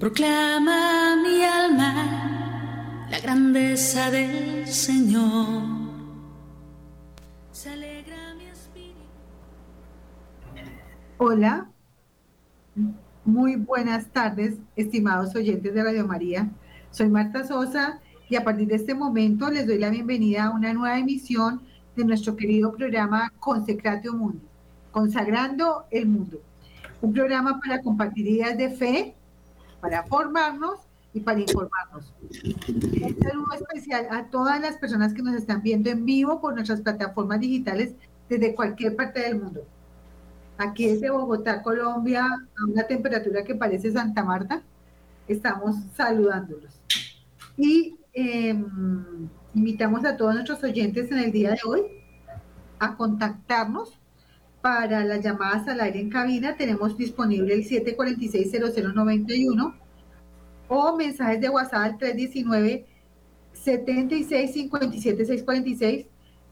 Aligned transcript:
Proclama 0.00 1.14
mi 1.22 1.44
alma 1.44 3.06
la 3.10 3.20
grandeza 3.20 4.10
del 4.10 4.66
Señor. 4.66 5.60
Se 7.52 7.68
alegra 7.68 8.34
mi 8.34 8.46
espíritu. 8.46 8.96
Hola, 11.18 11.70
muy 13.26 13.56
buenas 13.56 14.06
tardes, 14.06 14.56
estimados 14.74 15.36
oyentes 15.36 15.74
de 15.74 15.84
Radio 15.84 16.06
María. 16.06 16.48
Soy 16.90 17.10
Marta 17.10 17.46
Sosa 17.46 18.00
y 18.30 18.36
a 18.36 18.42
partir 18.42 18.68
de 18.68 18.76
este 18.76 18.94
momento 18.94 19.50
les 19.50 19.66
doy 19.66 19.78
la 19.78 19.90
bienvenida 19.90 20.44
a 20.44 20.50
una 20.50 20.72
nueva 20.72 20.98
emisión 20.98 21.60
de 21.94 22.06
nuestro 22.06 22.36
querido 22.36 22.72
programa 22.72 23.34
Consecratio 23.38 24.14
Mundo, 24.14 24.40
Consagrando 24.92 25.84
el 25.90 26.06
Mundo. 26.06 26.40
Un 27.02 27.12
programa 27.12 27.60
para 27.60 27.82
compartir 27.82 28.26
ideas 28.26 28.56
de 28.56 28.70
fe, 28.70 29.14
para 29.80 30.04
formarnos 30.04 30.80
y 31.12 31.20
para 31.20 31.40
informarnos. 31.40 32.12
Un 32.22 33.16
saludo 33.22 33.52
especial 33.54 34.06
a 34.10 34.24
todas 34.30 34.60
las 34.60 34.76
personas 34.76 35.12
que 35.12 35.22
nos 35.22 35.34
están 35.34 35.62
viendo 35.62 35.90
en 35.90 36.04
vivo 36.04 36.40
por 36.40 36.54
nuestras 36.54 36.80
plataformas 36.80 37.40
digitales 37.40 37.94
desde 38.28 38.54
cualquier 38.54 38.94
parte 38.96 39.20
del 39.20 39.40
mundo. 39.40 39.64
Aquí 40.58 40.88
desde 40.88 41.10
Bogotá, 41.10 41.62
Colombia, 41.62 42.24
a 42.24 42.70
una 42.70 42.84
temperatura 42.84 43.42
que 43.44 43.54
parece 43.54 43.90
Santa 43.90 44.22
Marta, 44.22 44.62
estamos 45.26 45.76
saludándolos. 45.96 46.78
Y 47.56 47.96
Em, 48.12 49.28
invitamos 49.54 50.04
a 50.04 50.16
todos 50.16 50.34
nuestros 50.34 50.62
oyentes 50.64 51.10
en 51.12 51.18
el 51.18 51.32
día 51.32 51.50
de 51.50 51.60
hoy 51.64 51.82
a 52.80 52.96
contactarnos 52.96 53.99
para 54.60 55.04
las 55.04 55.22
llamadas 55.22 55.68
al 55.68 55.80
aire 55.80 56.00
en 56.00 56.10
cabina. 56.10 56.56
Tenemos 56.56 56.96
disponible 56.96 57.54
el 57.54 57.64
746-0091 57.64 59.74
o 60.68 60.96
mensajes 60.96 61.40
de 61.40 61.48
WhatsApp 61.48 61.80
al 61.80 61.98
319 61.98 62.86
7657 63.52 65.26
646 65.26 66.06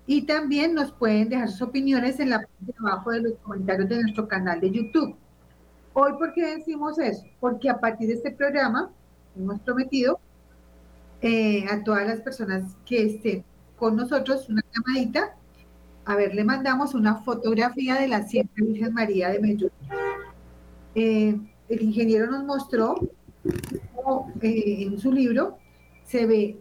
y 0.07 0.23
también 0.23 0.75
nos 0.75 0.93
pueden 0.93 1.29
dejar 1.29 1.51
sus 1.51 1.63
opiniones 1.63 2.19
en 2.19 2.31
la 2.31 2.39
parte 2.39 2.55
de 2.61 2.75
abajo 2.79 3.11
de 3.11 3.21
los 3.21 3.35
comentarios 3.43 3.89
de 3.89 4.03
nuestro 4.03 4.27
canal 4.27 4.61
de 4.61 4.71
YouTube. 4.71 5.15
Hoy, 5.93 6.13
¿por 6.19 6.33
qué 6.33 6.57
decimos 6.57 6.99
eso? 6.99 7.25
Porque 7.41 7.69
a 7.69 7.79
partir 7.79 8.09
de 8.09 8.15
este 8.15 8.31
programa 8.31 8.91
hemos 9.37 9.61
prometido 9.61 10.19
eh, 11.21 11.67
a 11.71 11.85
todas 11.85 12.07
las 12.07 12.21
personas 12.21 12.77
que 12.87 13.03
estén 13.03 13.45
con 13.77 13.97
nosotros 13.97 14.49
una 14.49 14.63
llamadita. 14.75 15.37
A 16.09 16.17
ver, 16.17 16.35
le 16.35 16.43
mandamos 16.43 16.95
una 16.95 17.17
fotografía 17.17 17.97
de 17.97 18.09
la 18.09 18.27
siempre 18.27 18.65
Virgen 18.65 18.95
María 18.95 19.29
de 19.29 19.41
Medellín. 19.41 19.71
Eh, 20.95 21.39
el 21.69 21.83
ingeniero 21.83 22.31
nos 22.31 22.45
mostró 22.45 22.99
eh, 24.41 24.85
en 24.85 24.99
su 24.99 25.13
libro 25.13 25.59
se 26.07 26.25
ve 26.25 26.57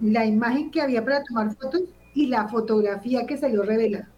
la 0.00 0.24
imagen 0.24 0.70
que 0.70 0.80
había 0.80 1.04
para 1.04 1.22
tomar 1.22 1.54
fotos 1.54 1.82
y 2.14 2.28
la 2.28 2.48
fotografía 2.48 3.26
que 3.26 3.36
salió 3.36 3.62
revelada. 3.62 4.08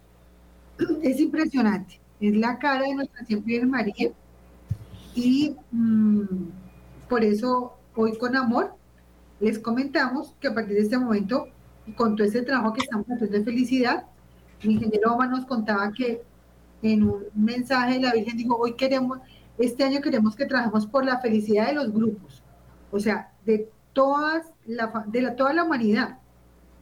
Es 1.02 1.18
impresionante. 1.18 1.98
Es 2.20 2.36
la 2.36 2.60
cara 2.60 2.82
de 2.82 2.94
nuestra 2.94 3.24
siempre 3.24 3.54
Virgen 3.54 3.70
María. 3.70 4.12
Y 5.16 5.56
mm, 5.72 6.22
por 7.08 7.24
eso 7.24 7.74
hoy 7.96 8.16
con 8.18 8.36
amor 8.36 8.72
les 9.40 9.58
comentamos 9.58 10.32
que 10.38 10.46
a 10.46 10.54
partir 10.54 10.76
de 10.76 10.82
este 10.82 10.96
momento, 10.96 11.48
con 11.94 12.16
todo 12.16 12.26
ese 12.26 12.42
trabajo 12.42 12.72
que 12.72 12.80
estamos 12.80 13.06
haciendo 13.06 13.38
de 13.38 13.44
felicidad, 13.44 14.04
el 14.62 14.72
ingeniero 14.72 15.14
Oma 15.14 15.26
nos 15.26 15.46
contaba 15.46 15.92
que 15.92 16.22
en 16.82 17.04
un 17.04 17.24
mensaje 17.34 18.00
la 18.00 18.12
Virgen 18.12 18.36
dijo, 18.36 18.56
hoy 18.56 18.74
queremos, 18.74 19.18
este 19.58 19.84
año 19.84 20.00
queremos 20.00 20.34
que 20.34 20.46
trabajemos 20.46 20.86
por 20.86 21.04
la 21.04 21.18
felicidad 21.20 21.68
de 21.68 21.74
los 21.74 21.92
grupos, 21.92 22.42
o 22.90 22.98
sea, 22.98 23.32
de, 23.44 23.70
todas 23.96 24.52
la, 24.66 25.04
de 25.06 25.22
la, 25.22 25.36
toda 25.36 25.54
la 25.54 25.64
humanidad, 25.64 26.18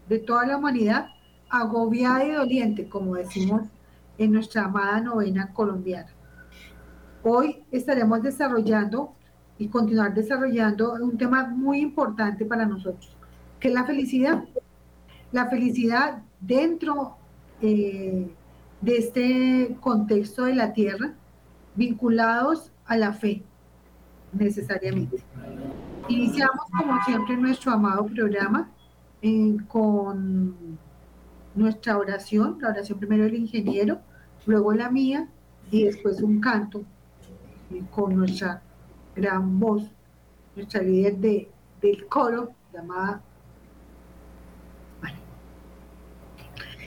de 0.09 0.19
toda 0.19 0.45
la 0.47 0.57
humanidad 0.57 1.07
agobiada 1.49 2.25
y 2.25 2.33
doliente, 2.33 2.89
como 2.89 3.15
decimos 3.15 3.63
en 4.19 4.33
nuestra 4.33 4.65
amada 4.65 5.01
novena 5.01 5.53
colombiana. 5.53 6.09
Hoy 7.23 7.65
estaremos 7.71 8.21
desarrollando 8.21 9.15
y 9.59 9.69
continuar 9.69 10.13
desarrollando 10.13 10.95
un 10.95 11.17
tema 11.17 11.47
muy 11.47 11.79
importante 11.79 12.45
para 12.45 12.67
nosotros, 12.67 13.17
que 13.61 13.69
es 13.69 13.75
la 13.75 13.85
felicidad. 13.85 14.43
La 15.35 15.49
felicidad 15.51 16.23
dentro 16.41 17.17
eh, 17.61 18.31
de 18.81 18.97
este 18.97 19.77
contexto 19.81 20.45
de 20.45 20.55
la 20.55 20.73
tierra, 20.73 21.13
vinculados 21.75 22.71
a 22.87 22.97
la 22.97 23.13
fe, 23.13 23.43
necesariamente. 24.33 25.23
Iniciamos, 26.09 26.67
como 26.71 27.03
siempre, 27.05 27.37
nuestro 27.37 27.73
amado 27.73 28.07
programa 28.07 28.71
eh, 29.23 29.57
con 29.67 30.79
nuestra 31.57 31.99
oración, 31.99 32.59
la 32.61 32.69
oración 32.69 33.01
primero 33.01 33.25
del 33.25 33.35
ingeniero, 33.35 33.99
luego 34.47 34.73
la 34.73 34.89
mía 34.89 35.29
y 35.73 35.85
después 35.85 36.23
un 36.23 36.41
canto 36.41 36.85
eh, 37.73 37.83
con 37.91 38.15
nuestra 38.15 38.63
gran 39.17 39.59
voz, 39.59 39.91
nuestra 40.55 40.81
líder 40.81 41.17
de, 41.17 41.51
del 41.81 42.07
coro, 42.07 42.53
llamada... 42.73 43.21
Bueno. 45.01 45.19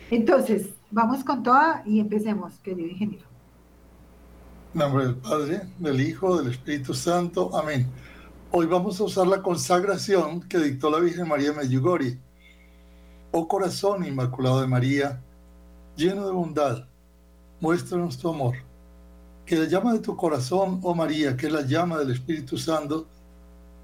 Entonces, 0.10 0.70
vamos 0.92 1.24
con 1.24 1.44
toda 1.44 1.84
y 1.86 2.00
empecemos, 2.00 2.54
querido 2.60 2.90
ingeniero. 2.90 3.26
En 4.74 4.80
nombre 4.80 5.06
del 5.06 5.16
Padre, 5.16 5.62
del 5.80 6.02
Hijo, 6.02 6.38
del 6.38 6.52
Espíritu 6.52 6.94
Santo. 6.94 7.56
Amén. 7.58 7.88
Hoy 8.52 8.66
vamos 8.66 9.00
a 9.00 9.04
usar 9.04 9.28
la 9.28 9.42
consagración 9.42 10.42
que 10.42 10.60
dictó 10.60 10.90
la 10.90 11.00
Virgen 11.00 11.28
María 11.28 11.52
Medjugorje. 11.54 12.20
Oh 13.32 13.48
corazón 13.48 14.06
inmaculado 14.06 14.62
de 14.62 14.68
María, 14.68 15.22
lleno 15.96 16.26
de 16.26 16.32
bondad, 16.32 16.88
muéstranos 17.60 18.18
tu 18.18 18.30
amor 18.30 18.56
que 19.48 19.56
la 19.56 19.66
llama 19.66 19.94
de 19.94 20.00
tu 20.00 20.14
corazón, 20.18 20.82
oh 20.84 20.94
María, 20.94 21.38
que 21.38 21.48
es 21.48 21.54
la 21.54 21.62
llama 21.62 21.98
del 22.00 22.12
Espíritu 22.12 22.58
Santo, 22.58 23.08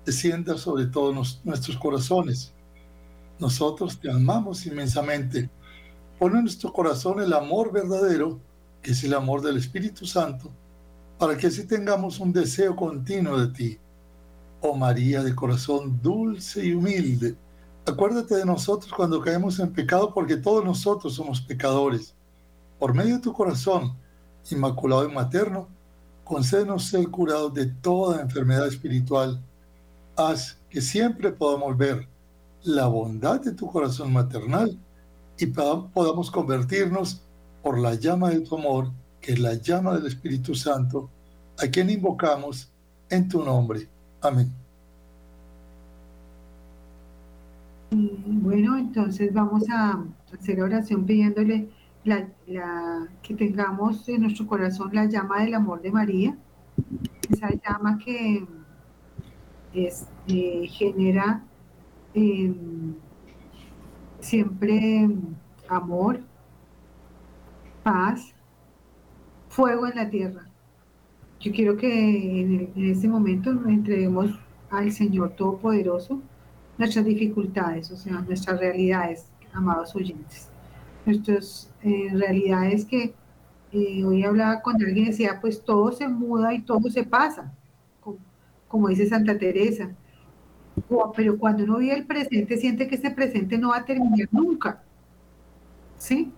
descienda 0.05 0.57
sobre 0.57 0.87
todos 0.87 1.39
nuestros 1.45 1.77
corazones. 1.77 2.53
Nosotros 3.39 3.97
te 3.97 4.11
amamos 4.11 4.65
inmensamente. 4.65 5.49
Pon 6.23 6.37
en 6.37 6.43
nuestro 6.43 6.71
corazón 6.71 7.19
el 7.19 7.33
amor 7.33 7.73
verdadero, 7.73 8.39
que 8.81 8.91
es 8.91 9.03
el 9.03 9.13
amor 9.13 9.41
del 9.41 9.57
Espíritu 9.57 10.05
Santo, 10.05 10.49
para 11.19 11.35
que 11.35 11.47
así 11.47 11.67
tengamos 11.67 12.17
un 12.21 12.31
deseo 12.31 12.77
continuo 12.77 13.37
de 13.37 13.53
ti. 13.53 13.77
Oh 14.61 14.73
María 14.73 15.21
de 15.21 15.35
corazón 15.35 15.99
dulce 16.01 16.65
y 16.65 16.71
humilde, 16.75 17.35
acuérdate 17.85 18.37
de 18.37 18.45
nosotros 18.45 18.93
cuando 18.93 19.19
caemos 19.19 19.59
en 19.59 19.73
pecado, 19.73 20.13
porque 20.13 20.37
todos 20.37 20.63
nosotros 20.63 21.13
somos 21.13 21.41
pecadores. 21.41 22.15
Por 22.79 22.93
medio 22.93 23.15
de 23.15 23.21
tu 23.21 23.33
corazón, 23.33 23.93
Inmaculado 24.49 25.09
y 25.09 25.13
Materno, 25.13 25.67
concédenos 26.23 26.85
ser 26.85 27.05
curados 27.09 27.53
de 27.53 27.65
toda 27.65 28.21
enfermedad 28.21 28.67
espiritual. 28.67 29.43
Haz 30.15 30.57
que 30.69 30.79
siempre 30.79 31.33
podamos 31.33 31.75
ver 31.77 32.07
la 32.63 32.87
bondad 32.87 33.41
de 33.41 33.51
tu 33.51 33.69
corazón 33.69 34.13
maternal 34.13 34.79
y 35.37 35.47
podamos 35.47 36.31
convertirnos 36.31 37.21
por 37.61 37.79
la 37.79 37.95
llama 37.95 38.29
de 38.29 38.41
tu 38.41 38.57
amor, 38.57 38.91
que 39.21 39.33
es 39.33 39.39
la 39.39 39.53
llama 39.55 39.95
del 39.95 40.07
Espíritu 40.07 40.53
Santo, 40.53 41.09
a 41.57 41.67
quien 41.67 41.89
invocamos 41.89 42.71
en 43.09 43.27
tu 43.27 43.43
nombre. 43.43 43.87
Amén. 44.21 44.51
Bueno, 47.91 48.77
entonces 48.77 49.31
vamos 49.33 49.63
a 49.69 50.03
hacer 50.33 50.61
oración 50.61 51.05
pidiéndole 51.05 51.69
la, 52.03 52.27
que 53.21 53.33
tengamos 53.35 54.07
en 54.09 54.23
nuestro 54.23 54.47
corazón 54.47 54.89
la 54.93 55.05
llama 55.05 55.43
del 55.43 55.53
amor 55.53 55.81
de 55.81 55.91
María, 55.91 56.35
esa 57.29 57.49
llama 57.49 57.99
que 58.03 58.45
eh, 59.73 60.67
genera 60.67 61.43
em, 62.13 62.95
siempre 64.23 65.09
amor, 65.67 66.21
paz, 67.83 68.33
fuego 69.49 69.87
en 69.87 69.95
la 69.95 70.09
tierra. 70.09 70.47
Yo 71.39 71.51
quiero 71.51 71.77
que 71.77 72.41
en, 72.41 72.71
este 72.75 73.07
momento 73.07 73.53
nos 73.53 73.67
entreguemos 73.67 74.31
al 74.69 74.91
Señor 74.91 75.31
Todopoderoso 75.31 76.21
nuestras 76.77 77.05
dificultades, 77.05 77.91
o 77.91 77.97
sea, 77.97 78.21
nuestras 78.21 78.59
realidades, 78.59 79.27
amados 79.53 79.95
oyentes 79.95 80.49
nuestras 81.05 81.69
eh, 81.83 82.09
realidades 82.13 82.85
que 82.85 83.13
eh, 83.71 84.03
hoy 84.03 84.23
hablaba 84.23 84.61
con 84.61 84.75
alguien 84.75 85.07
decía, 85.07 85.39
pues 85.41 85.63
todo 85.63 85.91
se 85.91 86.07
muda 86.07 86.53
y 86.53 86.61
todo 86.61 86.89
se 86.89 87.03
pasa, 87.03 87.51
como, 88.67 88.87
dice 88.87 89.07
Santa 89.07 89.37
Teresa. 89.37 89.91
Pero 91.15 91.37
cuando 91.37 91.63
uno 91.63 91.77
vive 91.77 91.95
el 91.95 92.05
presente, 92.05 92.57
siente 92.57 92.87
que 92.87 92.95
ese 92.95 93.11
presente 93.11 93.57
no 93.57 93.69
va 93.69 93.77
a 93.77 93.85
terminar 93.85 94.27
nunca. 94.31 94.83
¿Sí? 95.97 96.31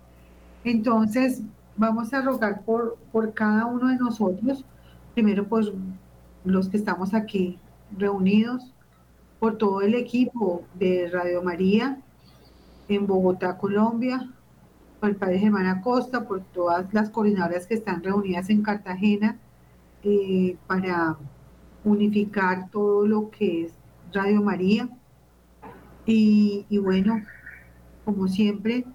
Entonces, 0.64 1.42
vamos 1.78 2.14
a 2.14 2.22
rogar 2.22 2.62
por, 2.64 2.98
por 3.12 3.34
cada 3.34 3.66
uno 3.66 3.88
de 3.88 3.98
nosotros, 3.98 4.66
primero 5.14 5.48
pues 5.48 5.72
los 6.44 6.70
que 6.70 6.78
estamos 6.78 7.14
aquí 7.14 7.60
reunidos, 7.98 8.72
por 9.40 9.58
todo 9.58 9.82
el 9.82 9.94
equipo 9.96 10.64
de 10.76 11.10
Radio 11.12 11.44
María 11.44 12.00
en 12.88 13.06
Bogotá, 13.08 13.58
Colombia, 13.58 14.30
por 15.00 15.10
el 15.10 15.16
padre 15.16 15.40
Germán 15.40 15.68
Acosta, 15.68 16.28
por 16.28 16.42
todas 16.42 16.94
las 16.94 17.10
coordinadoras 17.10 17.68
que 17.68 17.74
están 17.74 18.04
reunidas 18.04 18.50
en 18.50 18.62
Cartagena 18.62 19.38
eh, 20.04 20.58
para 20.68 21.18
unificar 21.84 22.70
todo 22.70 23.06
lo 23.06 23.30
que 23.30 23.66
es 23.66 23.74
Radio 24.16 24.42
María. 24.42 24.90
Y, 26.06 26.66
bueno, 26.78 27.22
como 28.06 28.28
siempre, 28.28 28.86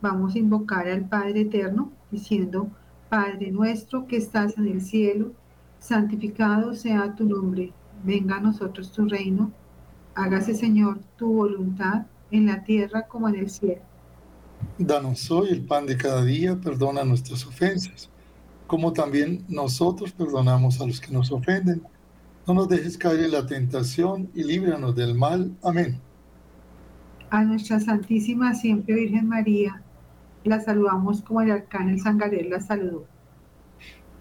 vamos 0.00 0.34
a 0.34 0.38
invocar 0.38 0.88
al 0.88 1.06
Padre 1.06 1.42
Eterno 1.42 1.92
diciendo, 2.10 2.68
Padre 3.08 3.50
nuestro 3.50 4.06
que 4.06 4.16
estás 4.16 4.56
en 4.56 4.68
el 4.68 4.80
cielo, 4.80 5.32
santificado 5.78 6.74
sea 6.74 7.14
tu 7.14 7.28
nombre, 7.28 7.72
venga 8.04 8.36
a 8.36 8.40
nosotros 8.40 8.92
tu 8.92 9.06
reino, 9.06 9.52
hágase 10.14 10.54
Señor 10.54 11.00
tu 11.16 11.32
voluntad 11.32 12.06
en 12.30 12.46
la 12.46 12.62
tierra 12.62 13.06
como 13.06 13.28
en 13.28 13.34
el 13.34 13.50
cielo. 13.50 13.82
Danos 14.78 15.30
hoy 15.30 15.50
el 15.50 15.62
pan 15.62 15.86
de 15.86 15.96
cada 15.96 16.24
día, 16.24 16.58
perdona 16.58 17.04
nuestras 17.04 17.44
ofensas, 17.44 18.08
como 18.66 18.92
también 18.92 19.44
nosotros 19.48 20.12
perdonamos 20.12 20.80
a 20.80 20.86
los 20.86 21.00
que 21.00 21.12
nos 21.12 21.32
ofenden. 21.32 21.82
No 22.46 22.54
nos 22.54 22.68
dejes 22.68 22.96
caer 22.96 23.20
en 23.20 23.32
la 23.32 23.46
tentación 23.46 24.30
y 24.34 24.42
líbranos 24.44 24.96
del 24.96 25.14
mal. 25.14 25.54
Amén. 25.62 26.00
A 27.28 27.44
nuestra 27.44 27.78
Santísima 27.78 28.54
Siempre 28.54 28.94
Virgen 28.94 29.28
María, 29.28 29.82
la 30.44 30.60
saludamos 30.60 31.22
como 31.22 31.42
el 31.42 31.50
arcángel 31.50 32.00
San 32.00 32.18
Gabriel 32.18 32.50
la 32.50 32.60
saludó. 32.60 33.04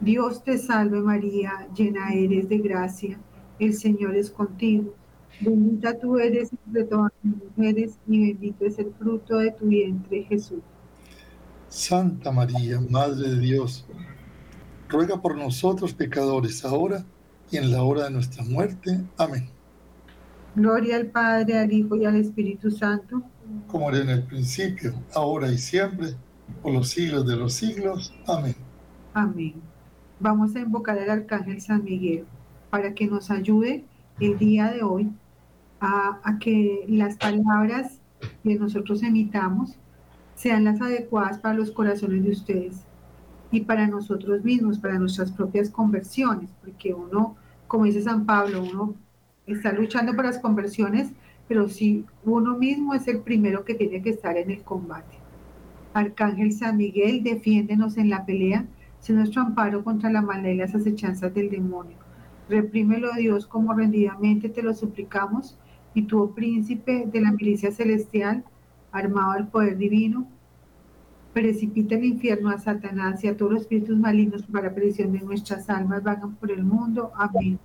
Dios 0.01 0.43
te 0.43 0.57
salve 0.57 1.01
María, 1.01 1.67
llena 1.75 2.13
eres 2.13 2.47
de 2.49 2.59
gracia, 2.59 3.19
el 3.57 3.73
Señor 3.73 4.15
es 4.15 4.29
contigo. 4.29 4.93
Bendita 5.41 5.97
tú 5.97 6.17
eres 6.17 6.51
entre 6.51 6.83
todas 6.83 7.11
las 7.23 7.35
mujeres 7.35 7.97
y 8.07 8.27
bendito 8.27 8.65
es 8.65 8.77
el 8.79 8.93
fruto 8.93 9.37
de 9.37 9.51
tu 9.51 9.65
vientre, 9.65 10.23
Jesús. 10.23 10.59
Santa 11.69 12.31
María, 12.31 12.79
Madre 12.89 13.29
de 13.29 13.39
Dios, 13.39 13.85
ruega 14.89 15.21
por 15.21 15.35
nosotros 15.37 15.93
pecadores 15.93 16.65
ahora 16.65 17.05
y 17.51 17.57
en 17.57 17.71
la 17.71 17.83
hora 17.83 18.05
de 18.05 18.11
nuestra 18.11 18.43
muerte. 18.43 19.01
Amén. 19.17 19.49
Gloria 20.55 20.97
al 20.97 21.07
Padre, 21.07 21.57
al 21.57 21.71
Hijo 21.71 21.95
y 21.95 22.05
al 22.05 22.15
Espíritu 22.15 22.71
Santo. 22.71 23.21
Como 23.67 23.89
era 23.89 23.99
en 23.99 24.09
el 24.09 24.23
principio, 24.23 24.93
ahora 25.13 25.51
y 25.51 25.57
siempre, 25.57 26.15
por 26.61 26.73
los 26.73 26.89
siglos 26.89 27.25
de 27.27 27.35
los 27.35 27.53
siglos. 27.53 28.13
Amén. 28.27 28.55
Amén. 29.13 29.55
Vamos 30.19 30.55
a 30.55 30.59
invocar 30.59 30.97
al 30.99 31.09
Arcángel 31.09 31.61
San 31.61 31.83
Miguel 31.83 32.25
para 32.69 32.93
que 32.93 33.07
nos 33.07 33.31
ayude 33.31 33.85
el 34.19 34.37
día 34.37 34.71
de 34.71 34.83
hoy 34.83 35.09
a, 35.79 36.37
que 36.39 36.85
las 36.87 37.15
palabras 37.15 37.99
que 38.43 38.55
nosotros 38.55 39.01
emitamos 39.01 39.77
sean 40.35 40.65
las 40.65 40.81
adecuadas 40.81 41.39
para 41.39 41.55
los 41.55 41.71
corazones 41.71 42.23
de 42.23 42.31
ustedes 42.31 42.81
y 43.51 43.61
para 43.61 43.87
nosotros 43.87 44.43
mismos, 44.43 44.77
para 44.77 44.99
nuestras 44.99 45.31
propias 45.31 45.69
conversiones, 45.69 46.49
porque 46.61 46.93
uno, 46.93 47.35
como 47.69 47.85
dice 47.85 48.01
San 48.01 48.25
Pablo, 48.25 48.63
uno 48.63 48.95
está 49.45 49.71
luchando 49.71 50.15
por 50.15 50.25
las 50.25 50.39
conversiones, 50.39 51.11
pero 51.47 51.69
si 51.69 52.03
uno 52.25 52.57
mismo 52.57 52.95
es 52.95 53.07
el 53.07 53.19
primero 53.19 53.63
que 53.63 53.75
tiene 53.75 54.01
que 54.01 54.09
estar 54.09 54.35
en 54.37 54.49
el 54.49 54.63
combate. 54.63 55.15
Arcángel 55.93 56.51
San 56.51 56.77
Miguel, 56.77 57.23
defiéndenos 57.23 57.97
en 57.97 58.09
la 58.09 58.25
pelea, 58.25 58.65
sé 58.99 59.13
nuestro 59.13 59.43
amparo 59.43 59.83
contra 59.83 60.09
la 60.09 60.23
maldad 60.23 60.49
y 60.49 60.55
las 60.55 60.73
acechanzas 60.73 61.31
del 61.31 61.51
demonio. 61.51 61.95
Reprímelo, 62.49 63.13
Dios, 63.13 63.45
como 63.45 63.71
rendidamente 63.73 64.49
te 64.49 64.63
lo 64.63 64.73
suplicamos 64.73 65.55
y 65.93 66.01
tu 66.03 66.23
oh 66.23 66.33
príncipe 66.33 67.05
de 67.05 67.21
la 67.21 67.31
milicia 67.31 67.71
celestial, 67.71 68.43
armado 68.91 69.33
al 69.33 69.47
poder 69.47 69.77
divino, 69.77 70.27
precipita 71.33 71.95
el 71.95 72.05
infierno 72.05 72.49
a 72.49 72.57
Satanás 72.57 73.23
y 73.23 73.27
a 73.27 73.37
todos 73.37 73.51
los 73.51 73.61
espíritus 73.61 73.97
malignos 73.97 74.43
para 74.43 74.73
perdición 74.73 75.11
de 75.11 75.21
nuestras 75.21 75.69
almas, 75.69 76.03
vagan 76.03 76.35
por 76.35 76.51
el 76.51 76.63
mundo. 76.63 77.11
Amén. 77.15 77.59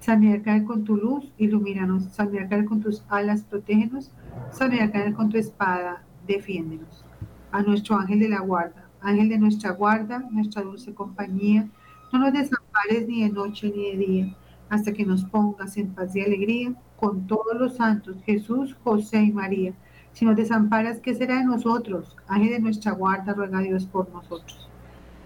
San 0.00 0.20
Miguel, 0.20 0.64
con 0.64 0.84
tu 0.84 0.96
luz, 0.96 1.32
ilumínanos. 1.38 2.04
San 2.12 2.30
Miguel, 2.30 2.64
con 2.64 2.80
tus 2.80 3.02
alas, 3.08 3.42
protégenos. 3.42 4.10
San 4.52 4.70
Miguel, 4.70 5.14
con 5.14 5.28
tu 5.28 5.36
espada, 5.36 6.02
defiéndenos. 6.26 7.04
A 7.50 7.62
nuestro 7.62 7.96
ángel 7.96 8.20
de 8.20 8.28
la 8.28 8.40
guarda, 8.40 8.88
ángel 9.00 9.28
de 9.28 9.38
nuestra 9.38 9.70
guarda, 9.72 10.20
nuestra 10.30 10.62
dulce 10.62 10.94
compañía, 10.94 11.68
no 12.12 12.18
nos 12.18 12.32
desampares 12.32 13.06
ni 13.06 13.22
de 13.22 13.30
noche 13.30 13.72
ni 13.74 13.90
de 13.90 13.96
día, 13.96 14.36
hasta 14.68 14.92
que 14.92 15.04
nos 15.04 15.24
pongas 15.24 15.76
en 15.76 15.88
paz 15.94 16.14
y 16.14 16.20
alegría 16.20 16.74
con 16.96 17.26
todos 17.26 17.56
los 17.58 17.76
santos, 17.76 18.16
Jesús, 18.24 18.76
José 18.82 19.22
y 19.22 19.32
María. 19.32 19.72
Si 20.12 20.24
nos 20.24 20.36
desamparas, 20.36 21.00
¿qué 21.00 21.14
será 21.14 21.36
de 21.38 21.44
nosotros? 21.44 22.16
Ángel 22.26 22.50
de 22.50 22.60
nuestra 22.60 22.92
guarda, 22.92 23.34
ruega 23.34 23.60
Dios 23.60 23.86
por 23.86 24.10
nosotros. 24.10 24.68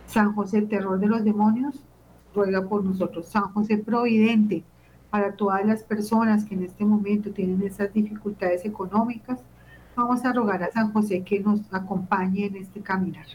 San 0.06 0.34
José, 0.34 0.62
terror 0.62 0.98
de 0.98 1.06
los 1.06 1.24
demonios, 1.24 1.82
ruega 2.34 2.62
por 2.68 2.84
nosotros. 2.84 3.26
San 3.26 3.44
José, 3.52 3.78
providente 3.78 4.64
para 5.10 5.32
todas 5.32 5.64
las 5.64 5.82
personas 5.82 6.44
que 6.44 6.54
en 6.54 6.64
este 6.64 6.84
momento 6.84 7.30
tienen 7.30 7.62
esas 7.62 7.92
dificultades 7.92 8.64
económicas, 8.64 9.40
vamos 9.94 10.24
a 10.24 10.32
rogar 10.32 10.62
a 10.62 10.72
San 10.72 10.92
José 10.92 11.22
que 11.22 11.40
nos 11.40 11.60
acompañe 11.72 12.46
en 12.46 12.56
este 12.56 12.80
caminar. 12.80 13.26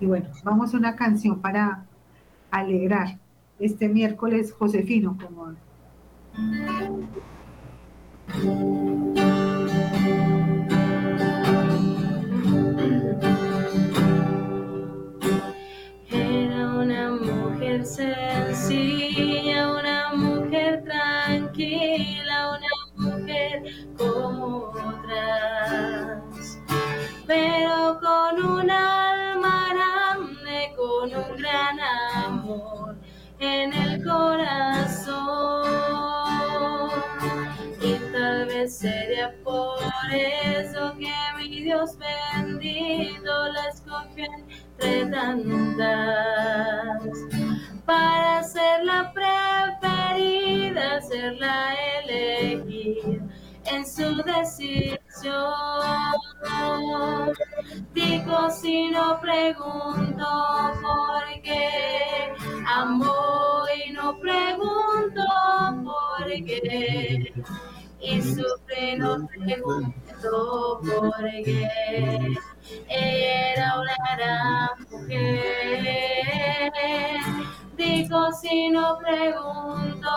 Y 0.00 0.06
bueno, 0.06 0.26
vamos 0.42 0.74
a 0.74 0.76
una 0.76 0.96
canción 0.96 1.40
para 1.40 1.84
alegrar 2.50 3.18
este 3.60 3.88
miércoles 3.88 4.52
Josefino, 4.52 5.16
como 5.20 5.54
eso 40.10 40.94
que 40.98 41.12
mi 41.36 41.60
Dios 41.60 41.96
bendito 41.98 43.52
la 43.52 43.68
escogió 43.68 44.26
entre 44.78 45.06
tantas. 45.06 45.88
Para 47.84 48.42
ser 48.42 48.84
la 48.84 49.12
preferida, 49.12 51.00
ser 51.02 51.34
la 51.34 51.74
elegida 52.02 53.24
en 53.66 53.86
su 53.86 54.16
decisión. 54.22 55.00
Digo 57.94 58.50
si 58.50 58.90
no 58.90 59.20
pregunto 59.20 60.26
por 60.82 61.42
qué, 61.42 62.32
amo 62.66 63.64
y 63.86 63.92
no 63.92 64.18
pregunto 64.18 65.24
por 65.84 66.26
qué 66.28 67.32
y 68.00 68.22
sufre 68.22 68.96
no 68.96 69.26
pregunto 69.26 70.80
por 70.82 71.20
qué. 71.44 72.34
Ella 72.88 73.52
era 73.52 73.80
una 73.80 74.76
mujer. 74.90 76.72
Dijo 77.76 78.32
si 78.32 78.70
no 78.70 78.98
pregunto 78.98 80.10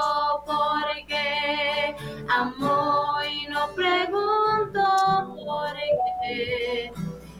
por 0.45 1.07
qué. 1.07 1.95
Amo 2.29 3.15
y 3.29 3.47
no 3.47 3.67
pregunto 3.75 4.83
por 5.45 5.73
qué. 6.21 6.91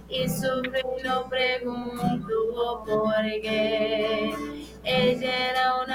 Y 0.09 0.29
sufre 0.29 0.83
no 1.03 1.27
pregunto 1.29 2.83
por 2.85 3.23
qué. 3.41 4.35
Ella 4.83 5.51
era 5.51 5.75
una 5.83 5.92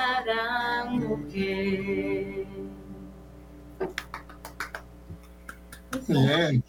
Bien. 6.08 6.62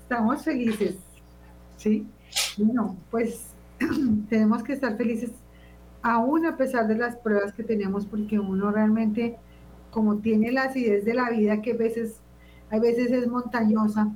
Estamos 0.00 0.42
felices, 0.42 0.96
¿sí? 1.76 2.06
Bueno, 2.56 2.96
pues 3.10 3.46
tenemos 4.28 4.62
que 4.62 4.72
estar 4.72 4.96
felices 4.96 5.30
aún 6.02 6.46
a 6.46 6.56
pesar 6.56 6.86
de 6.86 6.96
las 6.96 7.16
pruebas 7.16 7.52
que 7.52 7.64
tenemos, 7.64 8.06
porque 8.06 8.38
uno 8.38 8.70
realmente, 8.70 9.36
como 9.90 10.18
tiene 10.18 10.52
la 10.52 10.64
acidez 10.64 11.04
de 11.04 11.14
la 11.14 11.30
vida, 11.30 11.60
que 11.62 11.72
a 11.72 11.76
veces, 11.76 12.20
a 12.70 12.78
veces 12.78 13.10
es 13.10 13.26
montañosa, 13.26 14.12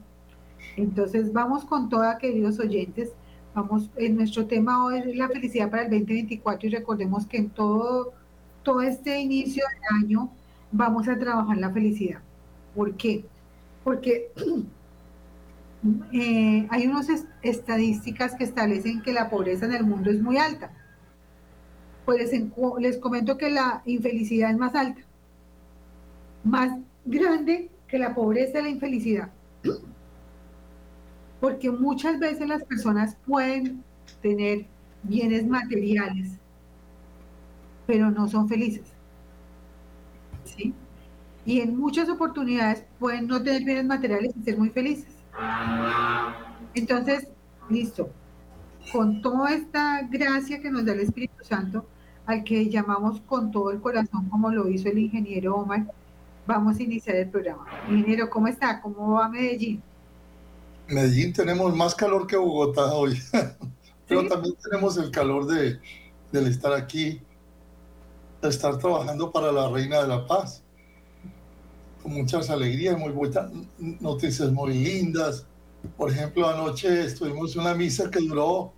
entonces 0.77 1.33
vamos 1.33 1.65
con 1.65 1.89
toda, 1.89 2.19
queridos 2.19 2.61
oyentes, 2.61 3.13
vamos, 3.55 3.91
en 3.97 4.17
nuestro 4.17 4.47
tema 4.47 4.85
hoy 4.85 5.01
es 5.01 5.17
la 5.17 5.29
felicidad 5.29 5.71
para 5.71 5.83
el 5.83 5.91
2024 5.91 6.69
y 6.69 6.73
recordemos 6.73 7.27
que 7.27 7.39
en 7.39 7.51
todo 7.51 8.13
todo 8.63 8.83
este 8.83 9.19
inicio 9.21 9.65
del 9.69 10.05
año 10.05 10.31
vamos 10.73 11.09
a 11.09 11.19
trabajar 11.19 11.57
la 11.57 11.71
felicidad. 11.71 12.21
¿Por 12.75 12.95
qué? 12.95 13.25
Porque 13.85 14.31
eh, 16.13 16.67
hay 16.71 16.87
unas 16.87 17.09
estadísticas 17.43 18.35
que 18.35 18.45
establecen 18.45 19.03
que 19.03 19.13
la 19.13 19.31
pobreza 19.31 19.67
en 19.67 19.73
el 19.73 19.85
mundo 19.85 20.11
es 20.11 20.21
muy 20.21 20.39
alta. 20.39 20.71
Pues 22.05 22.31
les, 22.31 22.43
les 22.79 22.99
comento 22.99 23.37
que 23.37 23.51
la 23.51 23.83
infelicidad 23.85 24.51
es 24.51 24.59
más 24.59 24.75
alta, 24.75 25.01
más 26.45 26.79
grande 27.05 27.71
que 27.89 27.99
la 27.99 28.15
pobreza 28.15 28.61
y 28.61 28.63
la 28.63 28.69
infelicidad. 28.71 29.31
Porque 31.41 31.71
muchas 31.71 32.19
veces 32.19 32.47
las 32.47 32.65
personas 32.65 33.17
pueden 33.27 33.83
tener 34.21 34.67
bienes 35.03 35.47
materiales, 35.47 36.33
pero 37.87 38.11
no 38.11 38.29
son 38.29 38.49
felices. 38.49 38.85
¿Sí? 40.45 40.75
Y 41.45 41.61
en 41.61 41.77
muchas 41.77 42.09
oportunidades 42.09 42.85
pueden 42.99 43.27
no 43.27 43.43
tener 43.43 43.65
bienes 43.65 43.85
materiales 43.85 44.33
y 44.37 44.43
ser 44.43 44.59
muy 44.59 44.71
felices. 44.71 45.15
Entonces, 46.75 47.29
listo. 47.69 48.11
Con 48.93 49.23
toda 49.23 49.53
esta 49.53 50.03
gracia 50.11 50.61
que 50.61 50.71
nos 50.71 50.85
da 50.85 50.93
el 50.93 51.01
Espíritu 51.01 51.45
Santo, 51.45 51.87
al 52.27 52.45
que 52.45 52.69
llamamos 52.69 53.21
con 53.23 53.51
todo 53.51 53.71
el 53.71 53.81
corazón, 53.81 54.29
como 54.29 54.51
lo 54.51 54.69
hizo 54.69 54.89
el 54.89 54.99
ingeniero 54.99 55.57
Omar, 55.57 55.87
vamos 56.47 56.79
a 56.79 56.83
iniciar 56.83 57.17
el 57.17 57.29
programa. 57.29 57.67
Ingeniero, 57.89 58.29
¿cómo 58.29 58.49
está? 58.49 58.81
¿Cómo 58.81 59.15
va 59.15 59.29
Medellín? 59.29 59.83
Medellín 60.89 61.33
tenemos 61.33 61.75
más 61.77 61.95
calor 61.95 62.27
que 62.27 62.37
Bogotá 62.37 62.93
hoy, 62.95 63.19
pero 64.09 64.27
también 64.27 64.55
tenemos 64.63 64.97
el 64.97 65.11
calor 65.11 65.47
de, 65.47 65.79
del 66.33 66.47
estar 66.49 66.73
aquí, 66.73 67.21
de 68.43 68.49
estar 68.49 68.77
trabajando 68.79 69.31
para 69.31 69.53
la 69.53 69.69
Reina 69.69 70.03
de 70.03 70.09
la 70.09 70.27
Paz 70.27 70.65
con 72.03 72.13
muchas 72.13 72.51
alegrías, 72.51 72.99
muy 72.99 73.11
buenas 73.11 73.51
noticias 73.79 74.51
muy 74.51 74.75
lindas. 74.75 75.47
Por 75.97 76.11
ejemplo, 76.11 76.49
anoche 76.49 77.05
estuvimos 77.05 77.55
en 77.55 77.63
una 77.63 77.75
misa 77.75 78.11
que 78.11 78.21
duró 78.21 78.73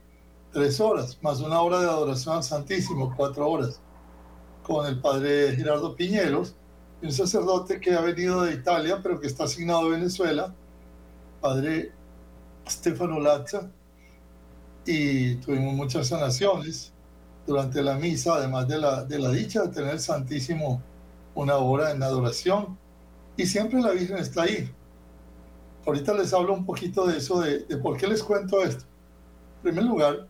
tres 0.52 0.80
horas, 0.80 1.18
más 1.22 1.40
una 1.40 1.60
hora 1.60 1.80
de 1.80 1.86
adoración 1.86 2.36
al 2.36 2.42
Santísimo, 2.42 3.14
cuatro 3.16 3.48
horas, 3.48 3.80
con 4.62 4.86
el 4.86 5.00
padre 5.00 5.54
Gerardo 5.56 5.96
Piñeros, 5.96 6.54
un 7.02 7.12
sacerdote 7.12 7.80
que 7.80 7.94
ha 7.94 8.00
venido 8.00 8.42
de 8.42 8.54
Italia, 8.54 9.00
pero 9.02 9.18
que 9.18 9.26
está 9.26 9.44
asignado 9.44 9.86
a 9.86 9.88
Venezuela, 9.88 10.54
padre 11.40 11.92
Stefano 12.68 13.18
Lazza, 13.18 13.70
y 14.84 15.36
tuvimos 15.36 15.74
muchas 15.74 16.08
sanaciones 16.08 16.92
durante 17.46 17.82
la 17.82 17.94
misa, 17.96 18.34
además 18.34 18.68
de 18.68 18.78
la, 18.78 19.04
de 19.04 19.18
la 19.18 19.30
dicha 19.30 19.62
de 19.62 19.68
tener 19.68 19.90
el 19.94 20.00
Santísimo 20.00 20.80
una 21.34 21.56
hora 21.56 21.90
en 21.90 22.02
adoración 22.02 22.78
y 23.42 23.46
siempre 23.46 23.80
la 23.80 23.90
Virgen 23.90 24.18
está 24.18 24.42
ahí. 24.42 24.70
Ahorita 25.84 26.14
les 26.14 26.32
hablo 26.32 26.54
un 26.54 26.64
poquito 26.64 27.06
de 27.08 27.18
eso, 27.18 27.40
de, 27.40 27.58
por 27.78 27.96
qué 27.96 28.06
les 28.06 28.22
cuento 28.22 28.62
esto. 28.62 28.84
En 29.56 29.62
primer 29.62 29.84
lugar, 29.84 30.28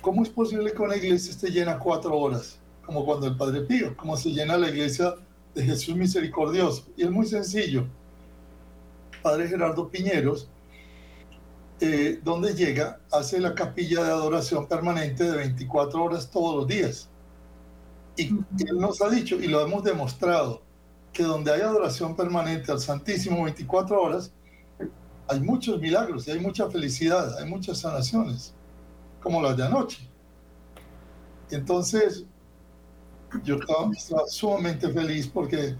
¿cómo 0.00 0.24
es 0.24 0.28
posible 0.28 0.72
que 0.72 0.82
una 0.82 0.96
iglesia 0.96 1.30
esté 1.30 1.50
llena 1.50 1.78
cuatro 1.78 2.18
horas? 2.18 2.58
Como 2.84 3.04
cuando 3.04 3.28
el 3.28 3.36
Padre 3.36 3.60
Pío, 3.60 3.96
como 3.96 4.16
se 4.16 4.30
llena 4.30 4.56
la 4.56 4.70
iglesia 4.70 5.14
de 5.54 5.62
Jesús 5.64 5.94
Misericordioso. 5.94 6.84
Y 6.96 7.04
es 7.04 7.10
muy 7.12 7.26
sencillo. 7.26 7.86
Padre 9.22 9.46
Gerardo 9.46 9.88
Piñeros, 9.88 10.48
eh, 11.78 12.18
donde 12.24 12.54
llega, 12.54 12.98
hace 13.12 13.38
la 13.38 13.54
capilla 13.54 14.02
de 14.02 14.10
adoración 14.10 14.66
permanente 14.66 15.22
de 15.22 15.36
24 15.36 16.02
horas 16.02 16.28
todos 16.28 16.56
los 16.56 16.66
días. 16.66 17.08
Y 18.16 18.30
él 18.66 18.78
nos 18.78 19.00
ha 19.00 19.08
dicho, 19.08 19.36
y 19.36 19.46
lo 19.46 19.60
hemos 19.60 19.84
demostrado, 19.84 20.60
que 21.12 21.22
donde 21.22 21.52
hay 21.52 21.60
adoración 21.60 22.16
permanente 22.16 22.72
al 22.72 22.80
Santísimo 22.80 23.44
24 23.44 24.00
horas, 24.00 24.32
hay 25.28 25.40
muchos 25.40 25.80
milagros 25.80 26.26
y 26.26 26.30
hay 26.30 26.40
mucha 26.40 26.70
felicidad, 26.70 27.38
hay 27.38 27.48
muchas 27.48 27.78
sanaciones, 27.78 28.54
como 29.20 29.40
las 29.42 29.56
de 29.56 29.64
anoche. 29.64 30.08
Entonces, 31.50 32.24
yo 33.44 33.56
estaba, 33.56 34.26
sumamente 34.26 34.88
feliz 34.90 35.26
porque 35.26 35.76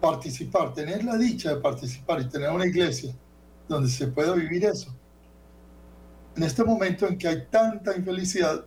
participar, 0.00 0.74
tener 0.74 1.04
la 1.04 1.16
dicha 1.16 1.54
de 1.54 1.60
participar 1.60 2.20
y 2.20 2.28
tener 2.28 2.50
una 2.50 2.66
iglesia 2.66 3.14
donde 3.68 3.88
se 3.88 4.06
pueda 4.06 4.34
vivir 4.34 4.64
eso. 4.64 4.94
En 6.36 6.42
este 6.42 6.62
momento 6.62 7.06
en 7.06 7.16
que 7.16 7.28
hay 7.28 7.46
tanta 7.50 7.96
infelicidad 7.96 8.66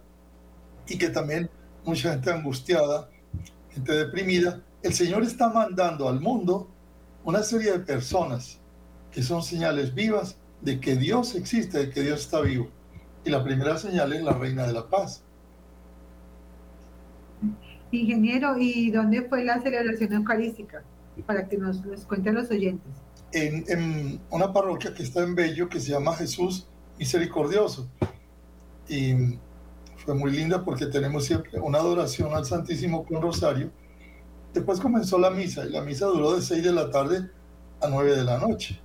y 0.87 0.97
que 0.97 1.09
también 1.09 1.49
mucha 1.85 2.11
gente 2.11 2.31
angustiada, 2.31 3.09
gente 3.69 3.93
deprimida, 3.93 4.61
el 4.81 4.93
Señor 4.93 5.23
está 5.23 5.49
mandando 5.49 6.07
al 6.07 6.21
mundo 6.21 6.69
una 7.23 7.43
serie 7.43 7.71
de 7.71 7.79
personas 7.79 8.59
que 9.11 9.23
son 9.23 9.43
señales 9.43 9.93
vivas 9.93 10.37
de 10.61 10.79
que 10.79 10.95
Dios 10.95 11.35
existe, 11.35 11.77
de 11.77 11.89
que 11.89 12.01
Dios 12.01 12.21
está 12.21 12.41
vivo. 12.41 12.69
Y 13.25 13.29
la 13.29 13.43
primera 13.43 13.77
señal 13.77 14.13
es 14.13 14.23
la 14.23 14.33
Reina 14.33 14.65
de 14.65 14.73
la 14.73 14.87
Paz. 14.87 15.23
Ingeniero, 17.91 18.55
¿y 18.57 18.91
dónde 18.91 19.23
fue 19.23 19.43
la 19.43 19.61
celebración 19.61 20.13
eucarística? 20.13 20.83
Para 21.25 21.47
que 21.47 21.57
nos, 21.57 21.83
nos 21.85 22.05
cuenten 22.05 22.35
los 22.35 22.49
oyentes. 22.49 22.91
En, 23.33 23.65
en, 23.67 24.21
una 24.29 24.53
parroquia 24.53 24.93
que 24.93 25.03
está 25.03 25.23
en 25.23 25.35
Bello, 25.35 25.67
que 25.67 25.79
se 25.79 25.91
llama 25.91 26.15
Jesús 26.15 26.67
Misericordioso. 26.97 27.89
Y 28.87 29.37
fue 29.97 30.15
muy 30.15 30.31
linda 30.31 30.63
porque 30.63 30.85
tenemos 30.85 31.25
siempre 31.25 31.59
una 31.59 31.79
adoración 31.79 32.33
al 32.33 32.45
Santísimo 32.45 33.05
con 33.05 33.21
Rosario 33.21 33.71
Después 34.53 34.79
comenzó 34.79 35.17
la 35.19 35.29
misa 35.29 35.65
y 35.65 35.69
la 35.69 35.81
misa 35.81 36.07
duró 36.07 36.35
de 36.35 36.41
6 36.41 36.63
de 36.63 36.71
la 36.71 36.89
tarde 36.89 37.29
a 37.81 37.87
9 37.87 38.15
de 38.15 38.23
la 38.23 38.39
noche. 38.39 38.79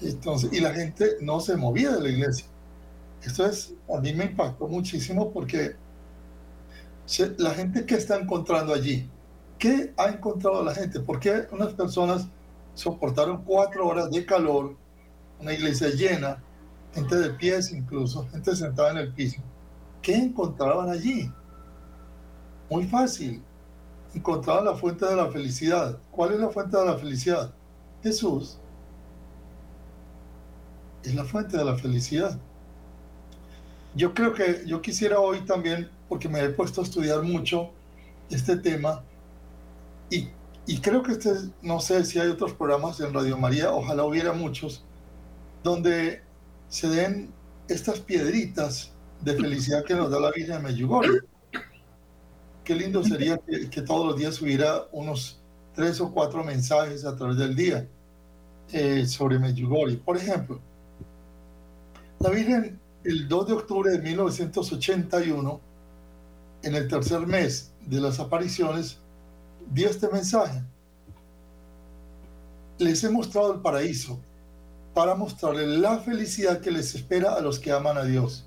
Entonces, 0.00 0.52
y 0.52 0.60
la 0.60 0.72
gente 0.72 1.16
no 1.20 1.40
se 1.40 1.56
movía 1.56 1.92
de 1.92 2.02
la 2.02 2.08
iglesia. 2.08 2.46
Esto 3.22 3.44
es, 3.46 3.74
a 3.92 4.00
mí 4.00 4.12
me 4.14 4.26
impactó 4.26 4.68
muchísimo 4.68 5.32
porque 5.32 5.76
la 7.38 7.50
gente 7.54 7.84
que 7.84 7.96
está 7.96 8.16
encontrando 8.16 8.72
allí, 8.72 9.08
¿qué 9.58 9.92
ha 9.96 10.08
encontrado 10.08 10.62
la 10.62 10.74
gente? 10.74 11.00
¿Por 11.00 11.18
qué 11.18 11.48
unas 11.50 11.72
personas 11.74 12.28
soportaron 12.74 13.42
cuatro 13.44 13.88
horas 13.88 14.10
de 14.10 14.24
calor, 14.24 14.76
una 15.40 15.52
iglesia 15.52 15.88
llena, 15.88 16.42
gente 16.94 17.16
de 17.16 17.30
pies 17.30 17.72
incluso, 17.72 18.26
gente 18.28 18.54
sentada 18.54 18.92
en 18.92 18.98
el 18.98 19.12
piso? 19.12 19.42
¿Qué 20.00 20.14
encontraban 20.14 20.90
allí? 20.90 21.32
Muy 22.70 22.86
fácil, 22.86 23.42
encontraban 24.14 24.64
la 24.64 24.74
fuente 24.74 25.04
de 25.06 25.16
la 25.16 25.30
felicidad. 25.30 25.98
¿Cuál 26.10 26.34
es 26.34 26.40
la 26.40 26.48
fuente 26.50 26.76
de 26.76 26.84
la 26.84 26.96
felicidad? 26.96 27.52
Jesús 28.02 28.58
es 31.02 31.14
la 31.14 31.24
fuente 31.24 31.56
de 31.56 31.64
la 31.64 31.76
felicidad. 31.76 32.38
Yo 33.94 34.14
creo 34.14 34.32
que 34.34 34.62
yo 34.66 34.80
quisiera 34.82 35.20
hoy 35.20 35.40
también, 35.40 35.90
porque 36.08 36.28
me 36.28 36.40
he 36.40 36.48
puesto 36.50 36.80
a 36.80 36.84
estudiar 36.84 37.22
mucho 37.22 37.70
este 38.30 38.56
tema, 38.56 39.02
y, 40.10 40.28
y 40.66 40.80
creo 40.80 41.02
que 41.02 41.12
este, 41.12 41.32
no 41.62 41.80
sé 41.80 42.04
si 42.04 42.18
hay 42.18 42.28
otros 42.28 42.52
programas 42.52 43.00
en 43.00 43.12
Radio 43.12 43.38
María, 43.38 43.72
ojalá 43.72 44.04
hubiera 44.04 44.32
muchos, 44.32 44.84
donde 45.62 46.22
se 46.68 46.88
den 46.88 47.32
estas 47.68 48.00
piedritas 48.00 48.92
de 49.22 49.34
felicidad 49.34 49.84
que 49.84 49.94
nos 49.94 50.10
da 50.10 50.20
la 50.20 50.30
Virgen 50.30 50.56
de 50.56 50.62
Medjugorje 50.62 51.18
qué 52.68 52.74
lindo 52.74 53.02
sería 53.02 53.38
que, 53.38 53.80
todos 53.80 54.08
los 54.08 54.16
días 54.18 54.42
hubiera 54.42 54.84
unos 54.92 55.40
tres 55.74 56.02
o 56.02 56.12
cuatro 56.12 56.44
mensajes 56.44 57.06
a 57.06 57.16
través 57.16 57.38
del 57.38 57.56
día 57.56 57.88
eh, 58.70 59.06
sobre 59.06 59.38
Medjugorje. 59.38 59.96
Por 59.96 60.18
ejemplo, 60.18 60.60
la 62.20 62.28
Virgen 62.28 62.78
el 63.04 63.26
2 63.26 63.46
de 63.46 63.52
octubre 63.54 63.90
de 63.90 63.98
1981, 64.00 65.60
en 66.62 66.74
el 66.74 66.88
tercer 66.88 67.26
mes 67.26 67.72
de 67.86 68.02
las 68.02 68.20
apariciones, 68.20 68.98
dio 69.72 69.88
este 69.88 70.10
mensaje. 70.10 70.62
Les 72.76 73.02
he 73.02 73.08
mostrado 73.08 73.54
el 73.54 73.60
paraíso 73.60 74.20
para 74.92 75.14
mostrarles 75.14 75.68
la 75.68 76.00
felicidad 76.00 76.60
que 76.60 76.70
les 76.70 76.94
espera 76.94 77.32
a 77.32 77.40
los 77.40 77.58
que 77.58 77.72
aman 77.72 77.96
a 77.96 78.04
Dios. 78.04 78.46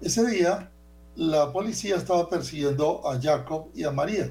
Ese 0.00 0.26
día 0.26 0.70
la 1.16 1.50
policía 1.50 1.96
estaba 1.96 2.28
persiguiendo 2.28 3.08
a 3.08 3.18
Jacob 3.20 3.68
y 3.74 3.84
a 3.84 3.90
María, 3.90 4.30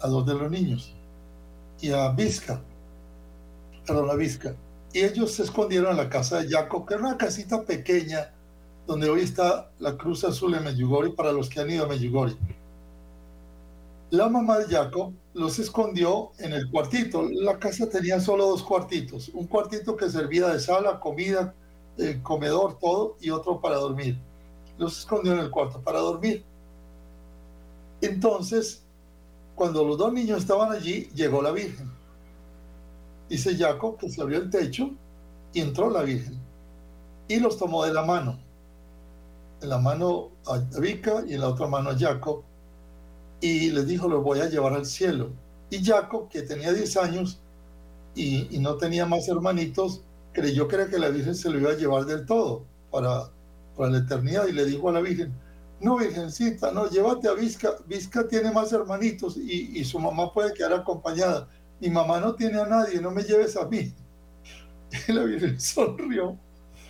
a 0.00 0.06
dos 0.06 0.26
de 0.26 0.34
los 0.34 0.50
niños, 0.50 0.94
y 1.80 1.90
a 1.90 2.10
Vizca, 2.10 2.60
perdón, 3.86 4.10
a 4.10 4.14
Vizca. 4.14 4.54
Y 4.92 5.00
ellos 5.00 5.32
se 5.32 5.44
escondieron 5.44 5.92
en 5.92 5.96
la 5.96 6.10
casa 6.10 6.38
de 6.38 6.48
Jacob, 6.48 6.86
que 6.86 6.94
era 6.94 7.04
una 7.04 7.16
casita 7.16 7.62
pequeña, 7.62 8.32
donde 8.86 9.08
hoy 9.08 9.22
está 9.22 9.70
la 9.78 9.96
Cruz 9.96 10.24
Azul 10.24 10.54
en 10.54 10.64
Medjugorje 10.64 11.10
para 11.12 11.32
los 11.32 11.48
que 11.48 11.60
han 11.60 11.70
ido 11.70 11.84
a 11.84 11.88
Medjugorje. 11.88 12.36
La 14.10 14.28
mamá 14.28 14.58
de 14.58 14.66
Jacob 14.66 15.12
los 15.34 15.58
escondió 15.58 16.30
en 16.38 16.52
el 16.52 16.70
cuartito. 16.70 17.28
La 17.28 17.58
casa 17.58 17.88
tenía 17.88 18.20
solo 18.20 18.46
dos 18.46 18.62
cuartitos. 18.62 19.30
Un 19.30 19.48
cuartito 19.48 19.96
que 19.96 20.08
servía 20.08 20.48
de 20.48 20.60
sala, 20.60 21.00
comida, 21.00 21.52
eh, 21.98 22.20
comedor, 22.22 22.78
todo, 22.78 23.16
y 23.20 23.30
otro 23.30 23.60
para 23.60 23.76
dormir 23.76 24.16
los 24.78 24.98
escondió 25.00 25.32
en 25.32 25.40
el 25.40 25.50
cuarto 25.50 25.80
para 25.80 26.00
dormir. 26.00 26.44
Entonces, 28.00 28.82
cuando 29.54 29.84
los 29.84 29.98
dos 29.98 30.12
niños 30.12 30.40
estaban 30.40 30.72
allí, 30.72 31.08
llegó 31.14 31.42
la 31.42 31.50
Virgen. 31.50 31.90
Dice 33.28 33.56
Jacob 33.56 33.96
que 33.96 34.10
se 34.10 34.20
abrió 34.20 34.38
el 34.38 34.50
techo 34.50 34.90
y 35.52 35.60
entró 35.60 35.90
la 35.90 36.02
Virgen. 36.02 36.38
Y 37.28 37.40
los 37.40 37.56
tomó 37.58 37.84
de 37.84 37.92
la 37.92 38.04
mano. 38.04 38.38
En 39.62 39.70
la 39.70 39.78
mano 39.78 40.30
a 40.46 40.58
Vika 40.78 41.24
y 41.26 41.34
en 41.34 41.40
la 41.40 41.48
otra 41.48 41.66
mano 41.66 41.90
a 41.90 41.98
Jacob. 41.98 42.42
Y 43.40 43.70
les 43.70 43.86
dijo, 43.86 44.08
los 44.08 44.22
voy 44.22 44.40
a 44.40 44.48
llevar 44.48 44.74
al 44.74 44.86
cielo. 44.86 45.30
Y 45.70 45.82
Jacob, 45.84 46.28
que 46.28 46.42
tenía 46.42 46.72
10 46.72 46.96
años 46.98 47.40
y, 48.14 48.54
y 48.54 48.58
no 48.58 48.76
tenía 48.76 49.06
más 49.06 49.26
hermanitos, 49.28 50.02
creyó 50.32 50.68
que 50.68 50.76
era 50.76 50.88
que 50.88 50.98
la 50.98 51.08
Virgen 51.08 51.34
se 51.34 51.50
lo 51.50 51.58
iba 51.58 51.70
a 51.70 51.76
llevar 51.76 52.04
del 52.04 52.24
todo 52.26 52.64
para, 52.90 53.30
para 53.76 53.90
la 53.90 53.98
eternidad 53.98 54.46
y 54.46 54.52
le 54.52 54.64
dijo 54.64 54.88
a 54.88 54.92
la 54.92 55.00
Virgen, 55.00 55.32
no, 55.80 55.98
Virgencita, 55.98 56.72
no, 56.72 56.88
llévate 56.88 57.28
a 57.28 57.34
Vizca, 57.34 57.76
Vizca 57.86 58.26
tiene 58.26 58.50
más 58.50 58.72
hermanitos 58.72 59.36
y, 59.36 59.78
y, 59.78 59.84
su 59.84 59.98
mamá 59.98 60.32
puede 60.32 60.54
quedar 60.54 60.72
acompañada. 60.72 61.48
Mi 61.80 61.90
mamá 61.90 62.18
no 62.18 62.34
tiene 62.34 62.58
a 62.58 62.66
nadie, 62.66 63.00
no 63.00 63.10
me 63.10 63.22
lleves 63.22 63.56
a 63.56 63.66
mí. 63.66 63.94
Y 65.08 65.12
la 65.12 65.24
Virgen 65.24 65.60
sonrió, 65.60 66.38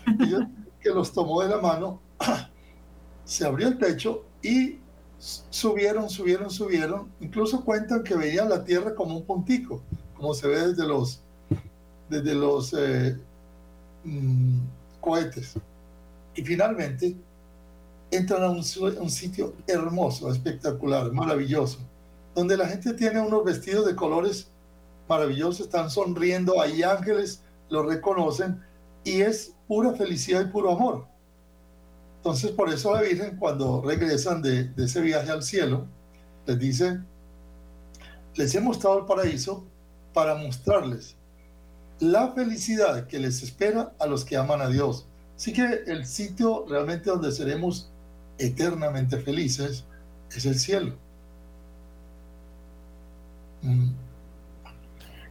y 0.06 0.34
que 0.80 0.90
los 0.90 1.12
tomó 1.12 1.42
de 1.42 1.48
la 1.48 1.60
mano, 1.60 2.00
se 3.24 3.44
abrió 3.44 3.68
el 3.68 3.78
techo 3.78 4.24
y 4.42 4.78
subieron, 5.18 6.08
subieron, 6.08 6.50
subieron. 6.50 7.10
Incluso 7.20 7.64
cuentan 7.64 8.02
que 8.02 8.14
veían 8.14 8.48
la 8.48 8.64
tierra 8.64 8.94
como 8.94 9.16
un 9.16 9.24
puntico, 9.24 9.82
como 10.14 10.34
se 10.34 10.46
ve 10.46 10.68
desde 10.68 10.86
los, 10.86 11.22
desde 12.08 12.34
los 12.34 12.72
eh, 12.74 13.18
mm, 14.04 14.60
cohetes. 15.00 15.54
Y 16.36 16.42
finalmente 16.42 17.16
entran 18.10 18.42
a 18.44 18.50
un, 18.50 18.62
sitio 18.62 19.54
hermoso, 19.66 20.30
espectacular, 20.30 21.10
maravilloso, 21.12 21.78
donde 22.34 22.56
la 22.56 22.68
gente 22.68 22.94
tiene 22.94 23.20
unos 23.20 23.44
vestidos 23.44 23.86
de 23.86 23.96
colores 23.96 24.48
maravillosos, 25.08 25.66
están 25.66 25.90
sonriendo, 25.90 26.60
hay 26.60 26.82
ángeles, 26.82 27.42
lo 27.68 27.82
reconocen 27.82 28.60
y 29.02 29.22
es 29.22 29.54
pura 29.66 29.92
felicidad 29.92 30.42
y 30.42 30.50
puro 30.50 30.72
amor. 30.72 31.06
Entonces, 32.18 32.50
por 32.50 32.68
eso 32.68 32.94
la 32.94 33.02
Virgen, 33.02 33.36
cuando 33.36 33.82
regresan 33.82 34.42
de, 34.42 34.64
de 34.64 34.84
ese 34.84 35.00
viaje 35.00 35.30
al 35.30 35.42
cielo, 35.42 35.86
les 36.46 36.58
dice, 36.58 37.00
les 38.34 38.54
he 38.54 38.60
mostrado 38.60 38.98
el 39.00 39.06
paraíso 39.06 39.64
para 40.12 40.34
mostrarles 40.34 41.16
la 41.98 42.32
felicidad 42.32 43.06
que 43.06 43.18
les 43.18 43.42
espera 43.42 43.94
a 43.98 44.06
los 44.06 44.24
que 44.24 44.36
aman 44.36 44.60
a 44.60 44.68
Dios. 44.68 45.06
Así 45.36 45.52
que 45.52 45.82
el 45.86 46.06
sitio 46.06 46.64
realmente 46.68 47.10
donde 47.10 47.30
seremos 47.30 47.90
eternamente 48.38 49.18
felices 49.18 49.84
es 50.34 50.46
el 50.46 50.58
cielo. 50.58 50.94
Mm. 53.62 53.90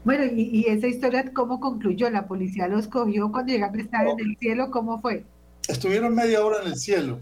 Bueno, 0.03 0.25
y, 0.25 0.59
y, 0.59 0.65
esa 0.67 0.87
historia, 0.87 1.31
¿cómo 1.33 1.59
concluyó? 1.59 2.09
¿La 2.11 2.27
policía 2.27 2.67
los 2.67 2.87
cogió 2.87 3.31
cuando 3.31 3.51
llegaron 3.51 3.79
a 3.79 3.81
estar 3.81 4.07
en 4.07 4.19
el 4.19 4.37
cielo? 4.37 4.69
¿Cómo 4.69 5.01
fue? 5.01 5.25
Estuvieron 5.67 6.13
media 6.13 6.45
hora 6.45 6.61
en 6.61 6.67
el 6.67 6.75
cielo 6.75 7.19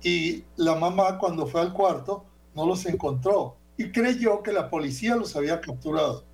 y 0.00 0.44
la 0.56 0.76
mamá 0.76 1.18
cuando 1.18 1.46
fue 1.46 1.60
al 1.60 1.72
cuarto 1.72 2.24
no 2.54 2.66
los 2.66 2.86
encontró 2.86 3.56
y 3.76 3.90
creyó 3.90 4.42
que 4.42 4.52
la 4.52 4.70
policía 4.70 5.16
los 5.16 5.34
había 5.34 5.60
capturado. 5.60 6.24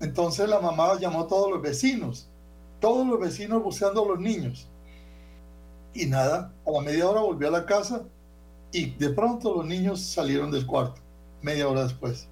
Entonces 0.00 0.48
la 0.48 0.60
mamá 0.60 0.98
llamó 0.98 1.20
a 1.20 1.28
todos 1.28 1.50
los 1.50 1.62
vecinos, 1.62 2.28
todos 2.80 3.06
los 3.06 3.20
vecinos 3.20 3.62
buscando 3.62 4.04
a 4.04 4.08
los 4.08 4.20
niños. 4.20 4.68
Y 5.94 6.06
nada, 6.06 6.52
a 6.66 6.70
la 6.70 6.80
media 6.80 7.08
hora 7.08 7.20
volvió 7.20 7.48
a 7.48 7.50
la 7.50 7.66
casa 7.66 8.04
y 8.72 8.90
de 8.90 9.10
pronto 9.10 9.54
los 9.54 9.66
niños 9.66 10.00
salieron 10.00 10.50
del 10.50 10.66
cuarto, 10.66 11.00
media 11.42 11.68
hora 11.68 11.84
después. 11.84 12.28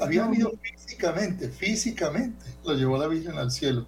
Habían 0.00 0.34
ido 0.34 0.52
físicamente, 0.62 1.48
físicamente, 1.50 2.46
lo 2.64 2.74
llevó 2.74 2.96
la 2.96 3.08
Virgen 3.08 3.36
al 3.36 3.50
cielo. 3.50 3.86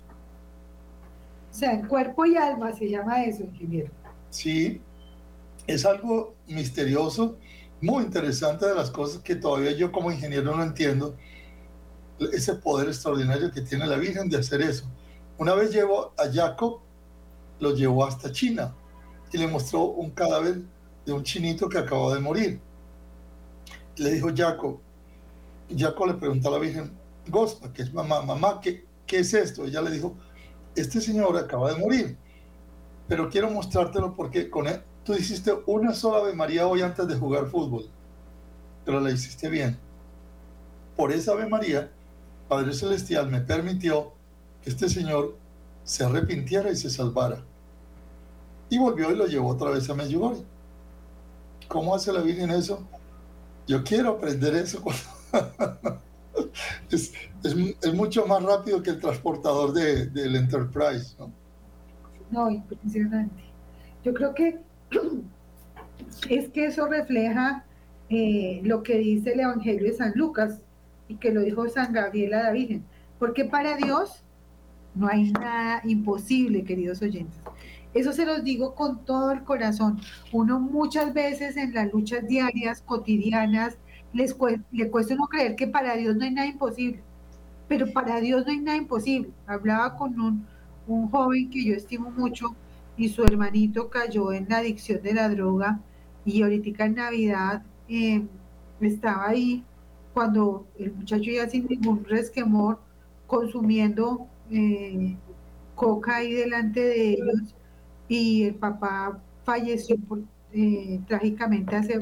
O 1.51 1.55
sea, 1.55 1.73
en 1.73 1.87
cuerpo 1.87 2.27
y 2.27 2.37
alma 2.37 2.73
se 2.73 2.89
llama 2.89 3.25
eso, 3.25 3.43
ingeniero. 3.43 3.91
Sí, 4.31 4.81
es 5.67 5.87
algo 5.87 6.35
misterioso, 6.47 7.37
muy 7.81 8.05
interesante 8.05 8.67
de 8.67 8.75
las 8.75 8.91
cosas 8.91 9.23
que 9.23 9.37
todavía 9.37 9.73
yo 9.73 9.91
como 9.91 10.13
ingeniero 10.13 10.55
no 10.57 10.63
entiendo, 10.63 11.17
ese 12.33 12.55
poder 12.55 12.89
extraordinario 12.89 13.51
que 13.51 13.61
tiene 13.61 13.87
la 13.87 13.97
Virgen 13.97 14.29
de 14.29 14.39
hacer 14.39 14.61
eso. 14.63 14.85
Una 15.39 15.55
vez 15.55 15.73
llevó 15.73 16.13
a 16.19 16.31
Jacob, 16.33 16.81
lo 17.61 17.75
llevó 17.75 18.05
hasta 18.05 18.33
China 18.33 18.75
y 19.33 19.39
le 19.39 19.47
mostró 19.47 19.85
un 19.85 20.11
cadáver 20.11 20.63
de 21.07 21.13
un 21.13 21.23
chinito 21.23 21.69
que 21.69 21.79
acababa 21.79 22.15
de 22.15 22.21
morir. 22.21 22.61
Le 23.97 24.13
dijo 24.13 24.29
Jacob, 24.35 24.79
Jacob 25.77 26.07
le 26.07 26.15
preguntó 26.15 26.49
a 26.49 26.53
la 26.53 26.59
Virgen, 26.59 26.93
Gospa, 27.29 27.73
que 27.73 27.83
es 27.83 27.93
mamá, 27.93 28.23
mamá, 28.23 28.61
¿qué, 28.61 28.85
¿qué 29.07 29.19
es 29.19 29.35
esto? 29.35 29.65
Ella 29.65 29.83
le 29.83 29.91
dijo, 29.91 30.17
este 30.75 31.01
señor 31.01 31.37
acaba 31.37 31.73
de 31.73 31.79
morir, 31.79 32.17
pero 33.07 33.29
quiero 33.29 33.51
mostrártelo 33.51 34.15
porque 34.15 34.49
con 34.51 34.67
él, 34.67 34.81
tú 35.05 35.15
hiciste 35.15 35.53
una 35.67 35.95
sola 35.95 36.19
Ave 36.19 36.35
María 36.35 36.67
hoy 36.67 36.83
antes 36.83 37.07
de 37.07 37.17
jugar 37.17 37.47
fútbol, 37.47 37.89
pero 38.85 39.01
la 39.01 39.11
hiciste 39.11 39.49
bien. 39.49 39.79
Por 40.97 41.13
esa 41.13 41.33
Ave 41.33 41.47
María, 41.47 41.91
Padre 42.49 42.73
Celestial 42.73 43.31
me 43.31 43.41
permitió 43.41 44.13
que 44.63 44.71
este 44.71 44.89
señor 44.89 45.37
se 45.85 46.05
arrepintiera 46.05 46.71
y 46.71 46.77
se 46.77 46.91
salvara. 46.91 47.43
Y 48.71 48.79
volvió 48.79 49.11
y 49.11 49.17
lo 49.17 49.27
llevó 49.27 49.49
otra 49.49 49.71
vez 49.71 49.89
a 49.89 49.95
Medjugorje. 49.95 50.43
¿Cómo 51.69 51.95
hace 51.95 52.13
la 52.13 52.21
Virgen 52.21 52.51
eso? 52.51 52.87
Yo 53.67 53.85
quiero 53.85 54.11
aprender 54.11 54.55
eso. 54.55 54.83
es, 56.91 57.13
es, 57.43 57.95
mucho 57.95 58.27
más 58.27 58.43
rápido 58.43 58.83
que 58.83 58.91
el 58.91 59.01
transportador 59.01 59.73
de, 59.73 60.07
del 60.07 60.37
Enterprise. 60.37 61.15
¿no? 61.19 61.31
no, 62.31 62.51
impresionante. 62.51 63.43
Yo 64.05 64.15
creo 64.15 64.35
que 64.35 64.59
es 66.31 66.49
que 66.51 66.67
eso 66.67 66.87
refleja 66.87 67.65
eh, 68.09 68.61
lo 68.65 68.83
que 68.83 68.99
dice 68.99 69.33
el 69.33 69.41
Evangelio 69.41 69.85
de 69.85 69.97
San 69.97 70.13
Lucas 70.15 70.61
y 71.09 71.17
que 71.17 71.33
lo 71.33 71.41
dijo 71.41 71.69
San 71.69 71.93
Gabriel 71.93 72.35
a 72.35 72.45
la 72.45 72.53
Virgen. 72.53 72.85
Porque 73.19 73.45
para 73.45 73.77
Dios 73.77 74.23
no 74.95 75.09
hay 75.09 75.33
nada 75.33 75.81
imposible, 75.85 76.65
queridos 76.65 77.03
oyentes. 77.03 77.39
Eso 77.95 78.13
se 78.13 78.27
los 78.27 78.45
digo 78.45 78.75
con 78.75 79.05
todo 79.05 79.33
el 79.33 79.43
corazón. 79.43 80.01
Uno 80.33 80.61
muchas 80.61 81.15
veces 81.15 81.57
en 81.57 81.75
las 81.75 81.93
luchas 81.93 82.27
diarias, 82.27 82.83
cotidianas, 82.83 83.79
les 84.13 84.37
le 84.71 84.91
cuesta 84.91 85.15
no 85.15 85.27
creer 85.27 85.57
que 85.57 85.67
para 85.67 85.97
Dios 85.97 86.17
no 86.17 86.25
hay 86.25 86.31
nada 86.31 86.47
imposible. 86.47 87.03
Pero 87.67 87.93
para 87.93 88.21
Dios 88.21 88.47
no 88.47 88.53
hay 88.53 88.61
nada 88.61 88.77
imposible. 88.77 89.31
Hablaba 89.47 89.97
con 89.97 90.21
un, 90.21 90.47
un 90.87 91.11
joven 91.11 91.51
que 91.51 91.65
yo 91.65 91.75
estimo 91.75 92.11
mucho 92.11 92.55
y 92.97 93.09
su 93.09 93.23
hermanito 93.23 93.89
cayó 93.89 94.33
en 94.33 94.49
la 94.49 94.59
adicción 94.59 95.03
de 95.03 95.15
la 95.15 95.29
droga 95.29 95.81
y 96.25 96.43
ahorita 96.43 96.85
en 96.85 96.95
Navidad 96.95 97.63
eh, 97.89 98.27
estaba 98.81 99.29
ahí 99.29 99.65
cuando 100.19 100.67
el 100.81 100.93
muchacho 100.95 101.31
ya 101.31 101.49
sin 101.49 101.69
ningún 101.69 102.05
resquemor 102.05 102.81
consumiendo 103.29 104.27
eh, 104.51 105.17
coca 105.77 106.17
ahí 106.17 106.33
delante 106.33 106.81
de 106.81 107.11
ellos 107.13 107.55
y 108.09 108.43
el 108.43 108.57
papá 108.57 109.21
falleció 109.45 109.97
eh, 110.53 110.99
trágicamente 111.07 111.77
hace 111.77 112.01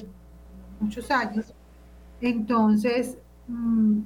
muchos 0.80 1.10
años 1.10 1.52
entonces, 2.20 3.18
mmm, 3.48 4.00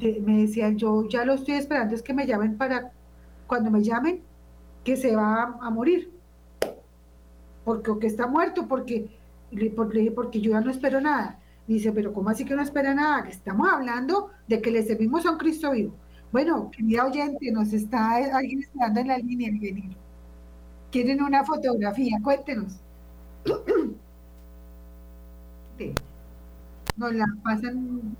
me 0.00 0.42
decían, 0.42 0.76
yo 0.76 1.08
ya 1.08 1.24
lo 1.24 1.34
estoy 1.34 1.54
esperando, 1.54 1.94
es 1.94 2.02
que 2.02 2.12
me 2.14 2.26
llamen 2.26 2.56
para, 2.58 2.92
cuando 3.46 3.70
me 3.70 3.82
llamen, 3.82 4.20
que 4.84 4.96
se 4.96 5.16
va 5.16 5.42
a, 5.42 5.66
a 5.66 5.70
morir. 5.70 6.10
Porque, 7.64 7.90
o 7.90 7.98
que 7.98 8.06
está 8.06 8.26
muerto, 8.26 8.66
porque, 8.68 9.08
porque, 9.74 10.10
porque 10.10 10.40
yo 10.40 10.52
ya 10.52 10.60
no 10.60 10.70
espero 10.70 11.00
nada. 11.00 11.38
Dice, 11.68 11.92
pero 11.92 12.12
¿cómo 12.14 12.30
así 12.30 12.46
que 12.46 12.54
no 12.56 12.62
espera 12.62 12.94
nada? 12.94 13.22
Que 13.24 13.30
estamos 13.30 13.68
hablando 13.70 14.30
de 14.48 14.62
que 14.62 14.70
le 14.70 14.82
servimos 14.82 15.26
a 15.26 15.32
un 15.32 15.38
Cristo 15.38 15.72
vivo. 15.72 15.94
Bueno, 16.32 16.70
querida 16.70 17.04
oyente, 17.04 17.52
nos 17.52 17.72
está 17.74 18.16
alguien 18.16 18.60
esperando 18.60 19.00
en 19.00 19.08
la 19.08 19.18
línea, 19.18 19.50
ingeniero. 19.50 19.94
¿Quieren 20.90 21.22
una 21.22 21.44
fotografía? 21.44 22.16
Cuéntenos. 22.22 22.78
nos 26.96 27.14
la 27.14 27.26
pasan. 27.44 28.16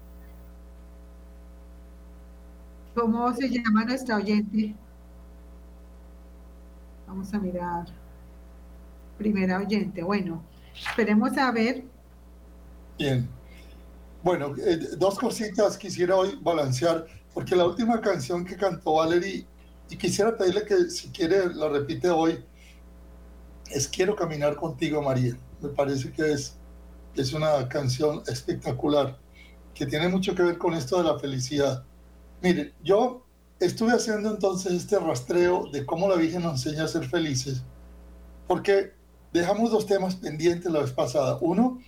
¿Cómo 2.94 3.32
se 3.32 3.48
llama 3.48 3.84
nuestra 3.84 4.16
oyente? 4.16 4.74
Vamos 7.06 7.32
a 7.32 7.38
mirar. 7.38 7.86
Primera 9.16 9.58
oyente. 9.58 10.02
Bueno, 10.02 10.42
esperemos 10.74 11.36
a 11.38 11.50
ver. 11.50 11.82
Bien. 12.98 13.37
Bueno, 14.22 14.54
eh, 14.58 14.78
dos 14.96 15.18
cositas 15.18 15.76
quisiera 15.76 16.16
hoy 16.16 16.38
balancear, 16.40 17.06
porque 17.32 17.54
la 17.54 17.66
última 17.66 18.00
canción 18.00 18.44
que 18.44 18.56
cantó 18.56 18.94
Valerie, 18.94 19.46
y 19.90 19.96
quisiera 19.96 20.36
pedirle 20.36 20.64
que 20.64 20.90
si 20.90 21.08
quiere 21.08 21.54
la 21.54 21.68
repite 21.68 22.10
hoy, 22.10 22.44
es 23.70 23.86
Quiero 23.88 24.16
caminar 24.16 24.56
contigo, 24.56 25.02
María. 25.02 25.38
Me 25.60 25.68
parece 25.68 26.10
que 26.12 26.32
es 26.32 26.58
es 27.20 27.32
una 27.32 27.68
canción 27.68 28.22
espectacular 28.26 29.18
que 29.74 29.86
tiene 29.86 30.08
mucho 30.08 30.34
que 30.34 30.42
ver 30.42 30.58
con 30.58 30.74
esto 30.74 30.98
de 30.98 31.04
la 31.04 31.18
felicidad. 31.18 31.84
Mire, 32.42 32.74
yo 32.82 33.24
estuve 33.60 33.92
haciendo 33.92 34.30
entonces 34.30 34.72
este 34.72 34.98
rastreo 34.98 35.68
de 35.70 35.84
cómo 35.84 36.08
la 36.08 36.16
Virgen 36.16 36.42
nos 36.42 36.64
enseña 36.64 36.84
a 36.84 36.88
ser 36.88 37.08
felices, 37.08 37.62
porque 38.46 38.92
dejamos 39.32 39.70
dos 39.70 39.86
temas 39.86 40.16
pendientes 40.16 40.70
la 40.70 40.80
vez 40.80 40.92
pasada. 40.92 41.38
Uno, 41.40 41.80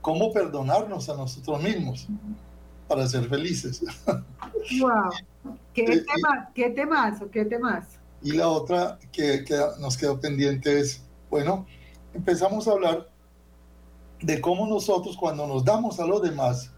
cómo 0.00 0.32
perdonarnos 0.32 1.08
a 1.08 1.16
nosotros 1.16 1.62
mismos 1.62 2.08
para 2.88 3.06
ser 3.06 3.28
felices. 3.28 3.82
¡Wow! 4.80 5.10
¿Qué, 5.74 5.84
tema, 5.84 6.50
¿Qué 6.54 6.70
temazo? 6.70 7.30
¿Qué 7.30 7.44
temas? 7.44 7.86
Y 8.22 8.32
la 8.32 8.48
otra 8.48 8.98
que, 9.12 9.44
que 9.44 9.58
nos 9.78 9.96
quedó 9.96 10.20
pendiente 10.20 10.80
es, 10.80 11.02
bueno, 11.30 11.66
empezamos 12.12 12.68
a 12.68 12.72
hablar 12.72 13.08
de 14.20 14.40
cómo 14.40 14.66
nosotros 14.66 15.16
cuando 15.16 15.46
nos 15.46 15.64
damos 15.64 15.98
a 16.00 16.06
los 16.06 16.20
demás, 16.22 16.72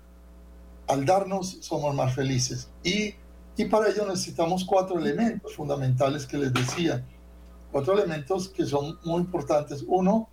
al 0.87 1.05
darnos 1.05 1.59
somos 1.61 1.95
más 1.95 2.15
felices. 2.15 2.71
Y, 2.85 3.15
y 3.57 3.65
para 3.67 3.89
ello 3.89 4.07
necesitamos 4.07 4.65
cuatro 4.65 4.99
elementos 4.99 5.55
fundamentales 5.55 6.27
que 6.27 6.39
les 6.39 6.53
decía. 6.53 7.05
Cuatro 7.73 7.95
elementos 7.95 8.49
que 8.49 8.67
son 8.67 8.99
muy 9.05 9.23
importantes. 9.23 9.85
Uno 9.87 10.29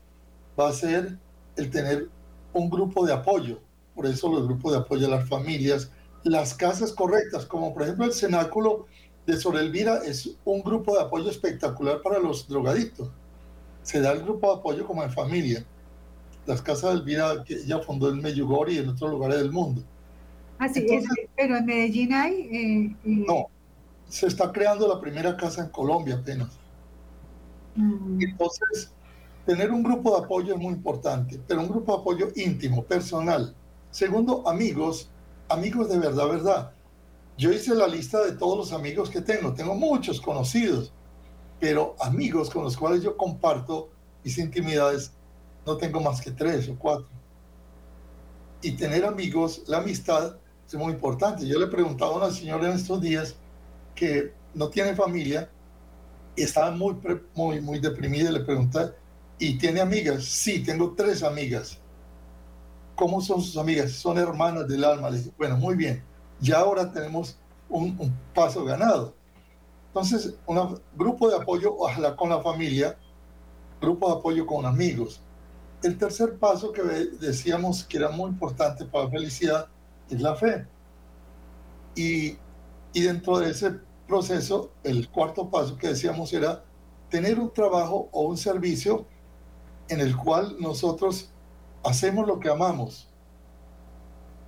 va 0.60 0.70
a 0.70 0.74
ser 0.74 1.18
el 1.56 1.70
tener 1.70 2.10
un 2.54 2.70
grupo 2.70 3.06
de 3.06 3.14
apoyo. 3.14 3.60
Por 3.96 4.06
eso 4.06 4.30
los 4.30 4.46
grupos 4.46 4.72
de 4.74 4.78
apoyo 4.80 5.08
a 5.08 5.10
las 5.10 5.28
familias, 5.28 5.92
las 6.24 6.54
casas 6.54 6.94
correctas, 6.94 7.46
como 7.46 7.74
por 7.74 7.84
ejemplo 7.84 8.06
el 8.06 8.14
cenáculo 8.14 8.88
de 9.26 9.38
Sor 9.38 9.58
Elvira, 9.58 10.00
es 10.06 10.38
un 10.46 10.62
grupo 10.62 10.96
de 10.96 11.02
apoyo 11.02 11.30
espectacular 11.30 12.02
para 12.02 12.20
los 12.20 12.48
drogadictos. 12.48 13.10
Se 13.84 14.02
da 14.02 14.12
el 14.12 14.24
grupo 14.24 14.48
de 14.54 14.60
apoyo 14.60 14.86
como 14.86 15.04
en 15.04 15.12
familia. 15.12 15.66
Las 16.46 16.62
casas 16.62 16.92
de 16.94 17.00
Elvira 17.00 17.44
que 17.44 17.56
ella 17.56 17.80
fundó 17.80 18.10
en 18.10 18.22
Medjugorje 18.22 18.74
y 18.74 18.78
en 18.80 18.90
otros 18.90 19.12
lugares 19.12 19.38
del 19.40 19.52
mundo. 19.52 19.84
Así 20.58 20.86
es, 20.90 21.06
pero 21.36 21.58
en 21.58 21.66
Medellín 21.66 22.14
hay... 22.14 22.34
Eh, 22.34 22.96
eh, 23.06 23.24
No, 23.28 23.48
se 24.08 24.28
está 24.28 24.52
creando 24.52 24.88
la 24.88 25.00
primera 25.00 25.38
casa 25.38 25.64
en 25.64 25.70
Colombia 25.70 26.16
apenas. 26.16 26.50
mm, 27.76 28.22
Entonces, 28.22 28.92
tener 29.50 29.72
un 29.72 29.82
grupo 29.82 30.12
de 30.12 30.26
apoyo 30.26 30.54
es 30.54 30.62
muy 30.62 30.74
importante, 30.74 31.42
pero 31.48 31.62
un 31.62 31.68
grupo 31.68 31.92
de 31.96 32.02
apoyo 32.02 32.28
íntimo, 32.36 32.84
personal. 32.84 33.56
Segundo, 33.90 34.48
amigos, 34.48 35.10
amigos 35.48 35.90
de 35.90 35.98
verdad, 35.98 36.28
verdad. 36.28 36.72
Yo 37.36 37.52
hice 37.52 37.74
la 37.74 37.88
lista 37.88 38.24
de 38.24 38.34
todos 38.34 38.56
los 38.56 38.74
amigos 38.74 39.10
que 39.10 39.22
tengo, 39.22 39.52
tengo 39.56 39.74
muchos 39.74 40.22
conocidos, 40.22 40.94
pero 41.60 41.96
amigos 42.00 42.52
con 42.52 42.64
los 42.64 42.78
cuales 42.78 43.02
yo 43.02 43.18
comparto 43.18 43.90
mis 44.24 44.38
intimidades, 44.38 45.14
no 45.66 45.78
tengo 45.78 46.00
más 46.00 46.22
que 46.22 46.30
tres 46.30 46.70
o 46.70 46.76
cuatro. 46.78 47.10
Y 48.62 48.74
tener 48.74 49.04
amigos, 49.04 49.64
la 49.66 49.80
amistad 49.80 50.36
es 50.68 50.76
muy 50.76 50.94
importante. 50.94 51.48
Yo 51.48 51.58
le 51.58 51.66
preguntaba 51.66 52.12
a 52.12 52.18
una 52.18 52.30
señora 52.30 52.68
en 52.68 52.76
estos 52.76 53.02
días 53.02 53.36
que 53.96 54.32
no 54.54 54.70
tiene 54.70 54.94
familia 54.94 55.50
y 56.36 56.44
estaba 56.44 56.70
muy, 56.70 56.96
muy, 57.34 57.62
muy 57.62 57.80
deprimida 57.80 58.30
y 58.30 58.34
le 58.34 58.42
pregunté, 58.42 58.92
¿y 59.40 59.58
tiene 59.58 59.80
amigas? 59.80 60.26
Sí, 60.26 60.62
tengo 60.62 60.94
tres 60.96 61.24
amigas. 61.24 61.80
¿Cómo 62.96 63.22
son 63.22 63.42
sus 63.42 63.58
amigas? 63.58 63.94
Son 63.94 64.18
hermanas 64.18 64.68
del 64.68 64.84
alma. 64.84 65.10
Le 65.10 65.20
dije, 65.20 65.32
bueno, 65.38 65.58
muy 65.58 65.76
bien. 65.76 66.04
Ya 66.42 66.60
ahora 66.60 66.92
tenemos 66.92 67.38
un, 67.70 68.14
paso 68.36 68.66
ganado. 68.66 69.16
Entonces, 69.88 70.36
un 70.46 70.80
grupo 70.96 71.30
de 71.30 71.38
apoyo, 71.38 71.76
ojalá 71.78 72.16
con 72.16 72.30
la 72.30 72.42
familia, 72.42 72.98
grupo 73.82 74.08
de 74.08 74.20
apoyo 74.20 74.46
con 74.46 74.66
amigos. 74.66 75.22
El 75.82 75.98
tercer 75.98 76.38
paso 76.38 76.74
que 76.74 76.82
decíamos 76.82 77.86
que 77.86 77.98
era 77.98 78.10
muy 78.10 78.30
importante 78.30 78.86
para 78.86 79.06
la 79.06 79.12
felicidad 79.12 79.68
es 80.10 80.22
la 80.22 80.36
fe. 80.36 80.68
Y, 81.96 82.38
y 82.94 83.02
dentro 83.02 83.40
de 83.40 83.52
ese 83.52 83.80
proceso, 84.08 84.72
el 84.84 85.10
cuarto 85.10 85.50
paso 85.50 85.78
que 85.78 85.88
decíamos 85.88 86.34
era 86.34 86.64
tener 87.10 87.40
un 87.40 87.52
trabajo 87.52 88.10
o 88.12 88.24
un 88.24 88.38
servicio 88.38 89.08
en 89.90 90.00
el 90.00 90.16
cual 90.16 90.56
nosotros 90.60 91.30
hacemos 91.84 92.28
lo 92.28 92.40
que 92.40 92.50
amamos. 92.50 93.08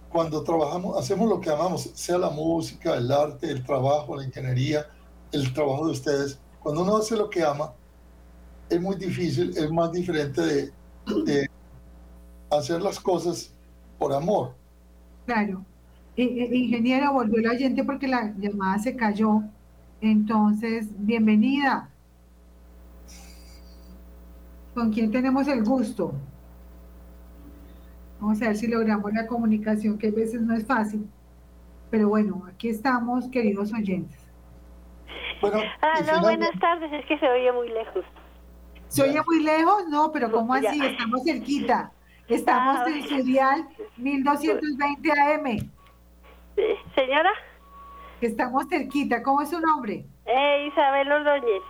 Cuando 0.09 0.43
trabajamos, 0.43 0.97
hacemos 0.97 1.29
lo 1.29 1.39
que 1.39 1.49
amamos, 1.49 1.89
sea 1.93 2.17
la 2.17 2.29
música, 2.29 2.95
el 2.95 3.11
arte, 3.11 3.49
el 3.49 3.63
trabajo, 3.63 4.15
la 4.15 4.25
ingeniería, 4.25 4.85
el 5.31 5.53
trabajo 5.53 5.85
de 5.87 5.93
ustedes. 5.93 6.39
Cuando 6.59 6.83
uno 6.83 6.97
hace 6.97 7.15
lo 7.15 7.29
que 7.29 7.43
ama, 7.43 7.73
es 8.69 8.81
muy 8.81 8.95
difícil, 8.95 9.55
es 9.57 9.71
más 9.71 9.91
diferente 9.91 10.41
de, 10.41 11.49
hacer 12.49 12.81
las 12.81 12.99
cosas 12.99 13.51
por 13.97 14.13
amor. 14.13 14.53
claro. 15.25 15.65
Eh, 16.17 16.23
eh, 16.23 16.57
ingeniero, 16.57 17.13
volvió 17.13 17.39
el 17.39 17.47
oyente 17.47 17.85
porque 17.85 18.05
la 18.05 18.33
llamada 18.37 18.77
se 18.79 18.95
cayó. 18.97 19.41
Entonces, 20.01 20.87
bienvenida. 20.97 21.90
¿Con 24.73 24.91
quién 24.91 25.11
tenemos 25.11 25.47
el 25.47 25.63
gusto? 25.63 26.13
Vamos 28.19 28.41
a 28.41 28.47
ver 28.47 28.55
si 28.55 28.67
logramos 28.67 29.11
la 29.13 29.27
comunicación, 29.27 29.97
que 29.97 30.07
a 30.07 30.11
veces 30.11 30.41
no 30.41 30.53
es 30.55 30.65
fácil. 30.65 31.07
Pero 31.89 32.07
bueno, 32.09 32.43
aquí 32.47 32.69
estamos, 32.69 33.27
queridos 33.29 33.73
oyentes. 33.73 34.17
Bueno, 35.41 35.59
Ah, 35.81 35.99
no, 36.05 36.21
buenas 36.21 36.57
tardes, 36.59 36.91
es 36.93 37.05
que 37.05 37.17
se 37.17 37.27
oye 37.27 37.51
muy 37.51 37.67
lejos. 37.69 38.05
¿Se 38.87 39.01
oye 39.03 39.19
muy 39.25 39.43
lejos? 39.43 39.87
No, 39.89 40.11
pero 40.11 40.31
¿cómo 40.31 40.55
Ya. 40.57 40.69
así? 40.69 40.85
Estamos 40.85 41.23
cerquita. 41.23 41.91
Estamos 42.27 42.77
Ah, 42.79 42.85
en 42.89 43.03
su 43.07 43.23
dial 43.23 43.67
1220 43.97 45.11
AM. 45.11 45.69
Señora, 46.95 47.31
Estamos 48.21 48.67
cerquita. 48.69 49.23
¿Cómo 49.23 49.41
es 49.41 49.49
su 49.49 49.59
nombre? 49.59 50.05
eh, 50.25 50.67
Isabel 50.71 51.11
Ordóñez, 51.11 51.61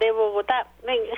de 0.00 0.10
Bogotá. 0.12 0.66
Venga. 0.84 1.12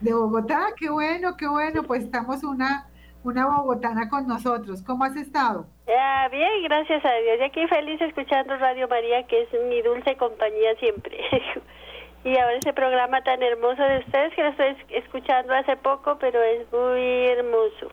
De 0.00 0.12
Bogotá. 0.12 0.66
Qué 0.78 0.90
bueno, 0.90 1.36
qué 1.36 1.48
bueno. 1.48 1.82
Pues 1.82 2.04
estamos 2.04 2.42
una, 2.44 2.86
una 3.22 3.46
bogotana 3.46 4.08
con 4.08 4.26
nosotros. 4.26 4.82
¿Cómo 4.82 5.04
has 5.04 5.16
estado? 5.16 5.66
Ah, 5.88 6.28
bien, 6.30 6.62
gracias 6.64 7.04
a 7.04 7.12
Dios. 7.22 7.38
Y 7.40 7.42
aquí 7.44 7.66
feliz 7.68 8.00
escuchando 8.00 8.56
Radio 8.56 8.88
María, 8.88 9.26
que 9.26 9.42
es 9.42 9.48
mi 9.68 9.82
dulce 9.82 10.16
compañía 10.16 10.74
siempre. 10.78 11.18
y 12.24 12.30
ahora 12.38 12.56
ese 12.56 12.72
programa 12.72 13.22
tan 13.22 13.42
hermoso 13.42 13.82
de 13.82 13.98
ustedes, 13.98 14.34
que 14.34 14.42
lo 14.42 14.48
estoy 14.50 14.66
es- 14.68 15.04
escuchando 15.04 15.54
hace 15.54 15.76
poco, 15.76 16.16
pero 16.18 16.42
es 16.42 16.70
muy 16.72 17.26
hermoso. 17.28 17.90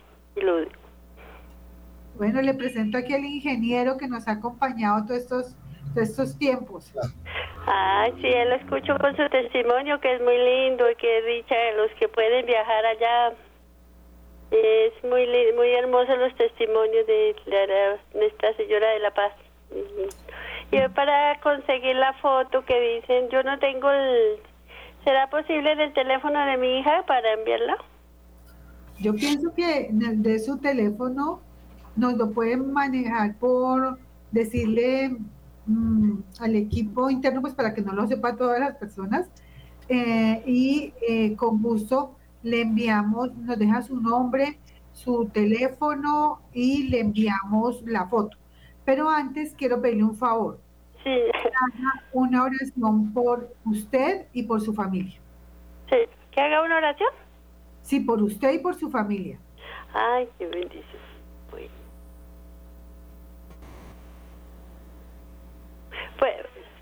Bueno, 2.18 2.42
le 2.42 2.54
presento 2.54 2.98
aquí 2.98 3.14
al 3.14 3.26
ingeniero 3.26 3.98
que 3.98 4.08
nos 4.08 4.28
ha 4.28 4.34
acompañado 4.34 5.06
todos 5.06 5.22
estos, 5.22 5.56
todos 5.94 6.10
estos 6.10 6.38
tiempos. 6.38 6.92
Ay, 7.66 8.14
sí, 8.22 8.28
él 8.28 8.50
lo 8.50 8.56
escucho 8.56 8.98
con 9.00 9.16
su 9.16 9.28
testimonio, 9.30 10.00
que 10.00 10.16
es 10.16 10.22
muy 10.22 10.38
lindo 10.38 10.90
y 10.90 10.96
que 10.96 11.22
dicha 11.24 11.56
de 11.56 11.74
los 11.78 11.92
que 12.00 12.08
pueden 12.08 12.46
viajar 12.46 12.86
allá. 12.86 13.34
Es 14.52 14.94
muy 15.04 15.26
muy 15.56 15.70
hermoso 15.72 16.16
los 16.18 16.36
testimonios 16.36 17.08
de 17.08 17.36
la- 17.46 18.20
Nuestra 18.20 18.54
Señora 18.58 18.90
de 18.90 19.00
la 19.00 19.12
Paz. 19.14 19.34
Ujú. 19.70 20.10
Y 20.72 20.78
hoy 20.80 20.90
para 20.90 21.40
conseguir 21.42 21.96
la 21.96 22.14
foto 22.14 22.64
que 22.66 22.80
dicen, 22.80 23.30
yo 23.30 23.44
no 23.44 23.58
tengo 23.60 23.90
el... 23.92 24.40
¿Será 25.04 25.30
posible 25.30 25.72
en 25.72 25.80
el 25.80 25.94
teléfono 25.94 26.46
de 26.46 26.58
mi 26.58 26.80
hija 26.80 27.04
para 27.08 27.34
enviarla? 27.34 27.78
Yo 29.00 29.14
pienso 29.16 29.54
que 29.56 29.88
de 29.92 30.16
de 30.18 30.40
su 30.40 30.60
teléfono 30.60 31.42
nos 31.96 32.14
lo 32.16 32.30
pueden 32.32 32.72
manejar 32.72 33.36
por 33.40 33.98
decirle 34.32 35.12
mm, 35.66 36.18
al 36.40 36.56
equipo 36.56 37.10
interno, 37.10 37.42
pues 37.42 37.54
para 37.54 37.74
que 37.74 37.82
no 37.82 37.94
lo 37.94 38.08
sepa 38.08 38.36
todas 38.36 38.60
las 38.60 38.76
personas, 38.78 39.30
eh, 39.90 40.44
y 40.46 40.94
eh, 41.08 41.36
con 41.36 41.62
gusto 41.62 42.16
le 42.44 42.62
enviamos, 42.62 43.34
nos 43.36 43.58
deja 43.60 43.82
su 43.82 44.00
nombre, 44.00 44.60
su 44.94 45.30
teléfono 45.34 46.42
y 46.54 46.88
le 46.90 47.00
enviamos 47.02 47.82
la 47.84 48.08
foto. 48.08 48.38
Pero 48.86 49.10
antes 49.10 49.54
quiero 49.56 49.82
pedirle 49.82 50.04
un 50.06 50.16
favor, 50.16 50.60
Sí, 51.04 51.10
haga 51.10 52.04
una 52.14 52.44
oración 52.44 53.12
por 53.14 53.56
usted 53.66 54.28
y 54.34 54.44
por 54.44 54.62
su 54.62 54.74
familia. 54.74 55.20
sí. 55.90 55.98
¿Que 56.32 56.42
haga 56.42 56.64
una 56.64 56.78
oración? 56.78 57.10
Sí, 57.82 58.00
por 58.00 58.22
usted 58.24 58.54
y 58.54 58.60
por 58.60 58.76
su 58.76 58.90
familia. 58.90 59.38
Ay, 59.94 60.30
qué 60.38 60.46
bendición. 60.48 61.02
Bueno. 61.50 61.74
Pues, 66.18 66.36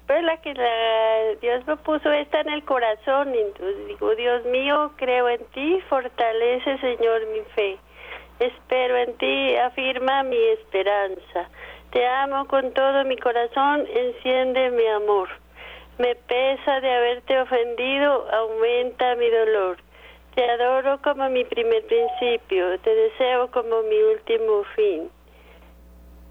pues 0.08 0.24
la 0.24 0.38
que 0.38 0.54
la, 0.54 1.36
Dios 1.42 1.68
me 1.68 1.78
puso 1.78 2.12
esta 2.12 2.42
en 2.42 2.50
el 2.50 2.64
corazón, 2.66 3.34
entonces 3.36 3.88
digo, 3.88 4.16
Dios 4.16 4.44
mío, 4.46 4.92
creo 4.96 5.30
en 5.30 5.46
ti, 5.54 5.80
fortalece, 5.88 6.78
Señor, 6.80 7.28
mi 7.28 7.42
fe. 7.56 7.78
Espero 8.40 8.98
en 8.98 9.18
ti, 9.18 9.56
afirma 9.58 10.24
mi 10.24 10.38
esperanza. 10.38 11.50
Te 11.92 12.08
amo 12.08 12.48
con 12.48 12.72
todo 12.74 13.04
mi 13.04 13.18
corazón, 13.18 13.86
enciende 13.94 14.72
mi 14.72 14.88
amor. 14.88 15.30
Me 15.98 16.16
pesa 16.16 16.80
de 16.80 16.92
haberte 16.92 17.40
ofendido, 17.42 18.28
aumenta 18.32 19.16
mi 19.16 19.30
dolor. 19.30 19.78
Te 20.34 20.50
adoro 20.50 21.02
como 21.02 21.30
mi 21.30 21.44
primer 21.44 21.86
principio, 21.86 22.80
te 22.80 22.96
deseo 22.96 23.52
como 23.52 23.82
mi 23.84 24.02
último 24.04 24.64
fin. 24.76 25.10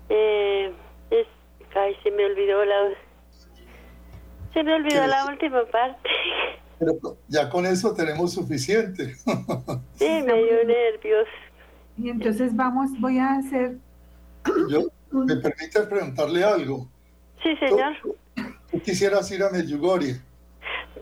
Eh, 0.08 0.72
ay, 1.74 1.96
se 2.02 2.10
me 2.10 2.26
olvidó 2.26 2.64
la... 2.64 2.90
Se 4.52 4.62
me 4.62 4.74
olvidó 4.74 5.06
la 5.06 5.26
última 5.26 5.64
parte. 5.66 6.08
Pero 6.78 7.16
ya 7.28 7.48
con 7.50 7.66
eso 7.66 7.92
tenemos 7.92 8.32
suficiente. 8.34 9.14
Sí, 9.94 10.22
me 10.24 10.34
dio 10.44 10.64
nervios. 10.64 11.26
Y 11.96 12.10
entonces 12.10 12.54
vamos, 12.54 12.90
voy 13.00 13.18
a 13.18 13.32
hacer... 13.32 13.76
Yo, 14.70 14.86
¿Me 15.10 15.36
permite 15.36 15.80
preguntarle 15.82 16.44
algo? 16.44 16.88
Sí, 17.42 17.56
señor. 17.56 17.94
¿Tú 18.70 18.80
quisieras 18.82 19.30
ir 19.30 19.42
a 19.42 19.50
Medjugorje? 19.50 20.20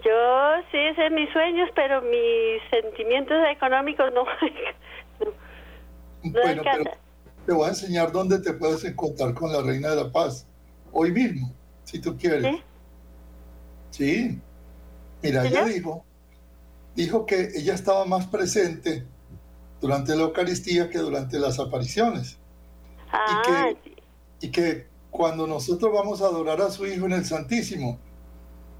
Yo 0.04 0.62
sí, 0.70 0.78
ese 0.78 1.06
es 1.06 1.12
mis 1.12 1.30
sueños, 1.32 1.68
pero 1.74 2.00
mis 2.02 2.62
sentimientos 2.70 3.36
económicos 3.50 4.12
no. 4.12 4.24
no, 6.22 6.30
bueno, 6.30 6.62
pero 6.64 6.90
te 7.46 7.52
voy 7.52 7.66
a 7.66 7.68
enseñar 7.70 8.12
dónde 8.12 8.38
te 8.40 8.52
puedes 8.52 8.84
encontrar 8.84 9.34
con 9.34 9.52
la 9.52 9.62
Reina 9.62 9.90
de 9.90 9.96
la 10.04 10.12
Paz. 10.12 10.46
Hoy 10.98 11.12
mismo, 11.12 11.52
si 11.84 11.98
tú 11.98 12.16
quieres. 12.16 12.56
Sí. 13.90 14.28
sí. 14.30 14.40
Mira, 15.22 15.46
ella 15.46 15.66
dijo, 15.66 16.06
dijo 16.94 17.26
que 17.26 17.50
ella 17.54 17.74
estaba 17.74 18.06
más 18.06 18.26
presente 18.28 19.04
durante 19.78 20.16
la 20.16 20.22
Eucaristía 20.22 20.88
que 20.88 20.96
durante 20.96 21.38
las 21.38 21.58
apariciones. 21.58 22.38
Ah, 23.12 23.26
y, 23.28 23.46
que, 23.46 24.46
y 24.46 24.50
que 24.50 24.86
cuando 25.10 25.46
nosotros 25.46 25.92
vamos 25.92 26.22
a 26.22 26.28
adorar 26.28 26.62
a 26.62 26.70
su 26.70 26.86
Hijo 26.86 27.04
en 27.04 27.12
el 27.12 27.26
Santísimo, 27.26 27.98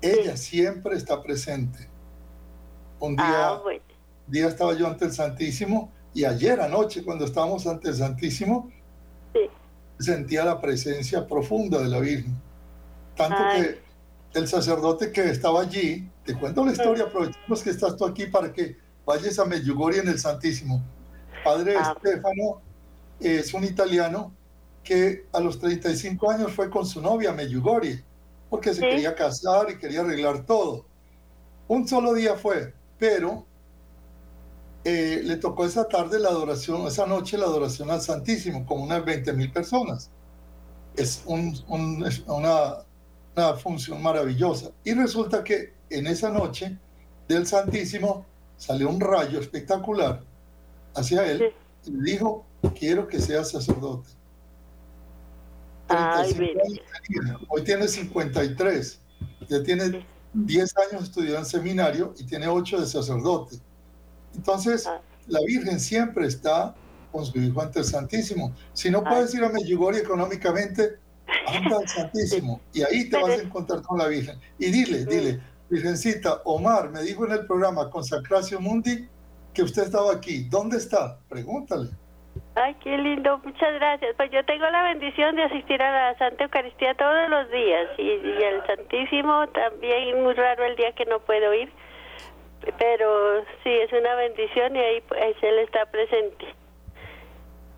ella 0.01 0.39
siempre 0.39 0.97
está 0.97 1.23
presente. 1.23 1.87
Un 2.99 3.17
día, 3.17 3.49
ah, 3.49 3.61
bueno. 3.63 3.85
día 4.27 4.49
estaba 4.49 4.73
yo 4.73 4.87
ante 4.87 5.05
el 5.05 5.13
Santísimo 5.13 5.93
y 6.15 6.25
ayer 6.25 6.63
anoche 6.63 7.05
cuando 7.05 7.27
estábamos 7.27 7.67
ante 7.67 7.91
el 7.91 7.95
Santísimo, 7.95 8.71
sí. 9.35 9.51
Sentía 9.99 10.45
la 10.45 10.61
presencia 10.61 11.27
profunda 11.27 11.81
de 11.81 11.89
la 11.89 11.99
Virgen. 12.01 12.35
Tanto 13.17 13.37
Ay. 13.39 13.63
que 13.63 14.39
el 14.39 14.47
sacerdote 14.49 15.11
que 15.13 15.31
estaba 15.31 15.63
allí, 15.63 16.09
te 16.25 16.35
cuento 16.35 16.65
la 16.65 16.73
historia, 16.73 17.05
aprovechemos 17.05 17.63
que 17.63 17.71
estás 17.71 17.97
tú 17.97 18.05
aquí 18.05 18.27
para 18.27 18.53
que 18.53 18.77
vayas 19.07 19.39
a 19.39 19.45
Medjugorje 19.45 20.01
en 20.01 20.09
el 20.09 20.19
Santísimo. 20.19 20.83
Padre 21.45 21.77
Ah. 21.79 21.95
Estefano 21.97 22.61
es 23.21 23.55
un 23.55 23.65
italiano 23.65 24.33
que 24.83 25.27
a 25.33 25.41
los 25.41 25.59
35 25.59 26.31
años 26.31 26.53
fue 26.53 26.69
con 26.69 26.85
su 26.85 27.01
novia 27.01 27.31
a 27.31 27.33
Medjugorje, 27.35 28.05
porque 28.51 28.71
se 28.75 28.81
Sí. 28.81 28.87
quería 28.89 29.15
casar 29.15 29.71
y 29.71 29.79
quería 29.79 30.01
arreglar 30.03 30.45
todo. 30.45 30.85
Un 31.69 31.89
solo 31.89 32.13
día 32.15 32.37
fue, 32.37 32.73
pero 32.99 33.47
eh, 34.89 35.21
le 35.25 35.37
tocó 35.37 35.65
esa 35.65 35.89
tarde 35.89 36.19
la 36.21 36.29
adoración, 36.29 36.87
esa 36.87 37.07
noche 37.07 37.37
la 37.37 37.47
adoración 37.47 37.91
al 37.91 38.01
Santísimo, 38.01 38.65
como 38.65 38.85
unas 38.85 39.05
20 39.05 39.33
mil 39.33 39.51
personas. 39.51 40.11
Es 40.97 41.23
un- 41.27 41.59
un- 41.69 42.05
es 42.07 42.21
una, 42.27 42.85
una 43.37 43.55
función 43.55 44.01
maravillosa. 44.03 44.71
Y 44.85 44.95
resulta 44.95 45.43
que 45.43 45.75
en 45.91 46.07
esa 46.07 46.31
noche 46.31 46.79
del 47.29 47.47
Santísimo 47.47 48.25
salió 48.57 48.89
un 48.89 49.01
rayo 49.01 49.41
espectacular 49.41 50.23
hacia 50.95 51.27
él 51.31 51.53
y 51.85 51.91
le 51.91 52.13
dijo, 52.13 52.45
quiero 52.79 53.07
que 53.09 53.19
seas 53.21 53.51
sacerdote. 53.51 54.09
Ay, 55.89 56.33
35 56.35 56.85
años 57.29 57.41
hoy 57.49 57.63
tiene 57.63 57.89
53, 57.89 59.01
ya 59.49 59.63
tiene 59.63 60.05
10 60.33 60.75
años 60.79 61.05
estudió 61.05 61.39
en 61.39 61.45
seminario 61.45 62.15
y 62.19 62.25
tiene 62.25 62.49
8 62.49 62.81
de 62.81 62.87
sacerdote. 62.87 63.57
Entonces, 64.37 64.87
Ah. 64.87 65.01
la 65.29 65.41
Virgen 65.47 65.81
siempre 65.81 66.27
está 66.27 66.75
con 67.13 67.25
su 67.25 67.39
Hijo 67.39 67.61
ante 67.63 67.79
el 67.81 67.85
Santísimo. 67.85 68.53
Si 68.73 68.91
no 68.91 69.03
puedes 69.03 69.35
ir 69.35 69.43
a 69.45 69.49
Medjugorje 69.49 70.01
económicamente, 70.01 70.99
anda 71.47 71.79
al 71.79 71.89
Santísimo 71.89 72.61
y 72.73 72.83
ahí 72.83 73.09
te 73.09 73.17
vas 73.21 73.31
a 73.39 73.43
encontrar 73.43 73.83
con 73.83 73.99
la 73.99 74.07
Virgen. 74.09 74.39
Y 74.59 74.67
dile, 74.71 75.05
dile, 75.07 75.41
Virgencita, 75.71 76.43
Omar 76.45 76.91
me 76.91 77.03
dijo 77.03 77.25
en 77.27 77.33
el 77.33 77.47
programa 77.47 77.91
Consacratio 77.91 78.61
Mundi 78.61 79.09
que 79.55 79.63
usted 79.63 79.85
estaba 79.85 80.13
aquí. 80.13 80.47
¿Dónde 80.51 80.77
está? 80.77 81.19
Pregúntale. 81.29 81.89
Ay, 82.55 82.75
qué 82.85 82.97
lindo, 82.99 83.39
muchas 83.43 83.73
gracias. 83.75 84.15
Pues 84.17 84.31
yo 84.31 84.45
tengo 84.45 84.69
la 84.69 84.83
bendición 84.83 85.35
de 85.37 85.45
asistir 85.45 85.81
a 85.81 85.91
la 86.13 86.19
Santa 86.19 86.45
Eucaristía 86.45 86.95
todos 86.95 87.31
los 87.31 87.51
días 87.51 87.89
y, 87.97 88.03
y 88.03 88.45
al 88.45 88.67
Santísimo 88.67 89.47
también, 89.49 90.23
muy 90.23 90.35
raro 90.35 90.65
el 90.65 90.77
día 90.77 90.93
que 90.93 91.07
no 91.07 91.19
puedo 91.21 91.55
ir, 91.55 91.73
pero 92.79 93.45
sí, 93.63 93.71
es 93.71 93.93
una 93.93 94.15
bendición 94.15 94.77
y 94.77 94.79
ahí 94.79 95.01
pues, 95.09 95.37
Él 95.43 95.59
está 95.61 95.87
presente. 95.87 96.47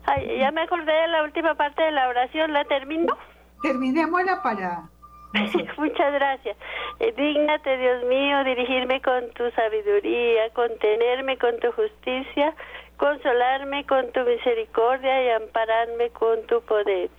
Ay, 0.05 0.39
ya 0.39 0.51
me 0.51 0.61
acordé 0.61 0.91
de 0.91 1.07
la 1.09 1.23
última 1.23 1.55
parte 1.55 1.83
de 1.83 1.91
la 1.91 2.07
oración, 2.09 2.53
¿la 2.53 2.65
termino? 2.65 3.17
Terminémosla 3.61 4.41
para... 4.41 4.89
Muchas 5.77 6.13
gracias. 6.13 6.57
Eh, 6.99 7.13
dígnate, 7.15 7.77
Dios 7.77 8.03
mío, 8.05 8.43
dirigirme 8.43 8.99
con 9.01 9.29
tu 9.31 9.49
sabiduría, 9.51 10.49
contenerme 10.53 11.37
con 11.37 11.59
tu 11.59 11.71
justicia, 11.73 12.55
consolarme 12.97 13.85
con 13.85 14.11
tu 14.11 14.21
misericordia 14.21 15.23
y 15.25 15.29
ampararme 15.29 16.09
con 16.09 16.41
tu 16.47 16.61
poder. 16.61 17.09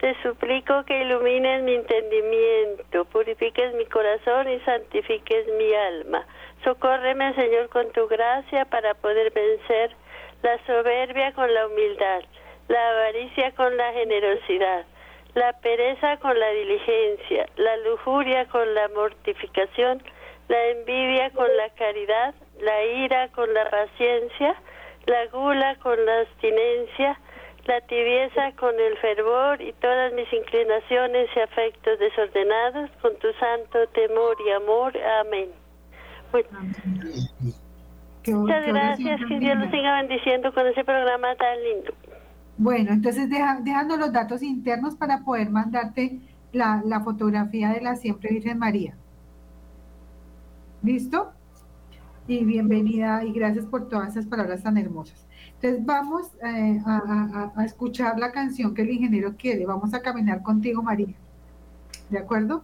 Te 0.00 0.16
suplico 0.22 0.84
que 0.84 1.02
ilumines 1.02 1.62
mi 1.62 1.74
entendimiento, 1.74 3.04
purifiques 3.06 3.74
mi 3.74 3.84
corazón 3.86 4.48
y 4.48 4.58
santifiques 4.60 5.46
mi 5.58 5.74
alma. 5.74 6.26
Socórreme, 6.64 7.34
Señor, 7.34 7.68
con 7.68 7.90
tu 7.92 8.08
gracia 8.08 8.64
para 8.64 8.94
poder 8.94 9.30
vencer 9.32 9.94
la 10.42 10.58
soberbia 10.66 11.32
con 11.34 11.52
la 11.52 11.66
humildad, 11.66 12.22
la 12.68 12.90
avaricia 12.90 13.52
con 13.52 13.76
la 13.76 13.92
generosidad 13.92 14.86
la 15.34 15.52
pereza 15.60 16.16
con 16.18 16.38
la 16.38 16.48
diligencia, 16.50 17.48
la 17.56 17.76
lujuria 17.78 18.46
con 18.46 18.74
la 18.74 18.88
mortificación, 18.88 20.02
la 20.48 20.66
envidia 20.68 21.30
con 21.30 21.46
la 21.56 21.68
caridad, 21.70 22.34
la 22.60 22.84
ira 22.84 23.28
con 23.28 23.52
la 23.54 23.70
paciencia, 23.70 24.56
la 25.06 25.26
gula 25.26 25.76
con 25.76 26.04
la 26.04 26.20
abstinencia, 26.20 27.18
la 27.66 27.80
tibieza 27.82 28.52
con 28.58 28.74
el 28.78 28.96
fervor 28.98 29.60
y 29.60 29.72
todas 29.74 30.12
mis 30.14 30.32
inclinaciones 30.32 31.28
y 31.34 31.40
afectos 31.40 31.98
desordenados 31.98 32.90
con 33.02 33.16
tu 33.18 33.28
santo 33.34 33.86
temor 33.92 34.36
y 34.46 34.50
amor. 34.50 34.92
Amén. 35.20 35.50
Muchas 38.26 38.66
gracias, 38.66 39.20
que 39.28 39.38
Dios 39.38 39.58
los 39.58 39.70
siga 39.70 40.00
bendiciendo 40.00 40.52
con 40.52 40.66
ese 40.66 40.84
programa 40.84 41.34
tan 41.36 41.62
lindo. 41.62 41.92
Bueno, 42.56 42.92
entonces 42.92 43.28
deja, 43.30 43.58
dejando 43.62 43.96
los 43.96 44.12
datos 44.12 44.42
internos 44.42 44.94
para 44.94 45.20
poder 45.20 45.50
mandarte 45.50 46.20
la, 46.52 46.82
la 46.84 47.00
fotografía 47.00 47.70
de 47.70 47.80
la 47.80 47.96
Siempre 47.96 48.30
Virgen 48.30 48.58
María. 48.58 48.94
¿Listo? 50.82 51.32
Y 52.26 52.44
bienvenida 52.44 53.24
y 53.24 53.32
gracias 53.32 53.66
por 53.66 53.88
todas 53.88 54.10
esas 54.10 54.26
palabras 54.26 54.62
tan 54.62 54.76
hermosas. 54.76 55.26
Entonces 55.62 55.84
vamos 55.84 56.28
eh, 56.42 56.80
a, 56.86 57.52
a- 57.54 57.64
escuchar 57.66 58.18
la 58.18 58.32
canción 58.32 58.72
que 58.74 58.80
el 58.82 58.90
ingeniero 58.92 59.34
quiere. 59.36 59.66
Vamos 59.66 59.92
a 59.92 60.00
caminar 60.00 60.42
contigo, 60.42 60.82
María. 60.82 61.14
¿De 62.08 62.18
acuerdo? 62.18 62.62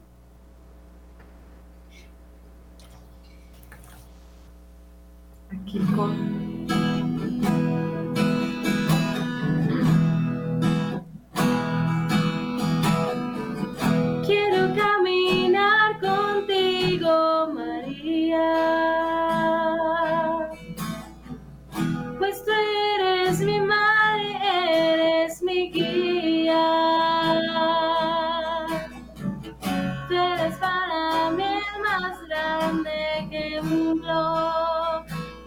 Aquí 5.51 5.79
con... 5.95 6.46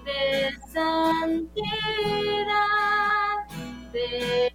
de 0.06 0.52
santidad, 0.73 1.65
de 3.93 4.54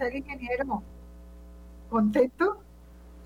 ¿Qué 0.00 0.06
tal, 0.06 0.16
ingeniero? 0.16 0.82
¿Contento? 1.90 2.62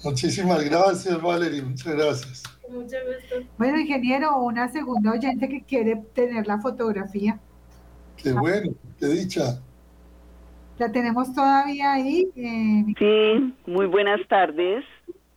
Muchísimas 0.02 0.64
gracias, 0.64 1.22
Valerie. 1.22 1.62
Muchas 1.62 1.94
gracias. 1.94 2.42
Mucho 2.68 2.96
gusto. 3.06 3.48
Bueno, 3.58 3.78
ingeniero, 3.78 4.36
una 4.38 4.66
segunda 4.68 5.12
oyente 5.12 5.48
que 5.48 5.62
quiere 5.62 5.96
tener 6.14 6.48
la 6.48 6.58
fotografía. 6.58 7.38
Qué 8.16 8.32
bueno, 8.32 8.72
qué 8.98 9.06
dicha. 9.06 9.60
La 10.78 10.90
tenemos 10.90 11.32
todavía 11.32 11.92
ahí. 11.92 12.28
eh, 12.34 12.84
Sí, 12.98 13.54
muy 13.70 13.86
buenas 13.86 14.20
tardes. 14.28 14.84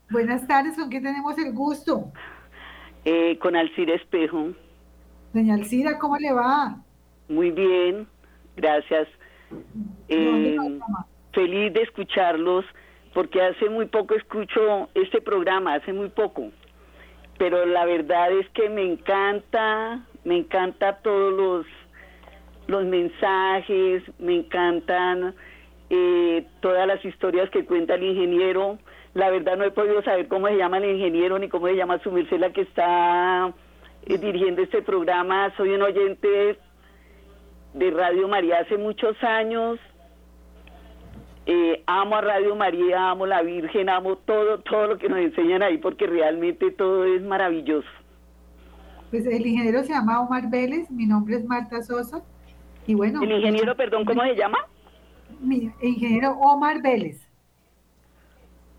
buenas 0.09 0.47
tardes, 0.47 0.75
¿con 0.75 0.89
quién 0.89 1.03
tenemos 1.03 1.37
el 1.37 1.53
gusto? 1.53 2.11
Eh, 3.05 3.37
con 3.37 3.55
Alcira 3.55 3.93
Espejo. 3.93 4.53
Doña 5.33 5.53
Alcira, 5.53 5.99
¿cómo 5.99 6.17
le 6.17 6.33
va? 6.33 6.81
Muy 7.29 7.51
bien, 7.51 8.07
gracias. 8.55 9.07
¿De 10.09 10.25
dónde 10.25 10.55
Eh? 10.55 10.57
Feliz 11.37 11.71
de 11.71 11.83
escucharlos 11.83 12.65
porque 13.13 13.39
hace 13.39 13.69
muy 13.69 13.85
poco 13.85 14.15
escucho 14.15 14.89
este 14.95 15.21
programa, 15.21 15.75
hace 15.75 15.93
muy 15.93 16.09
poco. 16.09 16.49
Pero 17.37 17.63
la 17.67 17.85
verdad 17.85 18.31
es 18.31 18.49
que 18.49 18.69
me 18.69 18.81
encanta, 18.81 19.99
me 20.23 20.37
encanta 20.37 20.97
todos 21.03 21.31
los, 21.31 21.65
los 22.65 22.85
mensajes, 22.85 24.01
me 24.17 24.37
encantan 24.37 25.35
eh, 25.91 26.43
todas 26.59 26.87
las 26.87 27.05
historias 27.05 27.51
que 27.51 27.65
cuenta 27.65 27.93
el 27.93 28.03
ingeniero. 28.03 28.79
La 29.13 29.29
verdad 29.29 29.57
no 29.57 29.63
he 29.63 29.71
podido 29.71 30.01
saber 30.01 30.27
cómo 30.27 30.47
se 30.47 30.57
llama 30.57 30.79
el 30.79 30.85
ingeniero 30.85 31.37
ni 31.37 31.49
cómo 31.49 31.67
se 31.67 31.75
llama 31.75 31.99
su 31.99 32.11
merced 32.11 32.51
que 32.51 32.61
está 32.61 33.53
eh, 34.07 34.17
dirigiendo 34.17 34.63
este 34.63 34.81
programa. 34.81 35.53
Soy 35.55 35.69
un 35.69 35.83
oyente 35.83 36.57
de 37.75 37.91
Radio 37.91 38.27
María 38.27 38.57
hace 38.61 38.75
muchos 38.75 39.15
años. 39.23 39.79
Eh, 41.49 41.81
amo 41.87 42.17
a 42.17 42.21
Radio 42.21 42.57
María, 42.57 43.09
amo 43.09 43.25
la 43.25 43.41
Virgen, 43.41 43.87
amo 43.87 44.17
todo, 44.17 44.59
todo 44.59 44.87
lo 44.87 44.97
que 44.97 45.07
nos 45.07 45.19
enseñan 45.19 45.63
ahí 45.63 45.77
porque 45.77 46.05
realmente 46.05 46.71
todo 46.71 47.05
es 47.05 47.21
maravilloso. 47.23 47.87
Pues 49.09 49.25
el 49.25 49.47
ingeniero 49.47 49.81
se 49.83 49.93
llama 49.93 50.19
Omar 50.19 50.49
Vélez, 50.49 50.91
mi 50.91 51.05
nombre 51.05 51.37
es 51.37 51.45
Marta 51.45 51.81
Sosa. 51.81 52.21
Y 52.85 52.95
bueno, 52.95 53.23
El 53.23 53.31
ingeniero, 53.31 53.75
perdón, 53.75 54.03
¿cómo 54.03 54.23
se 54.23 54.35
llama? 54.35 54.57
mi 55.39 55.71
ingeniero 55.81 56.31
Omar 56.31 56.81
Vélez. 56.81 57.25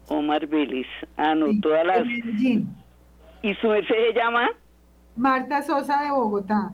Omar 0.08 0.46
Vélez. 0.46 0.86
Ah, 1.16 1.34
no, 1.34 1.46
sí, 1.46 1.60
todas 1.62 1.86
las... 1.86 1.98
de 1.98 2.04
Medellín. 2.04 2.68
¿Y 3.42 3.54
su 3.54 3.68
merced 3.68 3.94
se 3.94 4.12
llama? 4.12 4.50
Marta 5.16 5.62
Sosa 5.62 6.02
de 6.02 6.10
Bogotá. 6.10 6.72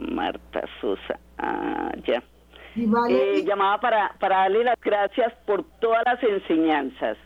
Marta 0.00 0.62
Sosa. 0.80 1.18
Ah, 1.38 1.92
ya. 2.04 2.22
Vale, 2.76 3.38
Eh, 3.38 3.44
llamaba 3.44 3.78
para, 3.80 4.14
para 4.18 4.38
darle 4.38 4.64
las 4.64 4.80
gracias 4.80 5.32
por 5.46 5.64
todas 5.80 6.02
las 6.06 6.22
enseñanzas, 6.22 7.16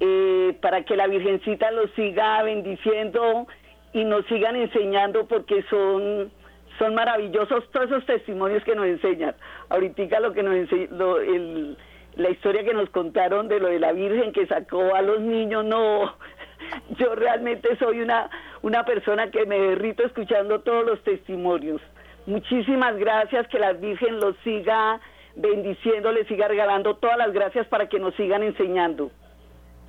eh, 0.00 0.56
para 0.62 0.82
que 0.84 0.96
la 0.96 1.06
Virgencita 1.06 1.70
los 1.70 1.90
siga 1.92 2.42
bendiciendo 2.42 3.46
y 3.92 4.04
nos 4.04 4.24
sigan 4.26 4.56
enseñando 4.56 5.26
porque 5.26 5.62
son, 5.68 6.32
son 6.78 6.94
maravillosos 6.94 7.70
todos 7.70 7.86
esos 7.90 8.06
testimonios 8.06 8.64
que 8.64 8.74
nos 8.74 8.86
enseñan. 8.86 9.34
Ahorita 9.68 10.20
lo 10.20 10.32
que 10.32 10.42
nos 10.42 10.54
ense- 10.54 10.88
lo- 10.90 11.20
el- 11.20 11.76
la 12.16 12.30
historia 12.30 12.64
que 12.64 12.74
nos 12.74 12.90
contaron 12.90 13.48
de 13.48 13.58
lo 13.60 13.68
de 13.68 13.78
la 13.78 13.92
Virgen 13.92 14.32
que 14.32 14.46
sacó 14.46 14.94
a 14.94 15.02
los 15.02 15.20
niños, 15.20 15.64
no, 15.64 16.14
yo 16.98 17.14
realmente 17.14 17.76
soy 17.76 18.00
una, 18.00 18.28
una 18.62 18.84
persona 18.84 19.30
que 19.30 19.44
me 19.46 19.58
derrito 19.58 20.04
escuchando 20.04 20.60
todos 20.60 20.84
los 20.86 21.02
testimonios. 21.04 21.80
Muchísimas 22.26 22.96
gracias, 22.96 23.48
que 23.48 23.58
la 23.58 23.72
Virgen 23.72 24.20
los 24.20 24.36
siga 24.44 25.00
bendiciendo, 25.36 26.12
les 26.12 26.26
siga 26.28 26.48
regalando 26.48 26.96
todas 26.96 27.16
las 27.18 27.32
gracias 27.32 27.66
para 27.68 27.88
que 27.88 27.98
nos 27.98 28.14
sigan 28.16 28.42
enseñando. 28.42 29.10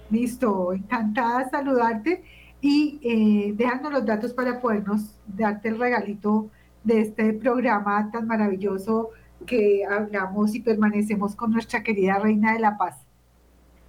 listo, 0.09 0.73
encantada 0.73 1.39
de 1.39 1.49
saludarte 1.49 2.23
y 2.61 2.99
eh, 3.03 3.53
dejando 3.55 3.89
los 3.89 4.05
datos 4.05 4.33
para 4.33 4.61
podernos 4.61 5.19
darte 5.25 5.69
el 5.69 5.79
regalito 5.79 6.49
de 6.83 7.01
este 7.01 7.33
programa 7.33 8.09
tan 8.11 8.27
maravilloso 8.27 9.09
que 9.47 9.83
hablamos 9.89 10.53
y 10.55 10.61
permanecemos 10.61 11.35
con 11.35 11.51
nuestra 11.51 11.81
querida 11.81 12.19
Reina 12.19 12.53
de 12.53 12.59
la 12.59 12.77
Paz. 12.77 13.05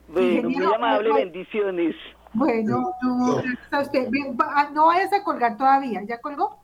Bueno, 0.09 0.49
muy 0.49 0.65
amable, 0.65 1.09
no, 1.11 1.15
bendiciones. 1.17 1.95
Bueno, 2.33 2.93
no, 3.03 3.37
gracias 3.37 3.73
a 3.73 3.81
usted. 3.81 4.11
Bien, 4.11 4.37
ah, 4.41 4.71
no 4.73 4.87
vayas 4.87 5.13
a 5.13 5.23
colgar 5.23 5.57
todavía. 5.57 6.03
¿Ya 6.05 6.21
colgó? 6.21 6.64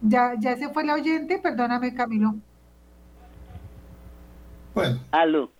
Ya, 0.00 0.34
ya 0.38 0.56
se 0.56 0.68
fue 0.68 0.84
la 0.84 0.94
oyente, 0.94 1.38
perdóname, 1.38 1.94
Camilo. 1.94 2.34
Bueno, 4.74 4.98
Aló. 5.12 5.50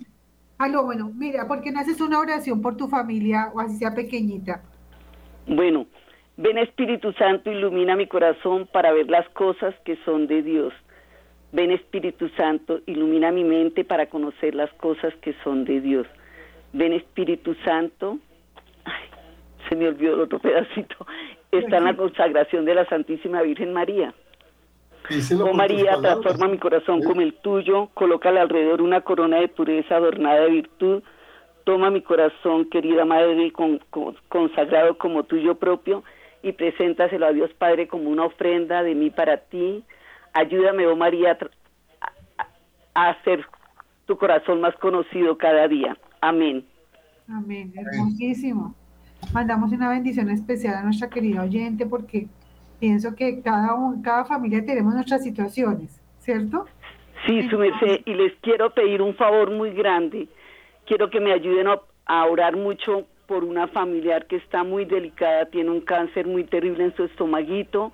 Aló, 0.58 0.84
bueno, 0.84 1.10
mira, 1.14 1.46
¿por 1.46 1.60
qué 1.62 1.72
no 1.72 1.80
haces 1.80 2.00
una 2.00 2.18
oración 2.18 2.60
por 2.60 2.76
tu 2.76 2.88
familia 2.88 3.50
o 3.54 3.60
así 3.60 3.76
sea 3.76 3.94
pequeñita? 3.94 4.62
Bueno, 5.46 5.87
ven 6.37 6.58
Espíritu 6.58 7.12
Santo, 7.12 7.50
ilumina 7.50 7.96
mi 7.96 8.06
corazón 8.06 8.68
para 8.72 8.92
ver 8.92 9.08
las 9.08 9.28
cosas 9.30 9.74
que 9.84 9.96
son 10.04 10.26
de 10.26 10.42
Dios. 10.42 10.72
Ven 11.52 11.70
Espíritu 11.70 12.28
Santo, 12.30 12.80
ilumina 12.87 13.30
mi 13.30 13.44
mente 13.44 13.84
para 13.84 14.06
conocer 14.06 14.54
las 14.54 14.72
cosas 14.74 15.14
que 15.22 15.34
son 15.44 15.64
de 15.64 15.80
Dios. 15.80 16.06
Ven 16.72 16.92
Espíritu 16.92 17.54
Santo. 17.64 18.18
Ay, 18.84 19.04
se 19.68 19.76
me 19.76 19.88
olvidó 19.88 20.14
el 20.14 20.20
otro 20.22 20.38
pedacito. 20.40 21.06
Está 21.59 21.79
en 21.79 21.85
la 21.85 21.97
consagración 21.97 22.64
de 22.64 22.75
la 22.75 22.85
Santísima 22.87 23.43
Virgen 23.43 23.73
María. 23.73 24.14
Oh 25.38 25.53
María, 25.53 25.97
transforma 26.01 26.49
mi 26.49 26.59
corazón 26.59 27.01
Sí. 27.03 27.07
como 27.07 27.21
el 27.21 27.35
tuyo, 27.35 27.90
colócale 27.93 28.40
alrededor 28.40 28.81
una 28.81 29.03
corona 29.03 29.38
de 29.38 29.49
pureza 29.49 29.97
adornada 29.97 30.40
de 30.40 30.51
virtud. 30.51 31.03
Toma 31.64 31.90
mi 31.90 32.01
corazón, 32.03 32.69
querida 32.71 33.05
Madre, 33.05 33.53
con- 33.53 33.79
con- 33.90 34.17
consagrado 34.29 34.97
como 34.97 35.25
tuyo 35.25 35.57
propio, 35.57 36.03
y 36.43 36.53
preséntaselo 36.53 37.27
a 37.27 37.33
Dios 37.33 37.51
Padre 37.55 37.87
como 37.88 38.09
una 38.11 38.25
ofrenda 38.25 38.83
de 38.83 38.95
mí 38.95 39.11
para 39.11 39.37
ti. 39.38 39.83
Ayúdame, 40.33 40.87
oh 40.87 40.97
María, 40.97 41.38
a 42.95 43.09
hacer 43.11 43.45
tu 44.07 44.17
corazón 44.17 44.61
más 44.61 44.75
conocido 44.77 45.37
cada 45.38 45.69
día. 45.69 45.97
Amén. 46.21 46.64
Amén, 47.29 47.73
hermosísimo. 47.77 48.75
Mandamos 49.35 49.73
una 49.73 49.88
bendición 49.88 50.31
especial 50.31 50.77
a 50.77 50.83
nuestra 50.85 51.11
querida 51.11 51.42
oyente 51.42 51.85
porque 51.87 52.29
pienso 52.79 53.14
que 53.16 53.42
cada, 53.42 53.75
un- 53.75 54.01
cada 54.01 54.25
familia 54.25 54.64
tenemos 54.64 54.94
nuestras 54.94 55.25
situaciones, 55.25 56.01
¿cierto? 56.20 56.66
Sí, 57.27 57.49
su 57.51 57.59
merced, 57.59 58.01
y 58.07 58.15
les 58.15 58.33
quiero 58.42 58.73
pedir 58.73 59.02
un 59.02 59.15
favor 59.17 59.50
muy 59.50 59.73
grande. 59.75 60.29
Quiero 60.87 61.11
que 61.11 61.19
me 61.21 61.33
ayuden 61.33 61.67
a, 61.67 61.81
a 62.06 62.25
orar 62.27 62.56
mucho 62.56 63.06
por 63.27 63.42
una 63.42 63.67
familiar 63.69 64.27
que 64.27 64.37
está 64.37 64.63
muy 64.63 64.85
delicada, 64.85 65.46
tiene 65.46 65.71
un 65.71 65.81
cáncer 65.81 66.27
muy 66.29 66.44
terrible 66.44 66.85
en 66.85 66.94
su 66.94 67.04
estomaguito, 67.04 67.90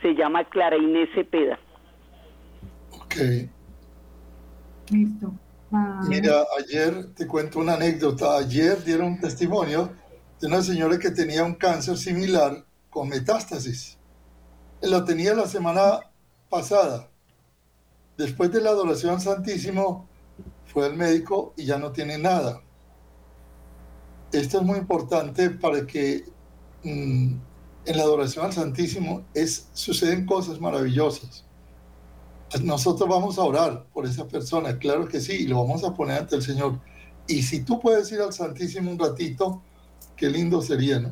se 0.00 0.14
llama 0.14 0.44
Clara 0.44 0.76
Inés 0.76 1.08
Cepeda. 1.14 1.58
Ok. 2.92 3.16
Listo. 4.92 5.32
Ah, 5.72 6.02
Mira, 6.08 6.44
ayer 6.58 6.92
te 7.16 7.26
cuento 7.26 7.58
una 7.58 7.74
anécdota. 7.74 8.36
Ayer 8.38 8.76
dieron 8.84 9.06
un 9.06 9.20
testimonio 9.20 9.90
de 10.40 10.46
una 10.46 10.62
señora 10.62 10.98
que 10.98 11.10
tenía 11.10 11.44
un 11.44 11.54
cáncer 11.54 11.96
similar 11.96 12.64
con 12.90 13.08
metástasis. 13.08 13.98
La 14.80 15.04
tenía 15.04 15.34
la 15.34 15.46
semana 15.46 16.00
pasada. 16.50 17.08
Después 18.16 18.52
de 18.52 18.60
la 18.60 18.70
adoración 18.70 19.20
Santísimo, 19.20 20.08
fue 20.66 20.86
al 20.86 20.96
médico 20.96 21.54
y 21.56 21.64
ya 21.64 21.78
no 21.78 21.92
tiene 21.92 22.18
nada. 22.18 22.60
Esto 24.32 24.58
es 24.58 24.64
muy 24.64 24.78
importante 24.78 25.50
para 25.50 25.86
que 25.86 26.24
mm, 26.82 27.34
en 27.86 27.96
la 27.96 28.02
adoración 28.02 28.46
al 28.46 28.52
Santísimo 28.52 29.24
es, 29.34 29.68
suceden 29.72 30.26
cosas 30.26 30.60
maravillosas. 30.60 31.44
Nosotros 32.62 33.08
vamos 33.08 33.38
a 33.38 33.42
orar 33.42 33.86
por 33.92 34.06
esa 34.06 34.26
persona, 34.26 34.78
claro 34.78 35.06
que 35.08 35.20
sí, 35.20 35.32
y 35.32 35.46
lo 35.46 35.64
vamos 35.64 35.84
a 35.84 35.94
poner 35.94 36.18
ante 36.18 36.36
el 36.36 36.42
Señor. 36.42 36.80
Y 37.26 37.42
si 37.42 37.64
tú 37.64 37.80
puedes 37.80 38.10
ir 38.12 38.20
al 38.20 38.32
Santísimo 38.32 38.90
un 38.90 38.98
ratito, 38.98 39.62
qué 40.16 40.28
lindo 40.30 40.60
sería, 40.62 41.00
¿no? 41.00 41.10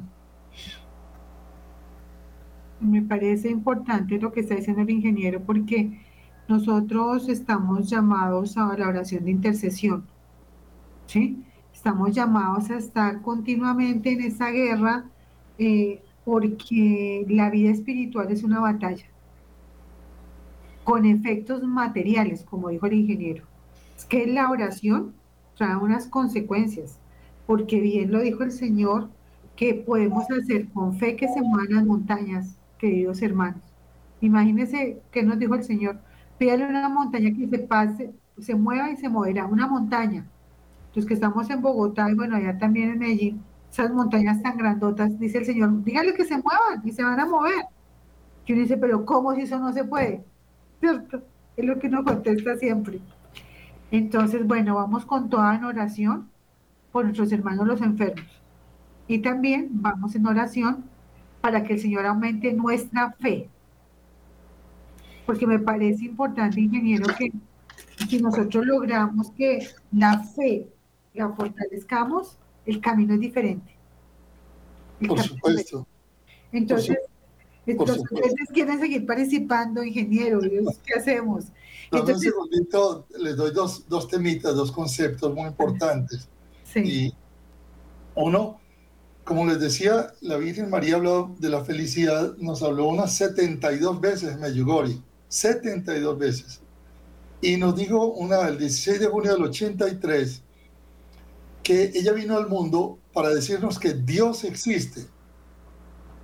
Me 2.81 3.03
parece 3.03 3.49
importante 3.49 4.19
lo 4.19 4.33
que 4.33 4.41
está 4.41 4.57
diciendo 4.57 4.83
el 4.83 4.91
ingeniero 4.91 5.41
porque 5.41 6.01
nosotros 6.49 7.29
estamos 7.29 7.89
llamados 7.89 8.57
a 8.57 8.77
la 8.77 8.89
oración 8.89 9.25
de 9.25 9.31
intercesión, 9.31 10.05
¿sí? 11.07 11.45
Estamos 11.73 12.13
llamados 12.13 12.71
a 12.71 12.77
estar 12.77 13.23
continuamente 13.23 14.13
en 14.13 14.23
esa 14.23 14.51
guerra 14.51 15.05
eh, 15.59 16.03
porque 16.25 17.25
la 17.29 17.51
vida 17.51 17.71
espiritual 17.71 18.31
es 18.31 18.43
una 18.43 18.61
batalla 18.61 19.07
con 20.85 21.07
efectos 21.07 21.63
materiales, 21.63 22.45
como 22.45 22.69
dijo 22.69 22.87
el 22.87 22.95
ingeniero. 22.95 23.45
Es 23.97 24.05
que 24.05 24.27
la 24.27 24.51
oración 24.51 25.15
trae 25.57 25.77
unas 25.77 26.07
consecuencias, 26.07 26.99
porque 27.47 27.81
bien 27.81 28.13
lo 28.13 28.21
dijo 28.21 28.43
el 28.43 28.53
Señor, 28.53 29.11
que 29.57 29.75
podemos 29.75 30.25
hacer 30.31 30.69
con 30.69 30.95
fe 30.95 31.17
que 31.17 31.29
se 31.29 31.43
muevan 31.43 31.75
las 31.75 31.85
montañas, 31.85 32.57
queridos 32.79 33.23
hermanos. 33.23 33.63
Imagínense 34.21 35.01
que 35.11 35.23
nos 35.23 35.39
dijo 35.39 35.55
el 35.55 35.65
Señor, 35.65 35.99
pídale 36.39 36.67
una 36.67 36.89
montaña 36.89 37.31
que 37.37 37.49
se 37.49 37.59
pase, 37.59 38.13
se 38.39 38.55
mueva 38.55 38.91
y 38.91 38.97
se 38.97 39.09
moverá, 39.09 39.47
una 39.47 39.67
montaña. 39.67 40.27
Los 40.95 41.07
que 41.07 41.15
estamos 41.15 41.49
en 41.51 41.63
Bogotá 41.63 42.11
y 42.11 42.15
bueno, 42.15 42.37
allá 42.37 42.59
también 42.59 42.91
en 42.91 42.99
Medellín, 42.99 43.43
esas 43.71 43.93
montañas 43.93 44.43
tan 44.43 44.57
grandotas, 44.57 45.19
dice 45.19 45.39
el 45.39 45.47
Señor, 45.47 45.83
dígale 45.85 46.15
que 46.15 46.25
se 46.25 46.35
muevan 46.35 46.83
y 46.85 46.93
se 46.93 47.03
van 47.03 47.21
a 47.21 47.27
mover. 47.27 47.65
Y 48.47 48.53
uno 48.53 48.63
dice, 48.63 48.77
pero 48.77 49.05
¿cómo 49.05 49.35
si 49.35 49.43
eso 49.43 49.59
no 49.59 49.73
se 49.73 49.85
puede? 49.85 50.25
¿Cierto? 50.81 51.23
Es 51.57 51.65
lo 51.65 51.79
que 51.79 51.89
nos 51.89 52.05
contesta 52.05 52.57
siempre. 52.57 53.01
Entonces, 53.91 54.47
bueno, 54.47 54.75
vamos 54.75 55.07
con 55.07 55.31
toda 55.31 55.55
en 55.55 55.65
oración 55.65 56.32
por 56.93 57.05
nuestros 57.05 57.33
hermanos 57.33 57.67
los 57.67 57.81
enfermos. 57.81 58.27
Y 59.09 59.19
también 59.19 59.69
vamos 59.73 60.15
en 60.15 60.27
oración 60.27 60.85
para 61.41 61.65
que 61.65 61.75
el 61.75 61.81
Señor 61.81 62.07
aumente 62.07 62.53
nuestra 62.53 63.13
fe. 63.13 63.49
Porque 65.27 65.47
me 65.47 65.59
parece 65.59 66.05
importante, 66.05 66.61
ingeniero, 66.61 67.07
que 67.17 67.33
si 68.09 68.21
nosotros 68.21 68.65
logramos 68.67 69.31
que 69.31 69.69
la 69.93 70.23
fe 70.23 70.69
la 71.15 71.31
fortalezcamos, 71.31 72.39
el 72.65 72.81
camino 72.81 73.15
es 73.15 73.21
diferente. 73.21 73.77
Por 75.07 75.21
supuesto. 75.21 75.87
Entonces, 76.53 76.99
entonces 77.67 78.03
quieren 78.53 78.79
seguir 78.81 79.07
participando, 79.07 79.83
ingeniero, 79.83 80.41
¿qué 80.41 80.95
hacemos? 80.99 81.47
Entonces, 81.91 82.17
un 82.17 82.23
segundito, 82.23 83.07
les 83.19 83.37
doy 83.37 83.53
dos, 83.53 83.89
dos 83.89 84.09
temitas, 84.09 84.55
dos 84.55 84.73
conceptos 84.73 85.35
muy 85.35 85.45
importantes. 85.45 86.29
Y 86.75 87.15
uno, 88.15 88.61
como 89.25 89.47
les 89.47 89.61
decía, 89.61 90.13
la 90.21 90.37
Virgen 90.37 90.71
María 90.71 90.97
habló 90.97 91.35
de 91.39 91.49
la 91.49 91.65
felicidad, 91.65 92.37
nos 92.39 92.63
habló 92.63 92.89
unas 92.89 93.15
72 93.15 94.01
veces 94.01 94.33
en 94.33 94.41
Medjugorje, 94.41 94.99
72 95.29 96.19
veces. 96.19 96.61
Y 97.41 97.57
nos 97.57 97.75
dijo 97.77 98.07
una, 98.07 98.49
el 98.49 98.59
16 98.59 99.01
de 99.01 99.07
junio 99.07 99.33
del 99.33 99.43
83, 99.45 100.43
que 101.63 101.93
ella 101.95 102.13
vino 102.13 102.37
al 102.37 102.49
mundo 102.49 102.99
para 103.13 103.31
decirnos 103.31 103.79
que 103.79 103.95
Dios 103.95 104.45
existe, 104.45 105.07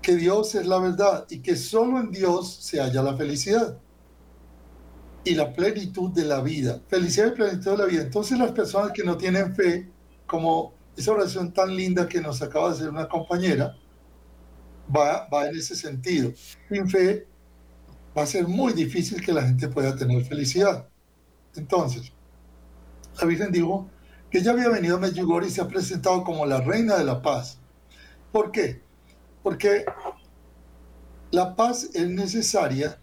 que 0.02 0.16
Dios 0.16 0.54
es 0.54 0.66
la 0.66 0.78
verdad 0.78 1.26
y 1.28 1.40
que 1.40 1.56
solo 1.56 2.00
en 2.00 2.10
Dios 2.10 2.54
se 2.60 2.80
halla 2.80 3.02
la 3.02 3.16
felicidad 3.16 3.78
y 5.24 5.34
la 5.34 5.52
plenitud 5.52 6.10
de 6.10 6.24
la 6.24 6.40
vida. 6.40 6.80
Felicidad 6.88 7.28
y 7.28 7.36
plenitud 7.36 7.72
de 7.72 7.76
la 7.76 7.84
vida. 7.86 8.02
Entonces 8.02 8.38
las 8.38 8.52
personas 8.52 8.92
que 8.92 9.04
no 9.04 9.16
tienen 9.16 9.54
fe, 9.54 9.88
como 10.28 10.74
esa 10.96 11.12
oración 11.12 11.52
tan 11.52 11.74
linda 11.74 12.08
que 12.08 12.20
nos 12.20 12.40
acaba 12.42 12.68
de 12.68 12.74
hacer 12.74 12.90
una 12.90 13.08
compañera, 13.08 13.74
va, 14.94 15.26
va 15.28 15.48
en 15.48 15.56
ese 15.56 15.74
sentido. 15.74 16.32
Sin 16.68 16.88
fe 16.88 17.26
va 18.16 18.22
a 18.22 18.26
ser 18.26 18.46
muy 18.46 18.72
difícil 18.72 19.24
que 19.24 19.32
la 19.32 19.42
gente 19.42 19.68
pueda 19.68 19.96
tener 19.96 20.24
felicidad. 20.24 20.86
Entonces, 21.56 22.12
la 23.20 23.26
Virgen 23.26 23.50
dijo 23.50 23.88
que 24.30 24.38
ella 24.38 24.52
había 24.52 24.68
venido 24.68 24.96
a 24.96 25.00
Medjugorje 25.00 25.48
y 25.48 25.52
se 25.52 25.62
ha 25.62 25.68
presentado 25.68 26.22
como 26.22 26.44
la 26.46 26.60
reina 26.60 26.96
de 26.96 27.04
la 27.04 27.22
paz. 27.22 27.58
¿Por 28.30 28.52
qué? 28.52 28.82
Porque 29.42 29.84
la 31.30 31.56
paz 31.56 31.88
es 31.94 32.08
necesaria 32.08 32.98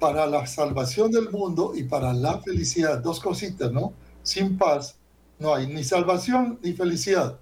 para 0.00 0.26
la 0.26 0.46
salvación 0.46 1.10
del 1.10 1.30
mundo 1.30 1.72
y 1.74 1.84
para 1.84 2.12
la 2.12 2.40
felicidad. 2.40 2.98
Dos 2.98 3.20
cositas, 3.20 3.70
¿no? 3.72 3.92
Sin 4.22 4.56
paz 4.56 4.95
no 5.38 5.54
hay 5.54 5.66
ni 5.66 5.84
salvación 5.84 6.58
ni 6.62 6.72
felicidad. 6.72 7.38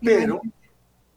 Pero 0.00 0.40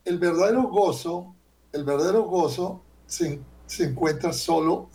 el 0.05 0.17
verdadero 0.17 0.63
gozo, 0.63 1.35
el 1.71 1.83
verdadero 1.83 2.23
gozo 2.23 2.83
se, 3.05 3.39
se 3.65 3.85
encuentra 3.85 4.33
solo 4.33 4.89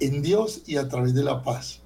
en 0.00 0.22
Dios 0.22 0.62
y 0.66 0.76
a 0.76 0.88
través 0.88 1.14
de 1.14 1.24
la 1.24 1.42
paz. 1.42 1.82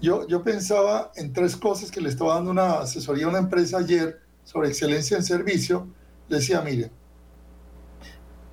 Yo, 0.00 0.26
yo 0.26 0.42
pensaba 0.42 1.10
en 1.16 1.32
tres 1.32 1.56
cosas 1.56 1.90
que 1.90 2.00
le 2.00 2.10
estaba 2.10 2.34
dando 2.34 2.50
una 2.50 2.80
asesoría 2.80 3.26
a 3.26 3.30
una 3.30 3.38
empresa 3.38 3.78
ayer 3.78 4.20
sobre 4.44 4.68
excelencia 4.68 5.16
en 5.16 5.22
servicio. 5.22 5.88
Le 6.28 6.36
decía, 6.36 6.60
mire, 6.60 6.90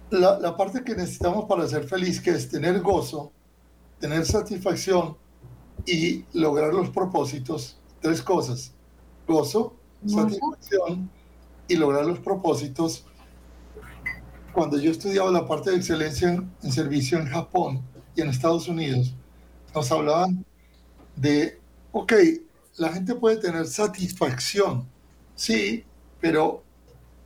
la, 0.09 0.39
la 0.39 0.55
parte 0.55 0.83
que 0.83 0.95
necesitamos 0.95 1.45
para 1.45 1.67
ser 1.67 1.83
feliz, 1.85 2.21
que 2.21 2.31
es 2.31 2.49
tener 2.49 2.79
gozo, 2.81 3.31
tener 3.99 4.25
satisfacción 4.25 5.17
y 5.85 6.23
lograr 6.33 6.73
los 6.73 6.89
propósitos, 6.89 7.77
tres 7.99 8.21
cosas 8.21 8.72
gozo, 9.27 9.75
satisfacción 10.05 11.09
y 11.67 11.75
lograr 11.75 12.05
los 12.05 12.19
propósitos. 12.19 13.05
Cuando 14.53 14.77
yo 14.77 14.91
estudiaba 14.91 15.31
la 15.31 15.47
parte 15.47 15.71
de 15.71 15.77
excelencia 15.77 16.29
en, 16.29 16.71
servicio 16.71 17.17
en 17.17 17.27
Japón 17.27 17.81
y 18.15 18.21
en 18.21 18.29
Estados 18.29 18.67
Unidos, 18.67 19.15
nos 19.73 19.91
hablaban 19.91 20.45
de, 21.15 21.59
ok, 21.91 22.13
la 22.77 22.91
gente 22.91 23.15
puede 23.15 23.37
tener 23.37 23.65
satisfacción, 23.65 24.87
sí, 25.35 25.83
pero 26.19 26.63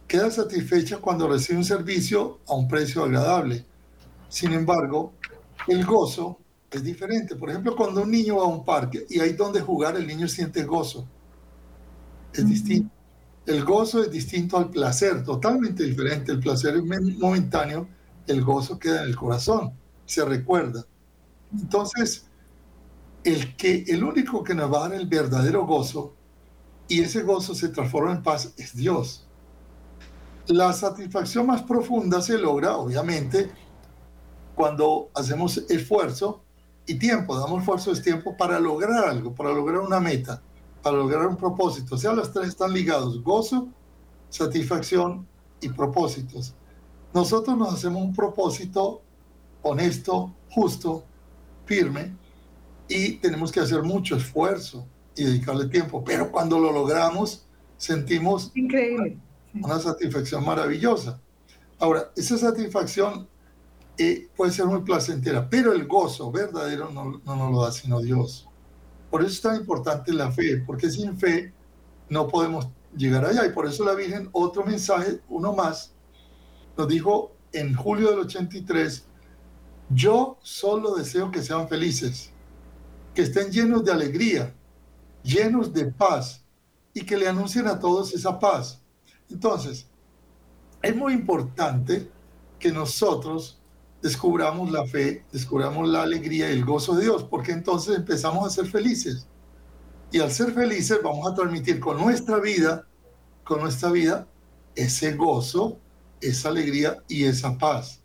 queda 0.07 0.31
satisfecha 0.31 0.97
cuando 0.97 1.27
recibe 1.27 1.59
un 1.59 1.65
servicio 1.65 2.39
a 2.47 2.55
un 2.55 2.67
precio 2.67 3.03
agradable. 3.03 3.65
Sin 4.29 4.53
embargo, 4.53 5.13
el 5.67 5.85
gozo 5.85 6.37
es 6.71 6.83
diferente. 6.83 7.35
Por 7.35 7.49
ejemplo, 7.49 7.75
cuando 7.75 8.03
un 8.03 8.11
niño 8.11 8.37
va 8.37 8.43
a 8.43 8.47
un 8.47 8.63
parque 8.63 9.05
y 9.09 9.19
hay 9.19 9.33
donde 9.33 9.59
jugar, 9.59 9.97
el 9.97 10.07
niño 10.07 10.27
siente 10.27 10.63
gozo 10.63 11.05
El 13.45 13.63
gozo 13.63 14.03
es 14.03 14.11
distinto 14.11 14.57
al 14.57 14.69
placer, 14.69 15.23
totalmente 15.23 15.83
diferente. 15.83 16.31
El 16.31 16.39
placer 16.39 16.75
es 16.75 16.83
momentáneo, 17.17 17.87
el 18.27 18.43
gozo 18.43 18.77
queda 18.77 19.03
en 19.03 19.09
el 19.09 19.15
corazón, 19.15 19.73
se 20.05 20.23
recuerda. 20.25 20.85
Entonces, 21.53 22.27
el, 23.23 23.55
que, 23.55 23.85
el 23.87 24.03
único 24.03 24.43
que 24.43 24.53
nos 24.53 24.71
va 24.71 24.85
a 24.85 24.89
dar 24.89 24.99
el 24.99 25.07
verdadero 25.07 25.65
gozo 25.65 26.13
y 26.89 27.01
ese 27.01 27.23
gozo 27.23 27.55
se 27.55 27.69
transforma 27.69 28.11
en 28.11 28.23
paz 28.23 28.53
es 28.57 28.75
Dios. 28.75 29.25
La 30.47 30.71
satisfacción 30.73 31.47
más 31.47 31.63
profunda 31.63 32.21
se 32.21 32.37
logra, 32.37 32.77
obviamente, 32.77 33.49
cuando 34.55 35.09
hacemos 35.13 35.57
esfuerzo 35.69 36.43
y 36.85 36.95
tiempo, 36.95 37.37
damos 37.37 37.59
esfuerzo 37.59 37.91
es 37.91 38.01
tiempo 38.01 38.35
para 38.35 38.59
lograr 38.59 39.05
algo, 39.05 39.33
para 39.33 39.51
lograr 39.51 39.79
una 39.79 39.99
meta 39.99 40.41
para 40.87 40.99
lograr 40.99 41.27
un 41.27 41.35
propósito. 41.35 41.95
O 41.95 41.97
sea, 41.97 42.13
los 42.13 42.31
tres 42.31 42.47
están 42.47 42.71
ligados, 42.71 43.21
gozo, 43.21 43.67
satisfacción 44.29 45.27
y 45.59 45.67
propósitos. 45.67 46.55
Nosotros 47.13 47.57
nos 47.57 47.73
hacemos 47.73 48.01
un 48.01 48.15
propósito 48.15 49.01
honesto, 49.63 50.33
justo, 50.49 51.03
firme, 51.65 52.15
y 52.87 53.13
tenemos 53.15 53.51
que 53.51 53.59
hacer 53.59 53.83
mucho 53.83 54.15
esfuerzo 54.15 54.87
y 55.13 55.25
dedicarle 55.25 55.67
tiempo, 55.67 56.05
pero 56.05 56.31
cuando 56.31 56.57
lo 56.57 56.71
logramos, 56.71 57.45
sentimos 57.75 58.53
Increíble. 58.55 59.17
una 59.55 59.79
satisfacción 59.79 60.45
maravillosa. 60.45 61.19
Ahora, 61.79 62.11
esa 62.15 62.37
satisfacción 62.37 63.27
eh, 63.97 64.29
puede 64.37 64.53
ser 64.53 64.67
muy 64.67 64.83
placentera, 64.83 65.49
pero 65.49 65.73
el 65.73 65.85
gozo 65.85 66.31
verdadero 66.31 66.89
no, 66.91 67.21
no 67.25 67.35
nos 67.35 67.51
lo 67.51 67.61
da 67.63 67.73
sino 67.73 67.99
Dios. 67.99 68.46
Por 69.09 69.21
eso 69.21 69.31
es 69.31 69.41
tan 69.41 69.55
importante 69.55 70.13
la 70.13 70.31
fe, 70.31 70.57
porque 70.65 70.89
sin 70.89 71.17
fe 71.17 71.53
no 72.09 72.27
podemos 72.27 72.67
llegar 72.95 73.25
allá. 73.25 73.45
Y 73.45 73.51
por 73.51 73.65
eso 73.65 73.85
la 73.85 73.93
Virgen, 73.93 74.29
otro 74.31 74.65
mensaje, 74.65 75.21
uno 75.29 75.53
más, 75.53 75.93
nos 76.77 76.87
dijo 76.87 77.31
en 77.53 77.75
julio 77.75 78.11
del 78.11 78.19
83, 78.19 79.05
yo 79.89 80.37
solo 80.41 80.95
deseo 80.95 81.31
que 81.31 81.41
sean 81.41 81.67
felices, 81.67 82.31
que 83.13 83.21
estén 83.23 83.51
llenos 83.51 83.85
de 83.85 83.91
alegría, 83.91 84.53
llenos 85.23 85.73
de 85.73 85.85
paz 85.85 86.43
y 86.93 87.05
que 87.05 87.17
le 87.17 87.27
anuncien 87.27 87.67
a 87.67 87.79
todos 87.79 88.13
esa 88.13 88.37
paz. 88.39 88.81
Entonces, 89.29 89.87
es 90.81 90.95
muy 90.95 91.13
importante 91.13 92.09
que 92.59 92.71
nosotros 92.71 93.56
descubramos 94.07 94.71
la 94.71 94.85
fe, 94.85 95.25
descubramos 95.31 95.87
la 95.87 96.03
alegría 96.03 96.49
y 96.49 96.53
el 96.53 96.65
gozo 96.65 96.95
de 96.95 97.03
Dios, 97.03 97.23
porque 97.23 97.51
entonces 97.51 97.97
empezamos 97.97 98.45
a 98.45 98.49
ser 98.49 98.65
felices. 98.67 99.27
Y 100.11 100.19
al 100.19 100.31
ser 100.31 100.53
felices 100.53 100.99
vamos 101.03 101.29
a 101.29 101.35
transmitir 101.35 101.79
con 101.79 101.97
nuestra 101.97 102.39
vida, 102.39 102.87
con 103.43 103.59
nuestra 103.59 103.91
vida, 103.91 104.25
ese 104.75 105.13
gozo, 105.13 105.77
esa 106.21 106.49
alegría 106.49 106.97
y 107.09 107.25
esa 107.25 107.57
paz. 107.57 108.01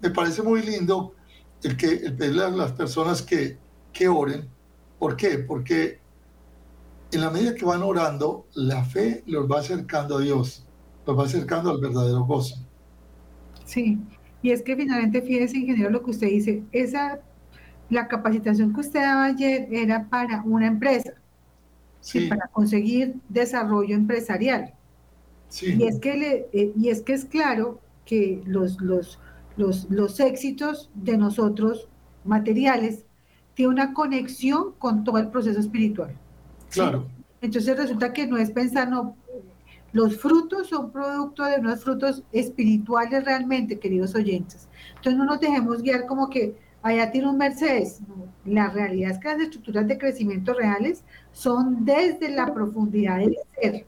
me 0.00 0.10
parece 0.10 0.42
muy 0.42 0.60
lindo 0.62 1.14
el 1.62 1.76
que 1.76 1.86
el 1.86 2.16
pedirle 2.16 2.44
a 2.44 2.50
las 2.50 2.72
personas 2.72 3.22
que, 3.22 3.56
que 3.92 4.08
oren. 4.08 4.48
¿Por 4.98 5.16
qué? 5.16 5.38
Porque 5.38 6.00
en 7.12 7.20
la 7.20 7.30
medida 7.30 7.54
que 7.54 7.64
van 7.64 7.82
orando, 7.82 8.46
la 8.54 8.84
fe 8.84 9.22
los 9.26 9.50
va 9.50 9.60
acercando 9.60 10.18
a 10.18 10.20
Dios, 10.20 10.64
los 11.06 11.18
va 11.18 11.24
acercando 11.24 11.70
al 11.70 11.80
verdadero 11.80 12.24
gozo. 12.24 12.56
Sí, 13.64 13.98
y 14.44 14.50
es 14.50 14.60
que 14.60 14.76
finalmente, 14.76 15.22
fíjese, 15.22 15.56
ingeniero, 15.56 15.88
lo 15.88 16.02
que 16.02 16.10
usted 16.10 16.26
dice, 16.26 16.62
esa, 16.70 17.18
la 17.88 18.08
capacitación 18.08 18.74
que 18.74 18.80
usted 18.82 19.00
daba 19.00 19.24
ayer 19.24 19.66
era 19.70 20.06
para 20.10 20.42
una 20.42 20.66
empresa, 20.66 21.14
sí. 22.02 22.26
para 22.26 22.46
conseguir 22.48 23.14
desarrollo 23.30 23.94
empresarial. 23.94 24.74
Sí. 25.48 25.76
Y, 25.78 25.84
es 25.84 25.98
que 25.98 26.16
le, 26.18 26.46
eh, 26.52 26.74
y 26.78 26.90
es 26.90 27.00
que 27.00 27.14
es 27.14 27.24
claro 27.24 27.80
que 28.04 28.42
los, 28.44 28.78
los, 28.82 29.18
los, 29.56 29.90
los 29.90 30.20
éxitos 30.20 30.90
de 30.92 31.16
nosotros 31.16 31.88
materiales 32.26 33.06
tienen 33.54 33.72
una 33.72 33.94
conexión 33.94 34.72
con 34.76 35.04
todo 35.04 35.16
el 35.16 35.28
proceso 35.28 35.58
espiritual. 35.58 36.14
Claro. 36.70 37.06
Entonces 37.40 37.78
resulta 37.78 38.12
que 38.12 38.26
no 38.26 38.36
es 38.36 38.50
pensar, 38.50 38.90
no, 38.90 39.16
los 39.94 40.16
frutos 40.16 40.66
son 40.68 40.90
producto 40.90 41.44
de 41.44 41.60
unos 41.60 41.84
frutos 41.84 42.24
espirituales 42.32 43.24
realmente, 43.24 43.78
queridos 43.78 44.16
oyentes. 44.16 44.68
Entonces 44.88 45.16
no 45.16 45.24
nos 45.24 45.38
dejemos 45.38 45.82
guiar 45.82 46.04
como 46.06 46.28
que 46.28 46.56
allá 46.82 47.12
tiene 47.12 47.30
un 47.30 47.38
Mercedes. 47.38 48.00
la 48.44 48.70
realidad 48.70 49.12
es 49.12 49.18
que 49.18 49.28
las 49.28 49.40
estructuras 49.40 49.86
de 49.86 49.96
crecimiento 49.96 50.52
reales 50.52 51.04
son 51.30 51.84
desde 51.84 52.28
la 52.28 52.52
profundidad 52.52 53.18
del 53.18 53.36
ser. 53.54 53.86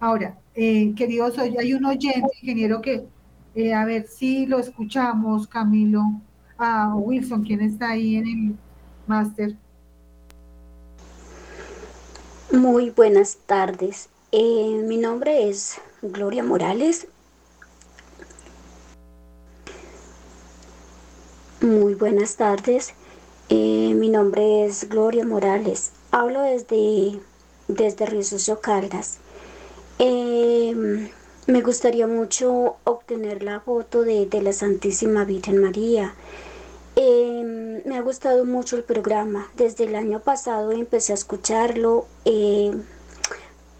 Ahora, 0.00 0.38
eh, 0.54 0.94
queridos, 0.94 1.38
hay 1.38 1.72
un 1.72 1.86
oyente, 1.86 2.28
ingeniero, 2.42 2.82
que, 2.82 3.06
eh, 3.54 3.72
a 3.72 3.86
ver 3.86 4.06
si 4.06 4.44
lo 4.44 4.58
escuchamos, 4.58 5.46
Camilo, 5.46 6.02
a 6.58 6.94
Wilson, 6.94 7.42
quien 7.42 7.62
está 7.62 7.92
ahí 7.92 8.16
en 8.16 8.26
el 8.26 8.54
máster. 9.06 9.56
Muy 12.52 12.90
buenas 12.90 13.38
tardes. 13.46 14.10
Eh, 14.32 14.82
mi 14.84 14.96
nombre 14.96 15.48
es 15.48 15.76
Gloria 16.02 16.42
Morales. 16.42 17.06
Muy 21.60 21.94
buenas 21.94 22.34
tardes. 22.34 22.94
Eh, 23.48 23.94
mi 23.94 24.08
nombre 24.08 24.66
es 24.66 24.88
Gloria 24.88 25.24
Morales. 25.24 25.92
Hablo 26.10 26.42
desde, 26.42 27.20
desde 27.68 28.06
Río 28.06 28.60
Caldas. 28.60 29.18
Eh, 30.00 31.08
me 31.46 31.62
gustaría 31.62 32.08
mucho 32.08 32.78
obtener 32.82 33.44
la 33.44 33.60
foto 33.60 34.02
de, 34.02 34.28
la 34.42 34.52
Santísima 34.52 35.24
Virgen 35.24 35.58
María. 35.62 36.14
me 36.96 37.96
ha 37.96 38.00
gustado 38.00 38.44
mucho 38.44 38.76
el 38.76 38.82
programa. 38.82 39.48
Desde 39.56 39.84
el 39.84 39.94
año 39.94 40.18
pasado 40.18 40.72
empecé 40.72 41.12
a 41.12 41.14
escucharlo 41.14 42.06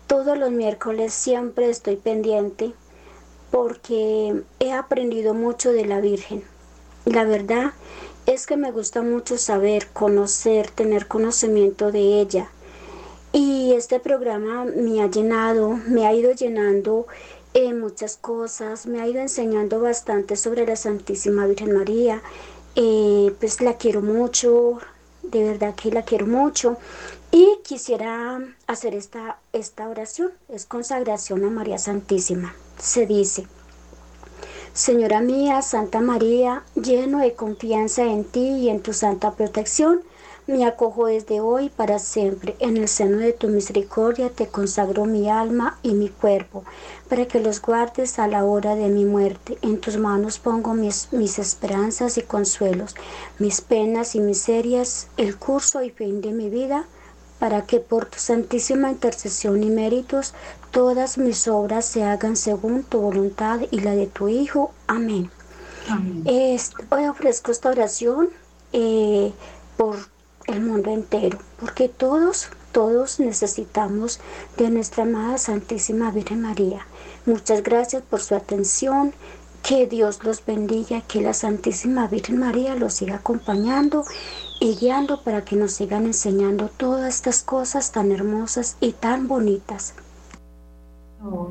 todos 0.07 0.39
los 0.39 0.51
miércoles 0.51 1.13
siempre 1.13 1.69
estoy 1.69 1.97
pendiente 1.97 2.73
porque 3.51 4.43
he 4.61 4.73
aprendido 4.73 5.35
mucho 5.35 5.73
de 5.73 5.85
la 5.85 6.01
Virgen. 6.01 6.43
La 7.05 7.25
verdad 7.25 7.73
es 8.27 8.47
que 8.47 8.57
me 8.57 8.73
gusta 8.73 9.03
mucho 9.03 9.39
saber, 9.39 9.87
conocer, 9.93 10.71
tener 10.71 11.07
conocimiento 11.07 11.93
de 11.93 12.21
ella. 12.21 12.51
Y 13.33 13.73
este 13.75 14.01
programa 14.01 14.65
me 14.65 15.03
ha 15.03 15.07
llenado, 15.09 15.79
me 15.87 16.07
ha 16.07 16.15
ido 16.15 16.33
llenando 16.33 17.07
en 17.55 17.71
eh, 17.71 17.75
muchas 17.75 18.17
cosas, 18.17 18.87
me 18.87 19.01
ha 19.01 19.07
ido 19.07 19.21
enseñando 19.21 19.81
bastante 19.81 20.37
sobre 20.37 20.67
la 20.67 20.77
Santísima 20.77 21.47
Virgen 21.47 21.73
María. 21.73 22.23
Eh, 22.75 23.33
pues 23.39 23.61
la 23.61 23.75
quiero 23.75 24.03
mucho, 24.03 24.79
de 25.23 25.45
verdad 25.45 25.75
que 25.75 25.91
la 25.91 26.03
quiero 26.03 26.27
mucho. 26.27 26.77
Y 27.39 27.59
quisiera 27.63 28.41
hacer 28.67 28.95
esta, 28.95 29.39
esta 29.53 29.91
oración, 29.91 30.31
es 30.49 30.65
consagración 30.65 31.45
a 31.45 31.51
María 31.51 31.77
Santísima. 31.77 32.55
Se 32.79 33.05
dice, 33.05 33.47
Señora 34.73 35.21
mía, 35.21 35.61
Santa 35.61 36.01
María, 36.01 36.63
lleno 36.77 37.19
de 37.19 37.35
confianza 37.35 38.05
en 38.05 38.25
ti 38.25 38.41
y 38.41 38.71
en 38.71 38.81
tu 38.81 38.95
santa 38.95 39.33
protección, 39.33 40.01
me 40.47 40.65
acojo 40.65 41.09
desde 41.09 41.43
hoy 41.43 41.69
para 41.69 41.99
siempre. 41.99 42.57
En 42.59 42.79
el 42.79 42.89
seno 42.89 43.19
de 43.19 43.35
tu 43.35 43.49
misericordia 43.49 44.31
te 44.31 44.47
consagro 44.47 45.05
mi 45.05 45.29
alma 45.29 45.79
y 45.83 45.93
mi 45.93 46.09
cuerpo, 46.09 46.65
para 47.11 47.29
que 47.29 47.41
los 47.41 47.61
guardes 47.61 48.19
a 48.19 48.29
la 48.29 48.47
hora 48.47 48.77
de 48.77 48.89
mi 48.89 49.05
muerte. 49.05 49.59
En 49.61 49.79
tus 49.79 49.99
manos 49.99 50.39
pongo 50.39 50.73
mis, 50.73 51.13
mis 51.13 51.39
esperanzas 51.39 52.17
y 52.17 52.23
consuelos, 52.23 52.95
mis 53.39 53.61
penas 53.61 54.15
y 54.15 54.21
miserias, 54.21 55.09
el 55.19 55.37
curso 55.37 55.83
y 55.83 55.91
fin 55.91 56.23
de 56.23 56.33
mi 56.33 56.49
vida 56.49 56.87
para 57.39 57.67
que 57.67 57.81
por 57.81 58.07
tu 58.07 58.19
santísima 58.19 58.91
intercesión 58.91 59.63
y 59.63 59.71
méritos 59.71 60.35
todas 60.71 61.19
mis 61.19 61.49
obras 61.49 61.85
se 61.85 62.05
hagan 62.05 62.37
según 62.37 62.83
tu 62.83 63.01
voluntad 63.01 63.61
y 63.71 63.81
la 63.81 63.95
de 63.95 64.07
tu 64.07 64.29
Hijo. 64.29 64.73
Amén. 64.87 65.31
hoy 66.91 67.07
ofrezco 67.07 67.51
esta 67.53 67.71
oración 67.71 68.31
eh, 68.73 69.33
por 69.77 69.97
el 70.47 70.61
mundo 70.61 70.91
entero, 70.91 71.39
porque 71.59 71.89
todos, 71.89 72.49
todos 72.73 73.21
necesitamos 73.21 74.21
de 74.57 74.71
nuestra 74.71 75.05
amada 75.05 75.39
Santísima 75.39 76.11
Virgen 76.11 76.43
María. 76.43 76.87
Muchas 77.27 77.63
gracias 77.63 78.03
por 78.03 78.21
su 78.21 78.35
atención. 78.35 79.13
Que 79.63 79.89
Dios 79.89 80.23
los 80.23 80.47
bendiga, 80.47 81.01
que 81.01 81.21
la 81.21 81.35
Santísima 81.35 82.07
Virgen 82.07 82.39
María 82.39 82.77
los 82.77 82.95
siga 82.95 83.17
acompañando 83.17 84.05
y 84.61 84.75
guiando 84.77 85.23
para 85.23 85.45
que 85.45 85.57
nos 85.57 85.73
sigan 85.73 86.07
enseñando 86.07 86.69
todas 86.69 87.15
estas 87.15 87.43
cosas 87.43 87.93
tan 87.93 88.13
hermosas 88.13 88.77
y 88.81 88.93
tan 88.93 89.29
bonitas. 89.29 89.95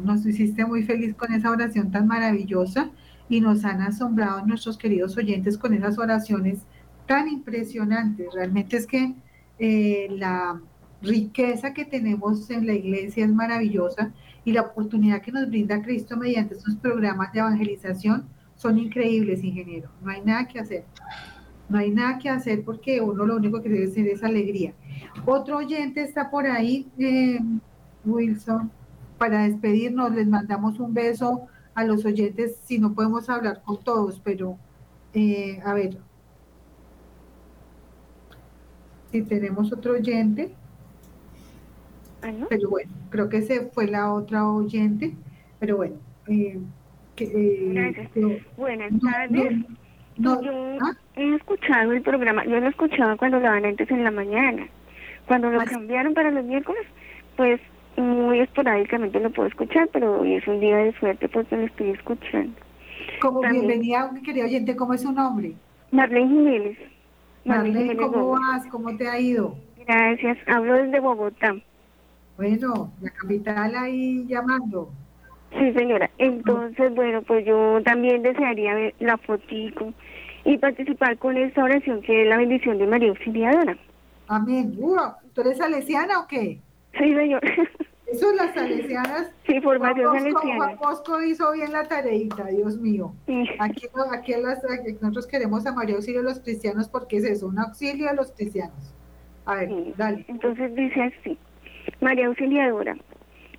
nos 0.03 0.25
hiciste 0.25 0.65
muy 0.65 0.83
feliz 0.83 1.15
con 1.15 1.33
esa 1.33 1.51
oración 1.51 1.91
tan 1.91 2.07
maravillosa 2.07 2.89
y 3.29 3.41
nos 3.41 3.65
han 3.65 3.81
asombrado 3.81 4.45
nuestros 4.45 4.77
queridos 4.77 5.17
oyentes 5.17 5.57
con 5.57 5.73
esas 5.73 5.97
oraciones 5.97 6.59
tan 7.07 7.27
impresionantes. 7.27 8.27
Realmente 8.33 8.77
es 8.77 8.87
que 8.87 9.13
eh, 9.59 10.07
la 10.11 10.59
riqueza 11.01 11.73
que 11.73 11.85
tenemos 11.85 12.49
en 12.49 12.67
la 12.67 12.73
iglesia 12.73 13.25
es 13.25 13.31
maravillosa 13.31 14.11
y 14.43 14.51
la 14.51 14.61
oportunidad 14.61 15.21
que 15.21 15.31
nos 15.31 15.47
brinda 15.47 15.81
Cristo 15.81 16.17
mediante 16.17 16.55
estos 16.55 16.75
programas 16.75 17.31
de 17.33 17.39
evangelización 17.39 18.25
son 18.55 18.79
increíbles, 18.79 19.43
ingeniero. 19.43 19.89
No 20.01 20.11
hay 20.11 20.21
nada 20.21 20.47
que 20.47 20.59
hacer. 20.59 20.85
No 21.69 21.79
hay 21.79 21.91
nada 21.91 22.17
que 22.19 22.29
hacer 22.29 22.63
porque 22.63 23.01
uno 23.01 23.25
lo 23.25 23.37
único 23.37 23.61
que 23.61 23.69
debe 23.69 23.87
ser 23.87 24.07
es 24.07 24.23
alegría. 24.23 24.73
Otro 25.25 25.57
oyente 25.57 26.01
está 26.01 26.29
por 26.29 26.45
ahí, 26.45 26.87
eh, 26.99 27.39
Wilson. 28.05 28.71
Para 29.17 29.43
despedirnos, 29.43 30.13
les 30.13 30.27
mandamos 30.27 30.79
un 30.79 30.93
beso 30.93 31.47
a 31.73 31.83
los 31.83 32.05
oyentes, 32.05 32.57
si 32.63 32.79
no 32.79 32.93
podemos 32.93 33.29
hablar 33.29 33.61
con 33.63 33.83
todos, 33.83 34.19
pero 34.23 34.57
eh, 35.13 35.59
a 35.63 35.73
ver. 35.73 35.97
Si 39.11 39.21
tenemos 39.23 39.71
otro 39.71 39.93
oyente. 39.93 40.53
Pero 42.49 42.69
bueno, 42.69 42.91
creo 43.09 43.29
que 43.29 43.43
se 43.43 43.67
fue 43.67 43.87
la 43.87 44.11
otra 44.11 44.49
oyente, 44.49 45.15
pero 45.59 45.77
bueno. 45.77 45.95
Eh, 46.27 46.59
Buenas 48.57 48.91
tardes. 48.99 49.57
No, 49.57 49.65
yo 50.17 50.39
¿ah? 50.81 50.93
he 51.15 51.35
escuchado 51.35 51.91
el 51.91 52.01
programa, 52.01 52.45
yo 52.45 52.59
lo 52.59 52.67
escuchaba 52.67 53.17
cuando 53.17 53.37
lo 53.37 53.43
daban 53.43 53.65
antes 53.65 53.89
en 53.91 54.03
la 54.03 54.11
mañana. 54.11 54.67
Cuando 55.27 55.49
lo 55.49 55.63
cambiaron 55.65 56.13
para 56.13 56.31
los 56.31 56.45
miércoles, 56.45 56.85
pues 57.35 57.59
muy 57.97 58.39
esporádicamente 58.39 59.19
lo 59.19 59.31
puedo 59.31 59.47
escuchar, 59.47 59.89
pero 59.91 60.21
hoy 60.21 60.35
es 60.35 60.47
un 60.47 60.59
día 60.59 60.77
de 60.77 60.93
suerte 60.99 61.27
porque 61.29 61.57
lo 61.57 61.65
estoy 61.65 61.91
escuchando. 61.91 62.53
Como 63.21 63.41
bienvenida, 63.41 64.11
mi 64.11 64.21
querido 64.21 64.45
oyente, 64.45 64.75
¿cómo 64.75 64.93
es 64.93 65.01
su 65.01 65.11
nombre? 65.11 65.53
Marlene 65.91 66.27
Jiménez. 66.27 66.77
Marlene, 67.45 67.95
¿cómo 67.95 68.29
vas? 68.31 68.65
¿Cómo 68.67 68.95
te 68.97 69.07
ha 69.07 69.19
ido? 69.19 69.55
Gracias, 69.87 70.37
hablo 70.47 70.73
desde 70.73 70.99
Bogotá. 70.99 71.55
Bueno, 72.37 72.91
la 73.01 73.09
capital 73.11 73.75
ahí 73.75 74.25
llamando. 74.27 74.91
Sí, 75.51 75.73
señora. 75.73 76.09
Entonces, 76.17 76.93
bueno, 76.93 77.21
pues 77.21 77.45
yo 77.45 77.81
también 77.83 78.23
desearía 78.23 78.75
ver 78.75 78.93
la 78.99 79.17
fotico 79.17 79.93
y 80.43 80.57
participar 80.57 81.17
con 81.17 81.37
esta 81.37 81.63
oración 81.63 82.01
que 82.01 82.23
es 82.23 82.27
la 82.27 82.37
bendición 82.37 82.77
de 82.77 82.87
María 82.87 83.09
Auxiliadora. 83.09 83.77
Amén. 84.27 84.77
¿Tú 85.33 85.41
eres 85.41 85.57
salesiana 85.57 86.19
o 86.19 86.27
qué? 86.27 86.59
Sí, 86.97 87.13
señor. 87.13 87.41
Eso 88.07 88.31
las 88.33 88.53
salesianas. 88.53 89.31
Sí, 89.47 89.59
formación 89.61 90.17
salesiana. 90.17 90.55
Juan 90.55 90.77
Bosco 90.77 91.21
hizo 91.23 91.51
bien 91.53 91.71
la 91.71 91.83
tareita, 91.87 92.45
Dios 92.45 92.77
mío. 92.77 93.13
Aquí, 93.59 93.87
aquí, 94.13 94.33
nosotros 95.01 95.27
queremos 95.27 95.65
a 95.65 95.73
María 95.73 95.95
Auxilio 95.95 96.21
de 96.21 96.29
los 96.29 96.39
cristianos 96.39 96.87
porque 96.87 97.17
es 97.17 97.23
eso, 97.25 97.47
un 97.47 97.59
auxilio 97.59 98.09
a 98.09 98.13
los 98.13 98.31
cristianos. 98.31 98.93
A 99.45 99.55
ver, 99.55 99.69
dale. 99.97 100.25
Entonces 100.27 100.73
dice 100.75 101.01
así, 101.01 101.37
María 102.01 102.27
Auxiliadora, 102.27 102.95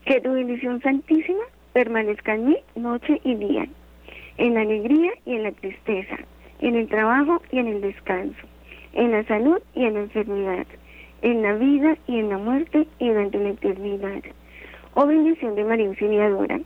que 0.05 0.21
tu 0.21 0.33
bendición 0.33 0.81
santísima 0.81 1.43
permanezca 1.77 2.35
en 2.35 2.47
mí 2.47 2.57
noche 2.75 3.21
y 3.23 3.35
día, 3.35 3.67
en 4.39 4.55
la 4.55 4.63
alegría 4.63 5.13
y 5.27 5.35
en 5.35 5.43
la 5.43 5.53
tristeza, 5.53 6.17
en 6.61 6.75
el 6.75 6.89
trabajo 6.89 7.43
y 7.53 7.59
en 7.59 7.67
el 7.67 7.83
descanso, 7.83 8.47
en 8.95 9.13
la 9.13 9.23
salud 9.25 9.59
y 9.75 9.85
en 9.85 9.93
la 9.93 10.01
enfermedad, 10.01 10.67
en 11.21 11.43
la 11.43 11.53
vida 11.53 11.99
y 12.07 12.19
en 12.19 12.31
la 12.31 12.39
muerte 12.39 12.87
y 12.99 13.09
durante 13.09 13.39
la 13.39 13.51
eternidad. 13.51 14.23
Oh 14.95 15.07
bendición 15.07 15.55
de 15.55 15.65
María 15.65 15.89
Auxiliadora, 15.89 16.61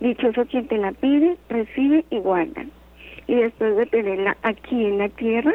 dichoso 0.00 0.46
quien 0.46 0.66
te 0.68 0.78
la 0.78 0.92
pide, 0.92 1.36
recibe 1.50 2.06
y 2.08 2.16
guarda. 2.20 2.64
Y 3.26 3.34
después 3.34 3.76
de 3.76 3.84
tenerla 3.84 4.38
aquí 4.40 4.86
en 4.86 4.96
la 4.96 5.10
tierra, 5.10 5.52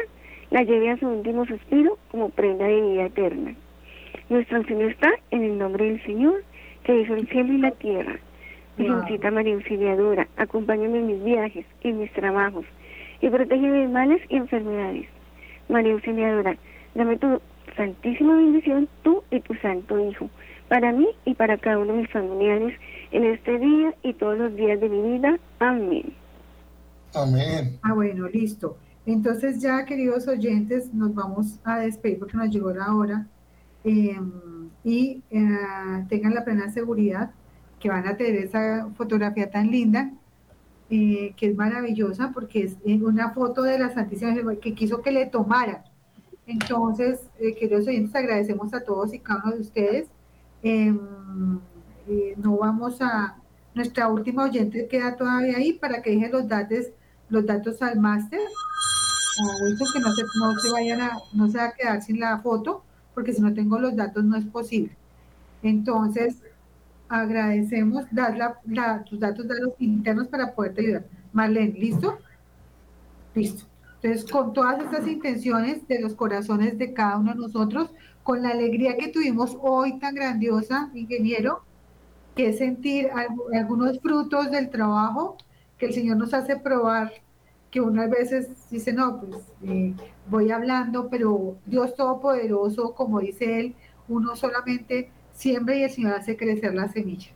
la 0.50 0.62
lleve 0.62 0.90
a 0.90 0.96
su 0.98 1.08
último 1.08 1.44
suspiro 1.44 1.98
como 2.12 2.28
prenda 2.28 2.66
de 2.66 2.80
vida 2.80 3.06
eterna. 3.06 3.52
Nuestro 4.28 4.62
Señor 4.62 4.92
está 4.92 5.10
en 5.32 5.42
el 5.42 5.58
nombre 5.58 5.86
del 5.86 6.00
Señor, 6.04 6.44
que 6.84 7.00
hizo 7.00 7.16
el 7.16 7.26
cielo 7.26 7.52
y 7.52 7.58
la 7.58 7.72
tierra. 7.72 8.20
Virgencita 8.76 9.30
María 9.30 9.54
Auxiliadora, 9.54 10.28
acompáñame 10.36 10.98
en 10.98 11.06
mis 11.06 11.24
viajes 11.24 11.66
y 11.82 11.88
en 11.88 12.00
mis 12.00 12.12
trabajos 12.12 12.64
y 13.20 13.28
protégeme 13.28 13.80
de 13.80 13.88
males 13.88 14.20
y 14.28 14.36
enfermedades. 14.36 15.06
María 15.68 15.92
Auxiliadora, 15.92 16.56
dame 16.94 17.18
tu 17.18 17.40
santísima 17.76 18.36
bendición, 18.36 18.88
tú 19.02 19.22
y 19.30 19.40
tu 19.40 19.54
santo 19.56 19.98
Hijo, 19.98 20.28
para 20.68 20.92
mí 20.92 21.06
y 21.24 21.34
para 21.34 21.58
cada 21.58 21.78
uno 21.78 21.92
de 21.92 22.00
mis 22.00 22.10
familiares 22.10 22.78
en 23.10 23.24
este 23.24 23.58
día 23.58 23.94
y 24.02 24.14
todos 24.14 24.38
los 24.38 24.56
días 24.56 24.80
de 24.80 24.88
mi 24.88 25.18
vida. 25.18 25.38
Amén. 25.58 26.14
Amén. 27.14 27.78
Ah, 27.82 27.92
bueno, 27.92 28.26
listo. 28.28 28.76
Entonces 29.04 29.60
ya, 29.60 29.84
queridos 29.84 30.28
oyentes, 30.28 30.94
nos 30.94 31.14
vamos 31.14 31.58
a 31.64 31.78
despedir 31.80 32.18
porque 32.18 32.36
nos 32.36 32.50
llegó 32.50 32.72
la 32.72 32.94
hora 32.94 33.26
em, 33.84 34.70
y 34.84 35.22
eh, 35.30 36.06
tengan 36.08 36.34
la 36.34 36.44
plena 36.44 36.70
seguridad 36.70 37.30
que 37.82 37.88
van 37.88 38.06
a 38.06 38.16
tener 38.16 38.36
esa 38.36 38.88
fotografía 38.96 39.50
tan 39.50 39.70
linda, 39.72 40.12
eh, 40.88 41.34
que 41.36 41.48
es 41.48 41.56
maravillosa 41.56 42.30
porque 42.32 42.64
es 42.64 42.76
una 43.02 43.30
foto 43.30 43.62
de 43.62 43.76
la 43.76 43.92
Santísima 43.92 44.54
que 44.54 44.72
quiso 44.72 45.02
que 45.02 45.10
le 45.10 45.26
tomaran. 45.26 45.82
Entonces, 46.46 47.20
eh, 47.40 47.56
queridos 47.56 47.88
oyentes, 47.88 48.14
agradecemos 48.14 48.72
a 48.72 48.84
todos 48.84 49.12
y 49.12 49.18
cada 49.18 49.42
uno 49.44 49.54
de 49.54 49.60
ustedes. 49.60 50.08
Em, 50.62 50.96
no 52.36 52.56
vamos 52.56 53.00
a, 53.00 53.36
nuestra 53.74 54.08
última 54.08 54.44
oyente 54.44 54.86
queda 54.86 55.16
todavía 55.16 55.56
ahí 55.56 55.72
para 55.72 56.02
que 56.02 56.10
deje 56.10 56.28
los 56.28 56.46
datos, 56.46 56.86
los 57.28 57.44
datos 57.46 57.82
al 57.82 57.98
máster 57.98 58.40
que 59.92 60.00
no 60.00 60.12
se, 60.12 60.22
no 60.38 60.54
se 60.60 60.70
vayan 60.70 61.00
a, 61.00 61.18
no 61.32 61.48
se 61.48 61.58
va 61.58 61.64
a 61.64 61.72
quedar 61.72 62.02
sin 62.02 62.20
la 62.20 62.38
foto, 62.38 62.84
porque 63.14 63.32
si 63.32 63.40
no 63.40 63.52
tengo 63.52 63.78
los 63.78 63.96
datos 63.96 64.22
no 64.24 64.36
es 64.36 64.44
posible. 64.44 64.96
Entonces, 65.62 66.36
agradecemos 67.12 68.06
dar 68.10 68.38
la, 68.64 69.04
tus 69.04 69.20
datos 69.20 69.46
de 69.46 69.60
los 69.60 69.74
internos 69.78 70.28
para 70.28 70.54
poderte 70.54 70.80
ayudar. 70.80 71.04
Marlene, 71.34 71.78
¿listo? 71.78 72.18
Listo. 73.34 73.66
Entonces, 74.00 74.30
con 74.30 74.54
todas 74.54 74.82
estas 74.82 75.06
intenciones 75.06 75.86
de 75.88 76.00
los 76.00 76.14
corazones 76.14 76.78
de 76.78 76.94
cada 76.94 77.18
uno 77.18 77.34
de 77.34 77.38
nosotros, 77.38 77.90
con 78.22 78.42
la 78.42 78.48
alegría 78.48 78.96
que 78.96 79.08
tuvimos 79.08 79.58
hoy 79.60 79.98
tan 79.98 80.14
grandiosa, 80.14 80.90
ingeniero, 80.94 81.62
que 82.34 82.48
es 82.48 82.58
sentir 82.58 83.10
algunos 83.54 84.00
frutos 84.00 84.50
del 84.50 84.70
trabajo 84.70 85.36
que 85.76 85.86
el 85.86 85.92
Señor 85.92 86.16
nos 86.16 86.32
hace 86.32 86.56
probar 86.56 87.12
que 87.70 87.82
unas 87.82 88.08
veces 88.08 88.48
dice, 88.70 88.92
no, 88.94 89.20
pues 89.20 89.36
eh, 89.64 89.94
voy 90.30 90.50
hablando, 90.50 91.08
pero 91.10 91.56
Dios 91.66 91.94
Todopoderoso, 91.94 92.94
como 92.94 93.20
dice 93.20 93.60
él, 93.60 93.74
uno 94.08 94.34
solamente 94.34 95.10
siembra 95.42 95.74
y 95.74 95.82
el 95.82 95.90
Señor 95.90 96.14
hace 96.14 96.36
crecer 96.36 96.72
la 96.72 96.88
semilla. 96.88 97.30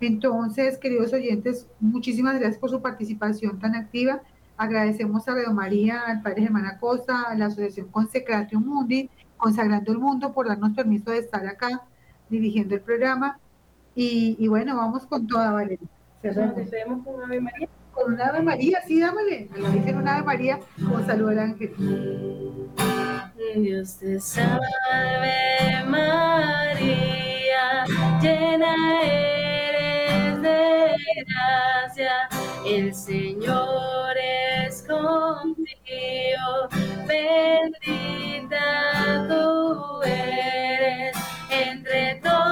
Entonces, 0.00 0.78
queridos 0.78 1.12
oyentes, 1.12 1.68
muchísimas 1.80 2.38
gracias 2.38 2.58
por 2.58 2.70
su 2.70 2.82
participación 2.82 3.58
tan 3.60 3.76
activa. 3.76 4.20
Agradecemos 4.56 5.26
a 5.28 5.34
Radio 5.34 5.52
María, 5.52 6.02
al 6.06 6.22
Padre 6.22 6.42
Germán 6.42 6.66
Acosta, 6.66 7.22
a 7.22 7.34
la 7.36 7.46
Asociación 7.46 7.88
Consecratio 7.88 8.58
Mundi, 8.60 9.08
Consagrando 9.36 9.92
el 9.92 9.98
Mundo, 9.98 10.32
por 10.32 10.48
darnos 10.48 10.74
permiso 10.74 11.10
de 11.10 11.18
estar 11.18 11.46
acá 11.46 11.82
dirigiendo 12.28 12.74
el 12.74 12.80
programa. 12.80 13.38
Y, 13.94 14.46
bueno, 14.48 14.76
vamos 14.76 15.06
con 15.06 15.26
toda, 15.26 15.52
Valeria. 15.52 15.88
Nos 16.22 16.34
con 17.04 17.22
Ave 17.22 17.40
María 17.40 17.68
con 17.96 18.12
una 18.12 18.26
Ave 18.26 18.42
María, 18.42 18.82
sí, 18.86 19.00
dámale, 19.00 19.48
a 19.54 19.58
la 19.58 19.70
Virgen 19.70 19.96
una 19.96 20.16
Ave 20.16 20.26
María, 20.26 20.60
como 20.76 21.04
saludo 21.06 21.30
al 21.30 21.38
ángel. 21.38 21.72
Dios 23.54 23.96
te 23.96 24.20
salve 24.20 24.60
María, 25.86 27.35
llena 28.20 29.02
eres 29.02 30.42
de 30.42 30.96
gracia, 31.24 32.28
el 32.66 32.94
Señor 32.94 34.16
es 34.18 34.82
contigo, 34.82 36.68
bendita 37.06 38.64
tú 39.28 40.02
eres 40.02 41.16
entre 41.50 42.16
todas 42.22 42.45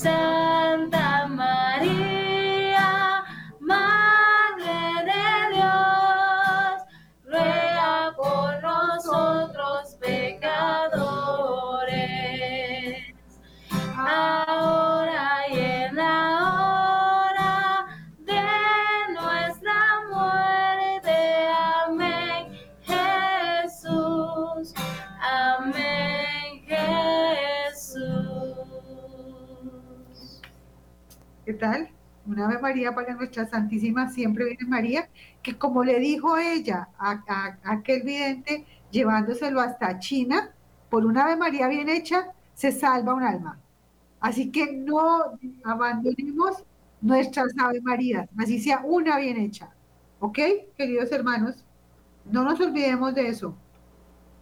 Santa 0.00 0.39
Para 32.94 33.14
nuestra 33.14 33.46
Santísima 33.46 34.08
Siempre 34.08 34.46
viene 34.46 34.64
María, 34.66 35.08
que 35.42 35.58
como 35.58 35.84
le 35.84 35.98
dijo 35.98 36.38
ella 36.38 36.88
a, 36.98 37.58
aquel 37.64 38.02
vidente, 38.02 38.64
llevándoselo 38.90 39.60
hasta 39.60 39.98
China, 39.98 40.50
por 40.88 41.04
una 41.04 41.24
Ave 41.24 41.36
María 41.36 41.68
bien 41.68 41.88
hecha, 41.88 42.32
se 42.54 42.72
salva 42.72 43.14
un 43.14 43.22
alma. 43.22 43.60
Así 44.18 44.50
que 44.50 44.72
no 44.72 45.38
abandonemos 45.62 46.64
nuestras 47.00 47.52
Ave 47.58 47.80
Marías, 47.82 48.28
así 48.38 48.58
sea 48.58 48.80
una 48.84 49.18
bien 49.18 49.36
hecha. 49.36 49.70
¿Ok, 50.18 50.38
queridos 50.76 51.12
hermanos? 51.12 51.64
No 52.24 52.44
nos 52.44 52.60
olvidemos 52.60 53.14
de 53.14 53.28
eso. 53.28 53.54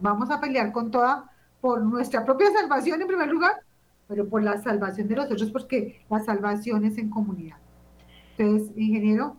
Vamos 0.00 0.30
a 0.30 0.40
pelear 0.40 0.72
con 0.72 0.90
toda, 0.90 1.30
por 1.60 1.82
nuestra 1.82 2.24
propia 2.24 2.52
salvación 2.52 3.00
en 3.02 3.08
primer 3.08 3.28
lugar, 3.28 3.52
pero 4.06 4.28
por 4.28 4.42
la 4.42 4.60
salvación 4.62 5.08
de 5.08 5.16
los 5.16 5.26
otros, 5.26 5.50
porque 5.50 6.04
la 6.08 6.20
salvación 6.20 6.84
es 6.84 6.98
en 6.98 7.10
comunidad. 7.10 7.58
Entonces, 8.38 8.70
ingeniero, 8.76 9.36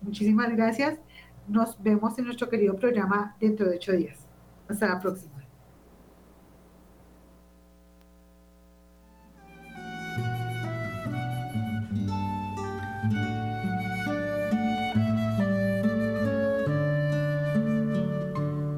muchísimas 0.00 0.50
gracias. 0.50 0.98
Nos 1.46 1.80
vemos 1.80 2.18
en 2.18 2.24
nuestro 2.24 2.48
querido 2.48 2.76
programa 2.76 3.36
dentro 3.40 3.68
de 3.68 3.76
ocho 3.76 3.92
días. 3.92 4.18
Hasta 4.68 4.88
la 4.88 5.00
próxima. 5.00 5.32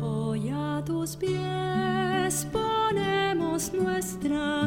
Hoy 0.02 0.50
a 0.52 0.82
tus 0.84 1.16
pies 1.16 2.46
ponemos 2.52 3.72
nuestra 3.72 4.63